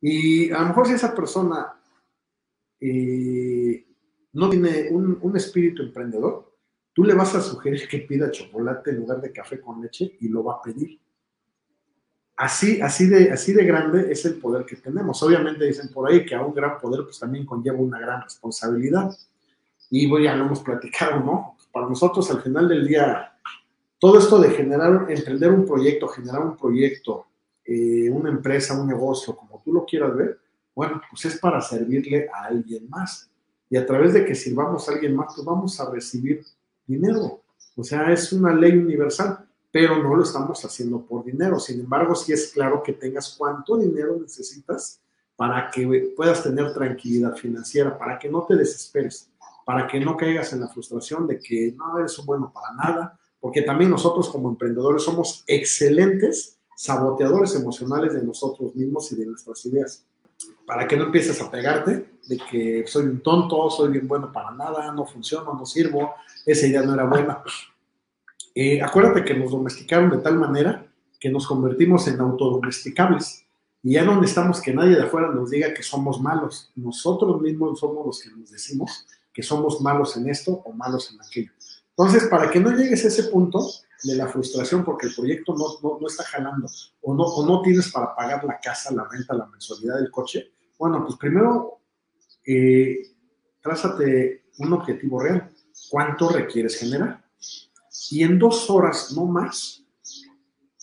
y 0.06 0.52
a 0.52 0.60
lo 0.60 0.68
mejor 0.68 0.88
si 0.88 0.94
esa 0.94 1.16
persona 1.16 1.80
eh, 2.86 3.86
no 4.34 4.50
tiene 4.50 4.90
un, 4.92 5.38
espíritu 5.38 5.84
emprendedor, 5.84 6.54
tú 6.92 7.06
le 7.06 7.14
vas 7.14 7.34
a 7.34 7.42
sugerir 7.42 7.88
que 7.88 8.00
pida 8.00 8.30
chocolate 8.30 8.92
en 8.92 8.98
lugar 8.98 9.22
de 9.22 9.32
café 9.32 9.62
con 9.62 9.82
leche 9.82 10.18
y 10.20 10.28
lo 10.28 10.44
va 10.44 10.56
a 10.56 10.62
pedir. 10.62 11.00
Así, 12.36 12.82
así, 12.82 13.08
de, 13.08 13.32
así 13.32 13.54
de 13.54 13.64
grande 13.64 14.12
es 14.12 14.26
el 14.26 14.36
poder 14.36 14.66
que 14.66 14.76
tenemos. 14.76 15.22
Obviamente 15.24 15.66
dicen 15.66 15.94
por 15.94 16.12
ahí 16.12 16.26
que 16.26 16.36
a 16.36 16.42
un 16.42 16.54
gran 16.54 16.78
poder 16.78 17.04
pues 17.04 17.20
también 17.20 17.46
conlleva 17.46 17.78
una 17.78 18.00
gran 18.00 18.22
responsabilidad. 18.22 19.16
Y 19.90 20.10
voy, 20.10 20.24
ya 20.24 20.36
lo 20.36 20.46
hemos 20.46 20.62
platicado, 20.62 21.20
¿no? 21.20 21.58
Para 21.72 21.88
nosotros 21.88 22.30
al 22.32 22.42
final 22.42 22.68
del 22.68 22.86
día, 22.86 23.34
todo 23.98 24.18
esto 24.18 24.40
de 24.40 24.50
generar, 24.50 25.06
emprender 25.10 25.52
un 25.52 25.66
proyecto, 25.66 26.08
generar 26.08 26.42
un 26.42 26.58
proyecto, 26.58 27.28
eh, 27.64 28.10
una 28.10 28.30
empresa, 28.30 28.80
un 28.80 28.88
negocio, 28.88 29.36
como 29.38 29.62
tú 29.64 29.72
lo 29.72 29.86
quieras 29.86 30.16
ver, 30.16 30.43
bueno, 30.76 31.02
pues 31.10 31.26
es 31.26 31.40
para 31.40 31.62
servirle 31.62 32.30
a 32.34 32.46
alguien 32.46 32.90
más. 32.90 33.30
Y 33.70 33.78
a 33.78 33.86
través 33.86 34.14
de 34.14 34.26
que 34.26 34.36
sirvamos 34.36 34.88
a 34.88 34.94
alguien 34.94 35.16
más, 35.16 35.34
pues 35.36 35.46
vamos 35.46 35.80
a 35.80 35.90
recibir 35.90 36.44
dinero. 36.86 37.42
O 37.76 37.84
sea, 37.84 38.12
es 38.12 38.32
una 38.34 38.54
ley 38.54 38.78
universal 38.78 39.48
pero 39.74 39.98
no 39.98 40.16
lo 40.16 40.22
estamos 40.22 40.64
haciendo 40.64 41.02
por 41.02 41.26
dinero. 41.26 41.60
Sin 41.60 41.80
embargo, 41.80 42.14
sí 42.14 42.32
es 42.32 42.52
claro 42.54 42.84
que 42.84 42.94
tengas 42.94 43.34
cuánto 43.36 43.76
dinero 43.76 44.16
necesitas 44.22 45.02
para 45.36 45.72
que 45.72 46.14
puedas 46.16 46.44
tener 46.44 46.72
tranquilidad 46.76 47.36
financiera, 47.36 47.98
para 47.98 48.20
que 48.20 48.30
no 48.30 48.44
te 48.44 48.56
desesperes, 48.56 49.32
para 49.66 49.88
que 49.88 50.00
no 50.00 50.16
caigas 50.16 50.54
en 50.54 50.60
la 50.60 50.68
frustración 50.68 51.26
de 51.26 51.40
que 51.40 51.74
no 51.76 51.98
eres 51.98 52.24
bueno 52.24 52.54
para 52.54 52.72
nada, 52.76 53.20
porque 53.40 53.64
también 53.64 53.90
nosotros 53.90 54.30
como 54.30 54.48
emprendedores 54.48 55.02
somos 55.02 55.44
excelentes 55.48 56.60
saboteadores 56.78 57.56
emocionales 57.56 58.14
de 58.14 58.22
nosotros 58.22 58.76
mismos 58.76 59.12
y 59.12 59.16
de 59.16 59.26
nuestras 59.26 59.66
ideas. 59.66 60.06
Para 60.66 60.88
que 60.88 60.96
no 60.96 61.06
empieces 61.06 61.42
a 61.42 61.52
pegarte 61.52 62.18
de 62.28 62.38
que 62.38 62.86
soy 62.88 63.06
un 63.06 63.22
tonto, 63.22 63.70
soy 63.70 63.92
bien 63.92 64.08
bueno 64.08 64.32
para 64.32 64.52
nada, 64.52 64.92
no 64.92 65.06
funciono, 65.06 65.54
no 65.54 65.66
sirvo, 65.66 66.16
esa 66.46 66.68
idea 66.68 66.82
no 66.82 66.94
era 66.94 67.06
buena. 67.06 67.44
Eh, 68.56 68.82
acuérdate 68.82 69.26
que 69.26 69.34
nos 69.34 69.52
domesticaron 69.52 70.10
de 70.10 70.18
tal 70.18 70.38
manera 70.38 70.86
que 71.20 71.30
nos 71.30 71.48
convertimos 71.48 72.08
en 72.08 72.20
autodomesticables. 72.20 73.46
Y 73.82 73.94
ya 73.94 74.04
no 74.04 74.16
necesitamos 74.16 74.62
que 74.62 74.74
nadie 74.74 74.96
de 74.96 75.04
afuera 75.04 75.30
nos 75.30 75.50
diga 75.50 75.74
que 75.74 75.84
somos 75.84 76.22
malos. 76.22 76.72
Nosotros 76.76 77.42
mismos 77.42 77.80
somos 77.80 78.06
los 78.06 78.22
que 78.22 78.30
nos 78.30 78.50
decimos 78.52 79.06
que 79.34 79.42
somos 79.42 79.82
malos 79.82 80.16
en 80.16 80.30
esto 80.30 80.62
o 80.64 80.72
malos 80.72 81.12
en 81.12 81.20
aquello. 81.22 81.52
Entonces, 81.90 82.28
para 82.30 82.50
que 82.50 82.60
no 82.60 82.72
llegues 82.72 83.04
a 83.04 83.08
ese 83.08 83.24
punto 83.24 83.60
de 84.04 84.16
la 84.16 84.28
frustración 84.28 84.84
porque 84.84 85.08
el 85.08 85.16
proyecto 85.16 85.56
no, 85.56 85.66
no, 85.82 86.00
no 86.00 86.08
está 86.08 86.24
jalando 86.24 86.68
o 87.02 87.14
no, 87.14 87.24
o 87.24 87.46
no 87.46 87.62
tienes 87.62 87.92
para 87.92 88.16
pagar 88.16 88.44
la 88.44 88.60
casa, 88.60 88.94
la 88.94 89.08
renta, 89.10 89.34
la 89.34 89.46
mensualidad 89.48 89.96
del 89.96 90.12
coche, 90.12 90.52
bueno, 90.78 91.04
pues 91.06 91.18
primero 91.18 91.80
eh, 92.46 93.14
trázate 93.62 94.44
un 94.58 94.74
objetivo 94.74 95.22
real. 95.22 95.50
¿Cuánto 95.90 96.30
requieres 96.30 96.78
generar? 96.78 97.24
Y 98.12 98.24
en 98.24 98.38
dos 98.38 98.70
horas, 98.70 99.12
no 99.16 99.26
más, 99.26 99.84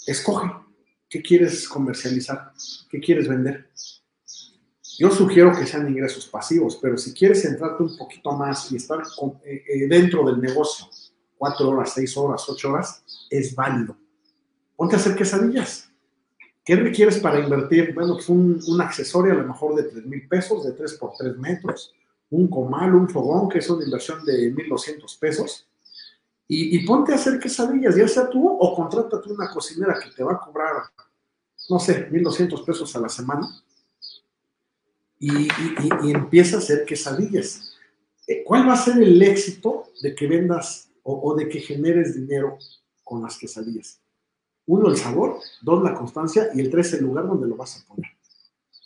escoge 0.06 0.50
qué 1.08 1.22
quieres 1.22 1.68
comercializar, 1.68 2.52
qué 2.88 3.00
quieres 3.00 3.28
vender. 3.28 3.70
Yo 4.98 5.10
sugiero 5.10 5.56
que 5.56 5.66
sean 5.66 5.88
ingresos 5.88 6.26
pasivos, 6.26 6.78
pero 6.80 6.96
si 6.98 7.12
quieres 7.14 7.42
centrarte 7.42 7.82
un 7.82 7.96
poquito 7.96 8.32
más 8.32 8.70
y 8.70 8.76
estar 8.76 9.00
eh, 9.44 9.64
eh, 9.66 9.86
dentro 9.88 10.24
del 10.26 10.40
negocio, 10.40 10.86
cuatro 11.40 11.70
horas, 11.70 11.94
seis 11.94 12.14
horas, 12.18 12.46
ocho 12.50 12.70
horas, 12.70 13.02
es 13.30 13.54
válido. 13.54 13.96
Ponte 14.76 14.94
a 14.94 14.98
hacer 14.98 15.16
quesadillas. 15.16 15.88
¿Qué 16.62 16.76
requieres 16.76 17.18
para 17.18 17.40
invertir? 17.40 17.94
Bueno, 17.94 18.12
pues 18.12 18.28
un, 18.28 18.78
accesorio 18.78 19.32
a 19.32 19.36
lo 19.36 19.48
mejor 19.48 19.74
de 19.74 19.84
3 19.84 20.04
mil 20.04 20.28
pesos, 20.28 20.64
de 20.64 20.72
3 20.72 20.98
por 20.98 21.14
3 21.16 21.38
metros, 21.38 21.94
un 22.28 22.46
comal, 22.46 22.94
un 22.94 23.08
fogón, 23.08 23.48
que 23.48 23.60
es 23.60 23.70
una 23.70 23.86
inversión 23.86 24.22
de 24.26 24.54
1.200 24.54 25.18
pesos, 25.18 25.66
y, 26.46 26.84
ponte 26.84 27.12
a 27.12 27.14
hacer 27.14 27.38
quesadillas, 27.38 27.96
ya 27.96 28.06
sea 28.06 28.28
tú 28.28 28.46
o 28.46 28.74
contrátate 28.74 29.32
una 29.32 29.48
cocinera 29.48 29.98
que 29.98 30.10
te 30.10 30.22
va 30.22 30.32
a 30.32 30.40
cobrar, 30.40 30.74
no 31.70 31.78
sé, 31.78 32.10
1.200 32.10 32.64
pesos 32.66 32.94
a 32.96 33.00
la 33.00 33.08
semana, 33.08 33.48
y, 35.18 35.44
y, 35.44 35.48
y, 36.02 36.10
empieza 36.10 36.56
a 36.56 36.58
hacer 36.58 36.84
quesadillas. 36.84 37.78
Eh, 38.26 38.42
¿Cuál 38.44 38.68
va 38.68 38.74
a 38.74 38.84
ser 38.84 39.00
el 39.00 39.22
éxito 39.22 39.84
de 40.02 40.14
que 40.14 40.26
vendas 40.26 40.89
o, 41.12 41.34
de 41.34 41.48
que 41.48 41.60
generes 41.60 42.14
dinero 42.14 42.58
con 43.02 43.22
las 43.22 43.38
quesadillas? 43.38 44.00
Uno, 44.66 44.88
el 44.88 44.96
sabor, 44.96 45.38
dos, 45.62 45.82
la 45.82 45.94
constancia, 45.94 46.50
y 46.54 46.60
el 46.60 46.70
tres, 46.70 46.92
el 46.92 47.04
lugar 47.04 47.26
donde 47.26 47.48
lo 47.48 47.56
vas 47.56 47.80
a 47.80 47.86
poner. 47.86 48.10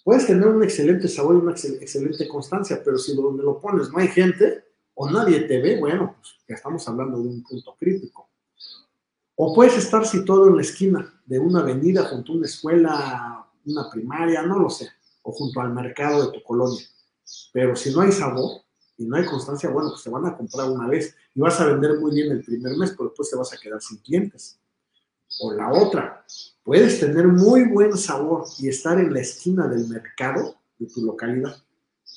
Puedes 0.03 0.27
tener 0.27 0.47
un 0.49 0.63
excelente 0.63 1.09
sabor 1.09 1.37
y 1.37 1.39
una 1.39 1.53
excelente 1.53 2.29
constancia, 2.29 2.81
pero 2.85 2.99
si 2.99 3.15
donde 3.15 3.43
lo 3.43 3.61
pones 3.61 3.91
no 3.91 3.99
hay 3.99 4.09
gente 4.09 4.65
o 4.95 5.11
nadie 5.11 5.41
te 5.41 5.61
ve, 5.61 5.79
bueno, 5.81 6.15
pues 6.21 6.35
ya 6.49 6.55
estamos 6.55 6.87
hablando 6.89 7.21
de 7.21 7.29
un 7.29 7.43
punto 7.43 7.75
crítico. 7.79 8.29
O 9.37 9.55
puedes 9.55 9.77
estar 9.77 10.07
situado 10.07 10.49
en 10.49 10.57
la 10.57 10.63
esquina 10.63 11.21
de 11.27 11.39
una 11.39 11.61
avenida 11.61 12.05
junto 12.05 12.33
a 12.33 12.37
una 12.37 12.47
escuela, 12.47 13.47
una 13.65 13.91
primaria, 13.91 14.43
no 14.43 14.59
lo 14.59 14.71
sé, 14.71 14.89
o 15.23 15.33
junto 15.33 15.61
al 15.61 15.73
mercado 15.73 16.27
de 16.27 16.39
tu 16.39 16.45
colonia. 16.45 16.85
Pero 17.53 17.75
si 17.75 17.91
no 17.93 18.03
hay 18.03 18.13
sabor 18.13 18.63
y 18.97 19.07
no 19.07 19.17
hay 19.17 19.25
constancia, 19.25 19.71
bueno, 19.71 19.91
pues 19.91 20.03
te 20.03 20.11
van 20.11 20.27
a 20.27 20.37
comprar 20.37 20.71
una 20.71 20.87
vez 20.87 21.17
y 21.35 21.41
vas 21.41 21.61
a 21.61 21.67
vender 21.67 21.99
muy 21.99 22.15
bien 22.15 22.33
el 22.33 22.45
primer 22.45 22.77
mes, 22.77 22.93
pero 22.93 23.09
después 23.09 23.31
te 23.31 23.37
vas 23.37 23.53
a 23.53 23.59
quedar 23.59 23.81
sin 23.83 23.99
clientes. 23.99 24.59
O 25.41 25.53
la 25.53 25.73
otra, 25.73 26.25
puedes 26.63 27.01
tener 27.01 27.27
muy 27.27 27.65
buen 27.65 27.97
sabor 27.97 28.45
y 28.59 28.69
estar 28.69 28.99
en 28.99 29.13
la 29.13 29.21
esquina 29.21 29.67
del 29.67 29.89
mercado 29.89 30.57
de 30.79 30.87
tu 30.87 31.05
localidad, 31.05 31.57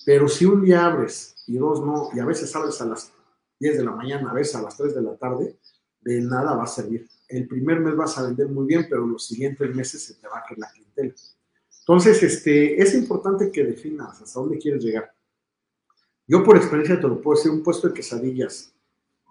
pero 0.06 0.28
si 0.28 0.46
un 0.46 0.64
día 0.64 0.86
abres 0.86 1.36
y 1.48 1.58
dos 1.58 1.82
no, 1.82 2.10
y 2.14 2.20
a 2.20 2.26
veces 2.26 2.56
abres 2.56 2.80
a 2.82 2.86
las 2.86 3.12
10 3.60 3.78
de 3.78 3.84
la 3.84 3.92
mañana, 3.92 4.30
a 4.30 4.34
veces 4.34 4.56
a 4.56 4.62
las 4.62 4.78
3 4.78 4.96
de 4.96 5.02
la 5.02 5.16
tarde, 5.16 5.58
de 6.02 6.22
nada 6.22 6.56
va 6.56 6.64
a 6.64 6.68
servir. 6.68 7.08
El 7.28 7.48
primer 7.48 7.80
mes 7.80 7.96
vas 7.96 8.18
a 8.18 8.24
vender 8.24 8.48
muy 8.48 8.66
bien, 8.66 8.86
pero 8.90 9.06
los 9.06 9.26
siguientes 9.26 9.76
meses 9.76 10.04
se 10.04 10.14
te 10.16 10.28
va 10.28 10.38
a 10.38 10.44
caer 10.44 10.60
la 10.60 10.72
clientela. 10.72 11.14
Entonces, 11.80 12.24
este, 12.24 12.82
es 12.82 12.94
importante 12.94 13.52
que 13.52 13.64
definas 13.64 14.22
hasta 14.22 14.40
dónde 14.40 14.58
quieres 14.58 14.84
llegar. 14.84 15.12
Yo 16.26 16.44
por 16.44 16.58
experiencia 16.58 17.00
te 17.00 17.08
lo 17.08 17.22
puedo 17.22 17.38
decir, 17.38 17.52
un 17.52 17.64
puesto 17.64 17.88
de 17.88 17.94
quesadillas 17.94 18.74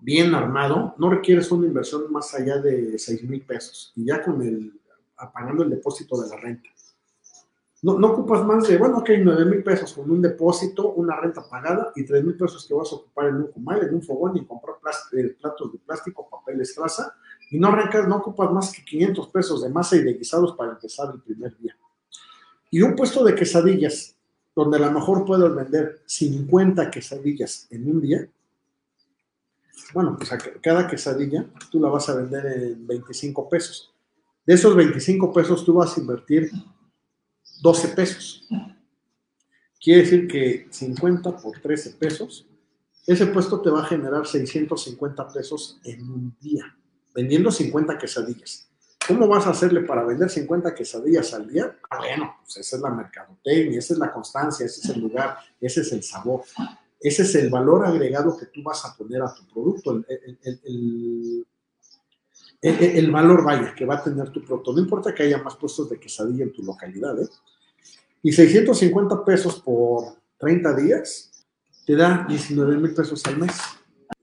bien 0.01 0.35
armado, 0.35 0.95
no 0.99 1.11
requieres 1.11 1.51
una 1.51 1.67
inversión 1.67 2.11
más 2.13 2.35
allá 2.35 2.59
de 2.59 2.99
6 2.99 3.25
mil 3.25 3.43
pesos 3.43 3.93
y 3.97 4.05
ya 4.05 4.23
con 4.23 4.43
el, 4.43 4.73
pagando 5.33 5.63
el 5.63 5.71
depósito 5.71 6.21
de 6.21 6.29
la 6.29 6.37
renta. 6.37 6.69
No, 7.83 7.99
no 7.99 8.09
ocupas 8.09 8.45
más 8.45 8.67
de, 8.67 8.79
bueno, 8.79 8.99
ok, 8.99 9.11
9 9.23 9.45
mil 9.45 9.63
pesos 9.63 9.93
con 9.93 10.11
un 10.11 10.23
depósito, 10.23 10.93
una 10.93 11.21
renta 11.21 11.47
pagada 11.49 11.93
y 11.95 12.05
3 12.05 12.25
mil 12.25 12.37
pesos 12.37 12.67
que 12.67 12.75
vas 12.75 12.91
a 12.93 12.97
ocupar 12.97 13.29
en 13.29 13.37
un 13.37 13.53
comal, 13.53 13.83
en 13.83 13.95
un 13.95 14.03
fogón 14.03 14.37
y 14.37 14.45
comprar 14.45 14.77
platos 15.41 15.73
de 15.73 15.79
plástico, 15.79 16.29
papel 16.29 16.61
estraza 16.61 17.15
y 17.51 17.59
no 17.59 17.69
arrancas, 17.69 18.09
no 18.09 18.17
ocupas 18.17 18.51
más 18.51 18.73
que 18.73 18.85
500 18.85 19.29
pesos 19.29 19.63
de 19.63 19.69
masa 19.69 19.97
y 19.97 20.03
de 20.03 20.15
guisados 20.15 20.57
para 20.57 20.73
empezar 20.73 21.13
el 21.15 21.21
primer 21.21 21.57
día. 21.59 21.77
Y 22.71 22.83
un 22.83 22.97
puesto 22.97 23.23
de 23.23 23.35
quesadillas, 23.35 24.17
donde 24.55 24.79
a 24.79 24.81
lo 24.81 24.91
mejor 24.91 25.25
puedes 25.25 25.55
vender 25.55 26.01
50 26.07 26.91
quesadillas 26.91 27.69
en 27.71 27.89
un 27.89 28.01
día, 28.01 28.29
bueno, 29.93 30.17
pues 30.17 30.31
cada 30.63 30.87
quesadilla 30.87 31.47
tú 31.71 31.81
la 31.81 31.89
vas 31.89 32.09
a 32.09 32.17
vender 32.17 32.47
en 32.47 32.87
25 32.87 33.49
pesos. 33.49 33.95
De 34.45 34.55
esos 34.55 34.75
25 34.75 35.33
pesos 35.33 35.65
tú 35.65 35.75
vas 35.75 35.97
a 35.97 36.01
invertir 36.01 36.51
12 37.63 37.89
pesos. 37.89 38.49
Quiere 39.81 40.03
decir 40.03 40.29
que 40.29 40.67
50 40.71 41.37
por 41.37 41.61
13 41.61 41.91
pesos, 41.91 42.47
ese 43.07 43.27
puesto 43.27 43.61
te 43.61 43.71
va 43.71 43.83
a 43.83 43.87
generar 43.87 44.27
650 44.27 45.29
pesos 45.29 45.81
en 45.85 46.03
un 46.03 46.37
día, 46.41 46.77
vendiendo 47.15 47.51
50 47.51 47.99
quesadillas. 47.99 48.69
¿Cómo 49.07 49.29
vas 49.29 49.47
a 49.47 49.51
hacerle 49.51 49.83
para 49.83 50.05
vender 50.05 50.29
50 50.29 50.75
quesadillas 50.75 51.33
al 51.33 51.49
día? 51.49 51.79
Ah, 51.89 51.99
bueno, 51.99 52.37
pues 52.43 52.57
esa 52.57 52.77
es 52.77 52.83
la 52.83 52.91
mercadotecnia, 52.91 53.79
esa 53.79 53.95
es 53.95 54.01
la 54.01 54.13
constancia, 54.13 54.67
ese 54.67 54.81
es 54.81 54.97
el 54.97 55.01
lugar, 55.01 55.39
ese 55.61 55.83
es 55.83 55.93
el 55.93 56.03
sabor. 56.03 56.43
Ese 57.01 57.23
es 57.23 57.35
el 57.35 57.51
valor 57.51 57.85
agregado 57.87 58.37
que 58.37 58.47
tú 58.47 58.63
vas 58.63 58.85
a 58.85 58.97
poner 58.97 59.23
a 59.23 59.33
tu 59.35 59.47
producto, 59.47 59.93
el, 59.93 61.47
el, 62.63 63.11
valor, 63.11 63.45
vaya, 63.45 63.75
que 63.75 63.85
va 63.85 63.97
a 63.97 64.03
tener 64.03 64.31
tu 64.31 64.43
producto. 64.43 64.73
No 64.73 64.81
importa 64.81 65.15
que 65.15 65.25
haya 65.25 65.43
más 65.43 65.57
puestos 65.57 65.91
de 65.91 66.01
quesadilla 66.01 66.45
en 66.45 66.53
tu 66.53 66.63
localidad, 66.63 67.21
¿eh? 67.21 67.29
Y 68.23 68.33
650 68.33 69.25
pesos 69.25 69.61
por 69.61 70.17
30 70.39 70.75
días 70.75 71.31
te 71.87 71.95
da 71.95 72.27
19 72.29 72.77
mil 72.79 72.93
pesos 72.93 73.25
al 73.27 73.39
mes. 73.39 73.53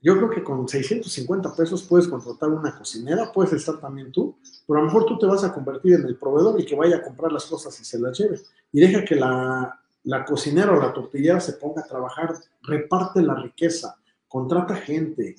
Yo 0.02 0.16
creo 0.18 0.28
que 0.28 0.44
con 0.44 0.68
650 0.68 1.54
pesos 1.56 1.82
puedes 1.84 2.06
contratar 2.08 2.50
una 2.50 2.76
cocinera, 2.76 3.32
puedes 3.32 3.54
estar 3.54 3.80
también 3.80 4.12
tú, 4.12 4.36
pero 4.66 4.80
a 4.80 4.82
lo 4.82 4.88
mejor 4.88 5.06
tú 5.06 5.18
te 5.18 5.24
vas 5.24 5.44
a 5.44 5.54
convertir 5.54 5.94
en 5.94 6.04
el 6.04 6.16
proveedor 6.16 6.60
y 6.60 6.66
que 6.66 6.76
vaya 6.76 6.96
a 6.96 7.02
comprar 7.02 7.32
las 7.32 7.46
cosas 7.46 7.80
y 7.80 7.84
se 7.84 7.98
las 7.98 8.18
lleve. 8.18 8.38
Y 8.70 8.80
deja 8.80 9.02
que 9.04 9.14
la, 9.14 9.80
la 10.04 10.24
cocinera 10.24 10.72
o 10.72 10.80
la 10.80 10.92
tortillera 10.92 11.40
se 11.40 11.54
ponga 11.54 11.82
a 11.82 11.86
trabajar, 11.86 12.34
reparte 12.62 13.22
la 13.22 13.34
riqueza, 13.34 13.96
contrata 14.28 14.76
gente. 14.76 15.36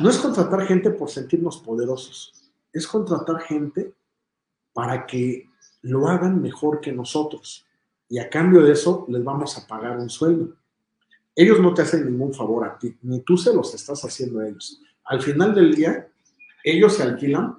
No 0.00 0.10
es 0.10 0.18
contratar 0.18 0.66
gente 0.66 0.90
por 0.90 1.10
sentirnos 1.10 1.58
poderosos, 1.58 2.32
es 2.72 2.86
contratar 2.86 3.40
gente 3.42 3.92
para 4.72 5.06
que 5.06 5.48
lo 5.82 6.08
hagan 6.08 6.42
mejor 6.42 6.80
que 6.80 6.92
nosotros. 6.92 7.64
Y 8.08 8.18
a 8.18 8.28
cambio 8.28 8.62
de 8.62 8.72
eso 8.72 9.04
les 9.08 9.22
vamos 9.22 9.56
a 9.56 9.66
pagar 9.66 9.98
un 9.98 10.10
sueldo. 10.10 10.54
Ellos 11.34 11.60
no 11.60 11.74
te 11.74 11.82
hacen 11.82 12.06
ningún 12.06 12.32
favor 12.32 12.64
a 12.66 12.78
ti, 12.78 12.96
ni 13.02 13.20
tú 13.20 13.36
se 13.36 13.54
los 13.54 13.74
estás 13.74 14.02
haciendo 14.04 14.40
a 14.40 14.48
ellos. 14.48 14.80
Al 15.04 15.20
final 15.20 15.54
del 15.54 15.74
día, 15.74 16.08
ellos 16.64 16.94
se 16.94 17.02
alquilan 17.02 17.58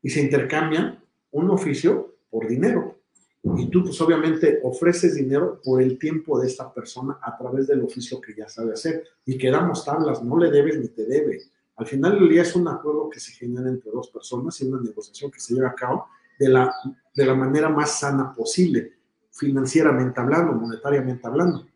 y 0.00 0.10
se 0.10 0.20
intercambian 0.20 1.02
un 1.32 1.50
oficio 1.50 2.16
por 2.30 2.46
dinero. 2.46 2.95
Y 3.42 3.70
tú, 3.70 3.84
pues 3.84 4.00
obviamente, 4.00 4.60
ofreces 4.64 5.14
dinero 5.14 5.60
por 5.62 5.80
el 5.80 5.98
tiempo 5.98 6.40
de 6.40 6.48
esta 6.48 6.72
persona 6.72 7.18
a 7.22 7.36
través 7.36 7.66
del 7.68 7.82
oficio 7.82 8.20
que 8.20 8.34
ya 8.34 8.48
sabe 8.48 8.72
hacer. 8.72 9.04
Y 9.24 9.38
quedamos 9.38 9.84
tablas, 9.84 10.22
no 10.22 10.36
le 10.36 10.50
debes 10.50 10.78
ni 10.78 10.88
te 10.88 11.04
debe. 11.04 11.42
Al 11.76 11.86
final 11.86 12.18
del 12.18 12.28
día 12.28 12.42
es 12.42 12.56
un 12.56 12.66
acuerdo 12.66 13.08
que 13.08 13.20
se 13.20 13.32
genera 13.32 13.68
entre 13.68 13.90
dos 13.92 14.08
personas 14.08 14.60
y 14.60 14.66
una 14.66 14.80
negociación 14.80 15.30
que 15.30 15.40
se 15.40 15.54
lleva 15.54 15.68
a 15.68 15.74
cabo 15.74 16.06
de 16.38 16.48
la, 16.48 16.74
de 17.14 17.26
la 17.26 17.34
manera 17.34 17.68
más 17.68 18.00
sana 18.00 18.32
posible, 18.34 18.94
financieramente 19.30 20.20
hablando, 20.20 20.52
monetariamente 20.52 21.26
hablando. 21.26 21.66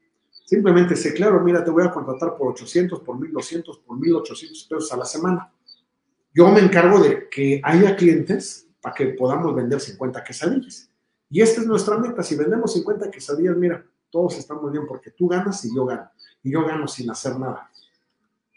Simplemente 0.45 0.97
sé, 0.97 1.15
claro, 1.15 1.41
mira, 1.41 1.63
te 1.63 1.71
voy 1.71 1.85
a 1.85 1.93
contratar 1.93 2.37
por 2.37 2.49
800, 2.49 3.01
por 3.01 3.19
1200, 3.21 3.79
por 3.79 4.01
1800 4.01 4.65
pesos 4.65 4.93
a 4.93 4.97
la 4.97 5.05
semana. 5.05 5.53
Yo 6.35 6.51
me 6.51 6.61
encargo 6.61 7.01
de 7.01 7.29
que 7.29 7.61
haya 7.63 7.95
clientes 7.95 8.67
para 8.81 8.95
que 8.95 9.07
podamos 9.09 9.55
vender 9.55 9.79
50 9.79 10.25
quesadillas 10.25 10.90
y 11.31 11.41
esta 11.41 11.61
es 11.61 11.67
nuestra 11.67 11.97
meta. 11.97 12.23
Si 12.25 12.35
vendemos 12.35 12.73
50 12.73 13.11
quesadillas, 13.11 13.57
mira, 13.57 13.85
todos 14.11 14.37
estamos 14.37 14.71
bien 14.73 14.87
porque 14.87 15.13
tú 15.13 15.29
ganas 15.29 15.65
y 15.65 15.75
yo 15.75 15.87
gano. 15.87 16.11
Y 16.43 16.51
yo 16.51 16.67
gano 16.67 16.89
sin 16.89 17.09
hacer 17.09 17.39
nada. 17.39 17.71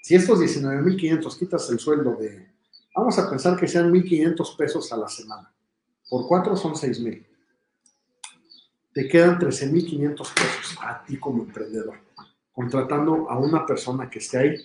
Si 0.02 0.16
estos 0.16 0.40
19.500 0.40 1.38
quitas 1.38 1.70
el 1.70 1.80
sueldo 1.80 2.16
de, 2.16 2.52
vamos 2.96 3.18
a 3.20 3.30
pensar 3.30 3.58
que 3.58 3.68
sean 3.68 3.94
1.500 3.94 4.58
pesos 4.58 4.92
a 4.92 4.98
la 4.98 5.08
semana. 5.08 5.54
Por 6.10 6.28
cuatro 6.28 6.58
son 6.58 6.74
6.000. 6.74 7.26
Te 8.92 9.08
quedan 9.08 9.40
13.500 9.40 10.16
pesos 10.16 10.78
a 10.82 11.04
ti 11.04 11.18
como 11.18 11.44
emprendedor, 11.44 12.00
contratando 12.52 13.30
a 13.30 13.38
una 13.38 13.66
persona 13.66 14.10
que 14.10 14.20
esté 14.20 14.38
ahí. 14.38 14.56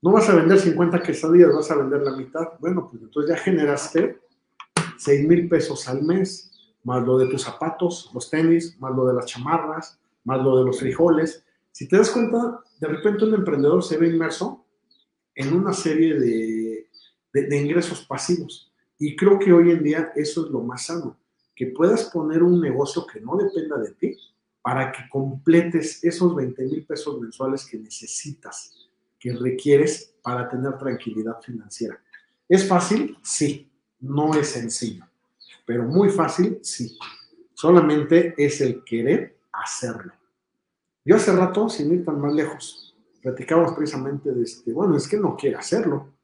No 0.00 0.12
vas 0.12 0.28
a 0.28 0.34
vender 0.34 0.58
50 0.58 1.02
quesadillas, 1.02 1.52
vas 1.52 1.70
a 1.70 1.76
vender 1.76 2.02
la 2.02 2.16
mitad. 2.16 2.58
Bueno, 2.60 2.88
pues 2.90 3.02
entonces 3.02 3.36
ya 3.36 3.42
generaste 3.42 4.20
6 4.98 5.28
mil 5.28 5.48
pesos 5.48 5.86
al 5.88 6.02
mes 6.02 6.47
más 6.88 7.06
lo 7.06 7.18
de 7.18 7.26
tus 7.26 7.42
zapatos, 7.42 8.10
los 8.14 8.30
tenis, 8.30 8.78
más 8.80 8.96
lo 8.96 9.06
de 9.06 9.12
las 9.12 9.26
chamarras, 9.26 10.00
más 10.24 10.42
lo 10.42 10.58
de 10.58 10.64
los 10.64 10.78
frijoles. 10.78 11.44
Si 11.70 11.86
te 11.86 11.98
das 11.98 12.10
cuenta, 12.10 12.60
de 12.80 12.88
repente 12.88 13.26
un 13.26 13.34
emprendedor 13.34 13.84
se 13.84 13.98
ve 13.98 14.08
inmerso 14.08 14.64
en 15.34 15.52
una 15.52 15.74
serie 15.74 16.18
de, 16.18 16.88
de, 17.30 17.56
ingresos 17.60 18.06
pasivos. 18.06 18.72
Y 18.98 19.14
creo 19.16 19.38
que 19.38 19.52
hoy 19.52 19.70
en 19.70 19.82
día 19.82 20.12
eso 20.16 20.46
es 20.46 20.50
lo 20.50 20.62
más 20.62 20.86
sano, 20.86 21.18
que 21.54 21.66
puedas 21.66 22.04
poner 22.06 22.42
un 22.42 22.58
negocio 22.58 23.06
que 23.06 23.20
no 23.20 23.36
dependa 23.36 23.76
de 23.76 23.90
ti 23.90 24.16
para 24.62 24.90
que 24.90 25.02
completes 25.10 26.02
esos 26.02 26.34
20 26.34 26.64
mil 26.64 26.86
pesos 26.86 27.20
mensuales 27.20 27.66
que 27.66 27.78
necesitas, 27.78 28.88
que 29.20 29.34
requieres 29.34 30.14
para 30.22 30.48
tener 30.48 30.78
tranquilidad 30.78 31.38
financiera. 31.42 32.00
¿Es 32.48 32.66
fácil? 32.66 33.18
Sí, 33.22 33.70
no 34.00 34.32
es 34.34 34.48
sencillo, 34.48 35.04
pero 35.68 35.84
muy 35.84 36.08
fácil, 36.08 36.60
sí. 36.62 36.96
Solamente 37.52 38.32
es 38.38 38.62
el 38.62 38.82
querer 38.84 39.38
hacerlo. 39.52 40.14
Yo 41.04 41.16
hace 41.16 41.30
rato, 41.30 41.68
sin 41.68 41.92
ir 41.92 42.06
tan 42.06 42.18
más 42.18 42.32
lejos, 42.32 42.96
platicábamos 43.20 43.74
precisamente 43.74 44.32
de 44.32 44.44
este, 44.44 44.72
bueno, 44.72 44.96
es 44.96 45.06
que 45.06 45.18
no 45.18 45.36
quiere 45.36 45.56
hacerlo. 45.56 46.14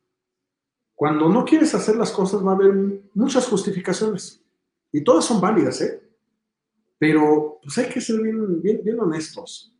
Cuando 0.94 1.28
no 1.28 1.44
quieres 1.44 1.74
hacer 1.74 1.96
las 1.96 2.10
cosas 2.10 2.42
va 2.42 2.52
a 2.52 2.54
haber 2.54 2.72
muchas 3.12 3.46
justificaciones 3.46 4.42
y 4.90 5.04
todas 5.04 5.26
son 5.26 5.42
válidas, 5.42 5.78
¿eh? 5.82 6.02
Pero 6.96 7.58
pues 7.62 7.76
hay 7.76 7.90
que 7.90 8.00
ser 8.00 8.22
bien, 8.22 8.62
bien, 8.62 8.98
honestos. 8.98 9.76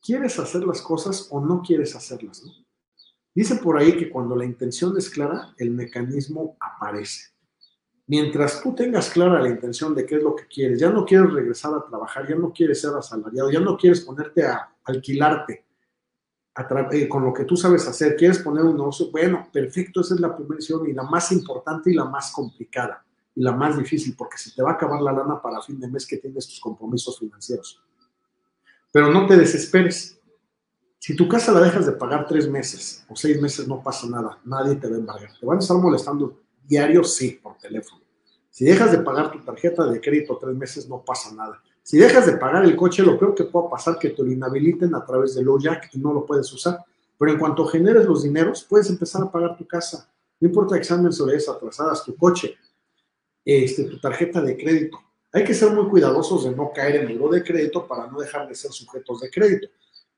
¿Quieres 0.00 0.38
hacer 0.38 0.64
las 0.64 0.80
cosas 0.80 1.28
o 1.30 1.38
no 1.38 1.60
quieres 1.60 1.94
hacerlas? 1.94 2.42
¿no? 2.42 2.50
Dice 3.34 3.56
por 3.56 3.76
ahí 3.76 3.94
que 3.94 4.08
cuando 4.08 4.34
la 4.34 4.46
intención 4.46 4.96
es 4.96 5.10
clara, 5.10 5.52
el 5.58 5.70
mecanismo 5.70 6.56
aparece. 6.58 7.32
Mientras 8.12 8.62
tú 8.62 8.74
tengas 8.74 9.08
clara 9.08 9.40
la 9.40 9.48
intención 9.48 9.94
de 9.94 10.04
qué 10.04 10.16
es 10.16 10.22
lo 10.22 10.36
que 10.36 10.46
quieres, 10.46 10.78
ya 10.78 10.90
no 10.90 11.02
quieres 11.02 11.32
regresar 11.32 11.72
a 11.72 11.82
trabajar, 11.82 12.28
ya 12.28 12.34
no 12.34 12.52
quieres 12.52 12.78
ser 12.78 12.90
asalariado, 12.94 13.50
ya 13.50 13.58
no 13.58 13.74
quieres 13.74 14.02
ponerte 14.02 14.44
a 14.44 14.70
alquilarte 14.84 15.64
eh, 16.92 17.08
con 17.08 17.24
lo 17.24 17.32
que 17.32 17.46
tú 17.46 17.56
sabes 17.56 17.88
hacer, 17.88 18.14
quieres 18.14 18.40
poner 18.40 18.64
un 18.64 18.76
negocio, 18.76 19.10
bueno, 19.10 19.48
perfecto, 19.50 20.02
esa 20.02 20.12
es 20.12 20.20
la 20.20 20.36
primera 20.36 20.60
y 20.86 20.92
la 20.92 21.04
más 21.04 21.32
importante 21.32 21.90
y 21.90 21.94
la 21.94 22.04
más 22.04 22.32
complicada 22.32 23.02
y 23.34 23.42
la 23.42 23.52
más 23.52 23.78
difícil, 23.78 24.14
porque 24.14 24.36
se 24.36 24.50
te 24.50 24.62
va 24.62 24.72
a 24.72 24.74
acabar 24.74 25.00
la 25.00 25.12
lana 25.12 25.40
para 25.40 25.62
fin 25.62 25.80
de 25.80 25.88
mes 25.88 26.06
que 26.06 26.18
tienes 26.18 26.46
tus 26.46 26.60
compromisos 26.60 27.18
financieros. 27.18 27.82
Pero 28.92 29.10
no 29.10 29.26
te 29.26 29.38
desesperes. 29.38 30.20
Si 30.98 31.16
tu 31.16 31.26
casa 31.26 31.50
la 31.50 31.60
dejas 31.60 31.86
de 31.86 31.92
pagar 31.92 32.26
tres 32.26 32.46
meses 32.46 33.06
o 33.08 33.16
seis 33.16 33.40
meses, 33.40 33.66
no 33.66 33.82
pasa 33.82 34.06
nada, 34.06 34.38
nadie 34.44 34.74
te 34.74 34.86
va 34.86 34.96
a 34.96 34.98
embargar. 34.98 35.30
Te 35.40 35.46
van 35.46 35.56
a 35.56 35.60
estar 35.60 35.78
molestando 35.78 36.42
diario, 36.62 37.02
sí, 37.04 37.40
por 37.42 37.56
teléfono. 37.56 38.01
Si 38.52 38.66
dejas 38.66 38.92
de 38.92 38.98
pagar 38.98 39.32
tu 39.32 39.38
tarjeta 39.38 39.86
de 39.86 39.98
crédito 39.98 40.36
tres 40.38 40.54
meses, 40.54 40.86
no 40.86 41.02
pasa 41.02 41.34
nada. 41.34 41.58
Si 41.82 41.96
dejas 41.96 42.26
de 42.26 42.36
pagar 42.36 42.62
el 42.66 42.76
coche, 42.76 43.02
lo 43.02 43.18
peor 43.18 43.34
que 43.34 43.44
puede 43.44 43.70
pasar 43.70 43.94
es 43.94 44.00
que 44.00 44.10
te 44.10 44.22
lo 44.22 44.30
inhabiliten 44.30 44.94
a 44.94 45.02
través 45.06 45.34
del 45.34 45.48
OJAC 45.48 45.88
y 45.94 45.98
no 45.98 46.12
lo 46.12 46.26
puedes 46.26 46.52
usar. 46.52 46.84
Pero 47.18 47.32
en 47.32 47.38
cuanto 47.38 47.64
generes 47.64 48.04
los 48.04 48.24
dineros, 48.24 48.62
puedes 48.68 48.90
empezar 48.90 49.22
a 49.22 49.32
pagar 49.32 49.56
tu 49.56 49.66
casa. 49.66 50.06
No 50.38 50.48
importa 50.48 50.76
que 50.76 50.84
sean 50.84 51.02
mensualidades 51.02 51.48
atrasadas, 51.48 52.04
tu 52.04 52.14
coche, 52.14 52.54
este, 53.42 53.84
tu 53.84 53.98
tarjeta 53.98 54.42
de 54.42 54.54
crédito. 54.54 54.98
Hay 55.32 55.44
que 55.44 55.54
ser 55.54 55.72
muy 55.72 55.88
cuidadosos 55.88 56.44
de 56.44 56.54
no 56.54 56.72
caer 56.74 56.96
en 56.96 57.18
muro 57.18 57.32
de 57.32 57.42
crédito 57.42 57.88
para 57.88 58.06
no 58.06 58.20
dejar 58.20 58.46
de 58.46 58.54
ser 58.54 58.70
sujetos 58.70 59.22
de 59.22 59.30
crédito. 59.30 59.68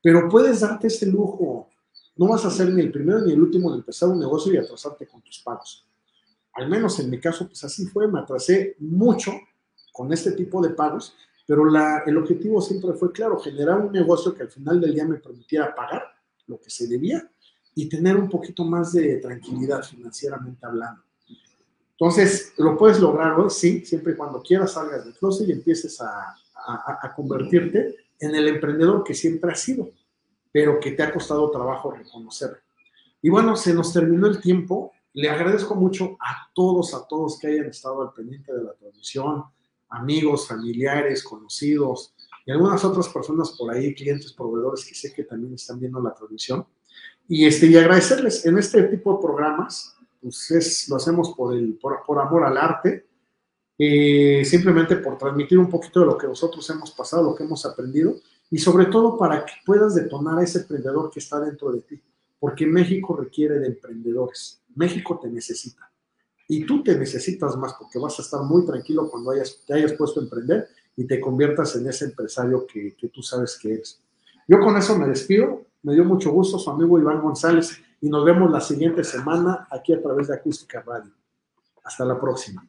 Pero 0.02 0.28
puedes 0.28 0.58
darte 0.58 0.88
ese 0.88 1.06
lujo. 1.06 1.68
No 2.16 2.26
vas 2.26 2.44
a 2.44 2.50
ser 2.50 2.68
ni 2.70 2.80
el 2.80 2.90
primero 2.90 3.20
ni 3.20 3.32
el 3.32 3.40
último 3.40 3.70
en 3.70 3.76
empezar 3.76 4.08
un 4.08 4.18
negocio 4.18 4.52
y 4.52 4.56
atrasarte 4.56 5.06
con 5.06 5.22
tus 5.22 5.38
pagos. 5.38 5.86
Al 6.54 6.68
menos 6.68 6.98
en 7.00 7.10
mi 7.10 7.18
caso, 7.20 7.46
pues 7.46 7.62
así 7.64 7.86
fue. 7.86 8.08
Me 8.08 8.20
atrasé 8.20 8.76
mucho 8.78 9.32
con 9.92 10.12
este 10.12 10.32
tipo 10.32 10.62
de 10.62 10.70
pagos, 10.70 11.14
pero 11.46 11.64
la, 11.64 12.02
el 12.06 12.16
objetivo 12.16 12.60
siempre 12.60 12.92
fue 12.94 13.12
claro, 13.12 13.38
generar 13.38 13.78
un 13.78 13.92
negocio 13.92 14.34
que 14.34 14.42
al 14.42 14.50
final 14.50 14.80
del 14.80 14.94
día 14.94 15.04
me 15.04 15.16
permitiera 15.16 15.74
pagar 15.74 16.02
lo 16.46 16.60
que 16.60 16.70
se 16.70 16.86
debía 16.86 17.28
y 17.74 17.88
tener 17.88 18.16
un 18.16 18.28
poquito 18.28 18.64
más 18.64 18.92
de 18.92 19.16
tranquilidad 19.16 19.82
financieramente 19.82 20.64
hablando. 20.64 21.02
Entonces, 21.92 22.52
¿lo 22.58 22.76
puedes 22.76 23.00
lograr 23.00 23.38
hoy? 23.38 23.50
Sí, 23.50 23.84
siempre 23.84 24.12
y 24.12 24.16
cuando 24.16 24.42
quieras 24.42 24.72
salgas 24.72 25.04
del 25.04 25.14
closet 25.14 25.48
y 25.48 25.52
empieces 25.52 26.00
a, 26.00 26.36
convertirte 27.14 27.94
en 28.18 28.34
el 28.34 28.48
emprendedor 28.48 29.04
que 29.04 29.12
siempre 29.12 29.52
has 29.52 29.60
sido, 29.60 29.90
pero 30.50 30.80
que 30.80 30.92
te 30.92 31.02
ha 31.02 31.12
costado 31.12 31.50
trabajo 31.50 31.90
reconocer. 31.90 32.62
Y 33.20 33.28
bueno, 33.28 33.54
se 33.54 33.74
nos 33.74 33.92
terminó 33.92 34.26
el 34.26 34.40
tiempo. 34.40 34.92
Le 35.14 35.28
agradezco 35.30 35.74
mucho 35.74 36.16
a 36.20 36.50
todos, 36.54 36.92
a 36.94 37.06
todos 37.06 37.38
que 37.38 37.46
hayan 37.46 37.66
estado 37.66 38.02
al 38.02 38.12
pendiente 38.12 38.52
de 38.52 38.64
la 38.64 38.74
transmisión, 38.74 39.44
amigos, 39.88 40.48
familiares, 40.48 41.22
conocidos 41.22 42.14
y 42.44 42.50
algunas 42.50 42.84
otras 42.84 43.08
personas 43.08 43.52
por 43.56 43.72
ahí, 43.72 43.94
clientes, 43.94 44.32
proveedores 44.32 44.84
que 44.84 44.94
sé 44.94 45.12
que 45.12 45.24
también 45.24 45.54
están 45.54 45.80
viendo 45.80 46.00
la 46.00 46.12
transmisión. 46.12 46.66
Y, 47.26 47.46
este, 47.46 47.66
y 47.66 47.76
agradecerles 47.76 48.44
en 48.44 48.58
este 48.58 48.82
tipo 48.84 49.14
de 49.14 49.22
programas 49.22 49.94
pues 50.24 50.88
lo 50.88 50.96
hacemos 50.96 51.34
por, 51.36 51.54
el, 51.54 51.78
por, 51.78 52.18
amor 52.18 52.44
al 52.44 52.56
arte, 52.56 53.06
eh, 53.76 54.42
simplemente 54.44 54.96
por 54.96 55.18
transmitir 55.18 55.58
un 55.58 55.68
poquito 55.68 56.00
de 56.00 56.06
lo 56.06 56.16
que 56.16 56.26
nosotros 56.26 56.68
hemos 56.70 56.92
pasado, 56.92 57.22
lo 57.24 57.34
que 57.34 57.44
hemos 57.44 57.66
aprendido, 57.66 58.16
y 58.50 58.56
sobre 58.56 58.86
todo 58.86 59.18
para 59.18 59.44
que 59.44 59.52
puedas 59.66 59.94
detonar 59.94 60.38
a 60.38 60.42
ese 60.42 60.60
emprendedor 60.60 61.10
que 61.10 61.20
está 61.20 61.40
dentro 61.40 61.70
de 61.72 61.82
ti, 61.82 62.02
porque 62.44 62.66
México 62.66 63.16
requiere 63.16 63.58
de 63.58 63.68
emprendedores, 63.68 64.60
México 64.74 65.18
te 65.18 65.30
necesita, 65.30 65.90
y 66.46 66.66
tú 66.66 66.82
te 66.82 66.94
necesitas 66.94 67.56
más 67.56 67.72
porque 67.72 67.98
vas 67.98 68.18
a 68.18 68.22
estar 68.22 68.42
muy 68.42 68.66
tranquilo 68.66 69.08
cuando 69.10 69.30
hayas, 69.30 69.62
te 69.66 69.72
hayas 69.72 69.94
puesto 69.94 70.20
a 70.20 70.24
emprender 70.24 70.68
y 70.94 71.06
te 71.06 71.22
conviertas 71.22 71.74
en 71.76 71.88
ese 71.88 72.04
empresario 72.04 72.66
que, 72.66 72.94
que 72.96 73.08
tú 73.08 73.22
sabes 73.22 73.58
que 73.58 73.72
eres. 73.72 73.98
Yo 74.46 74.60
con 74.60 74.76
eso 74.76 74.94
me 74.98 75.08
despido, 75.08 75.64
me 75.84 75.94
dio 75.94 76.04
mucho 76.04 76.32
gusto 76.32 76.58
su 76.58 76.68
amigo 76.68 76.98
Iván 76.98 77.22
González 77.22 77.80
y 78.02 78.10
nos 78.10 78.22
vemos 78.26 78.50
la 78.50 78.60
siguiente 78.60 79.04
semana 79.04 79.66
aquí 79.70 79.94
a 79.94 80.02
través 80.02 80.28
de 80.28 80.34
Acústica 80.34 80.82
Radio. 80.82 81.14
Hasta 81.82 82.04
la 82.04 82.20
próxima. 82.20 82.68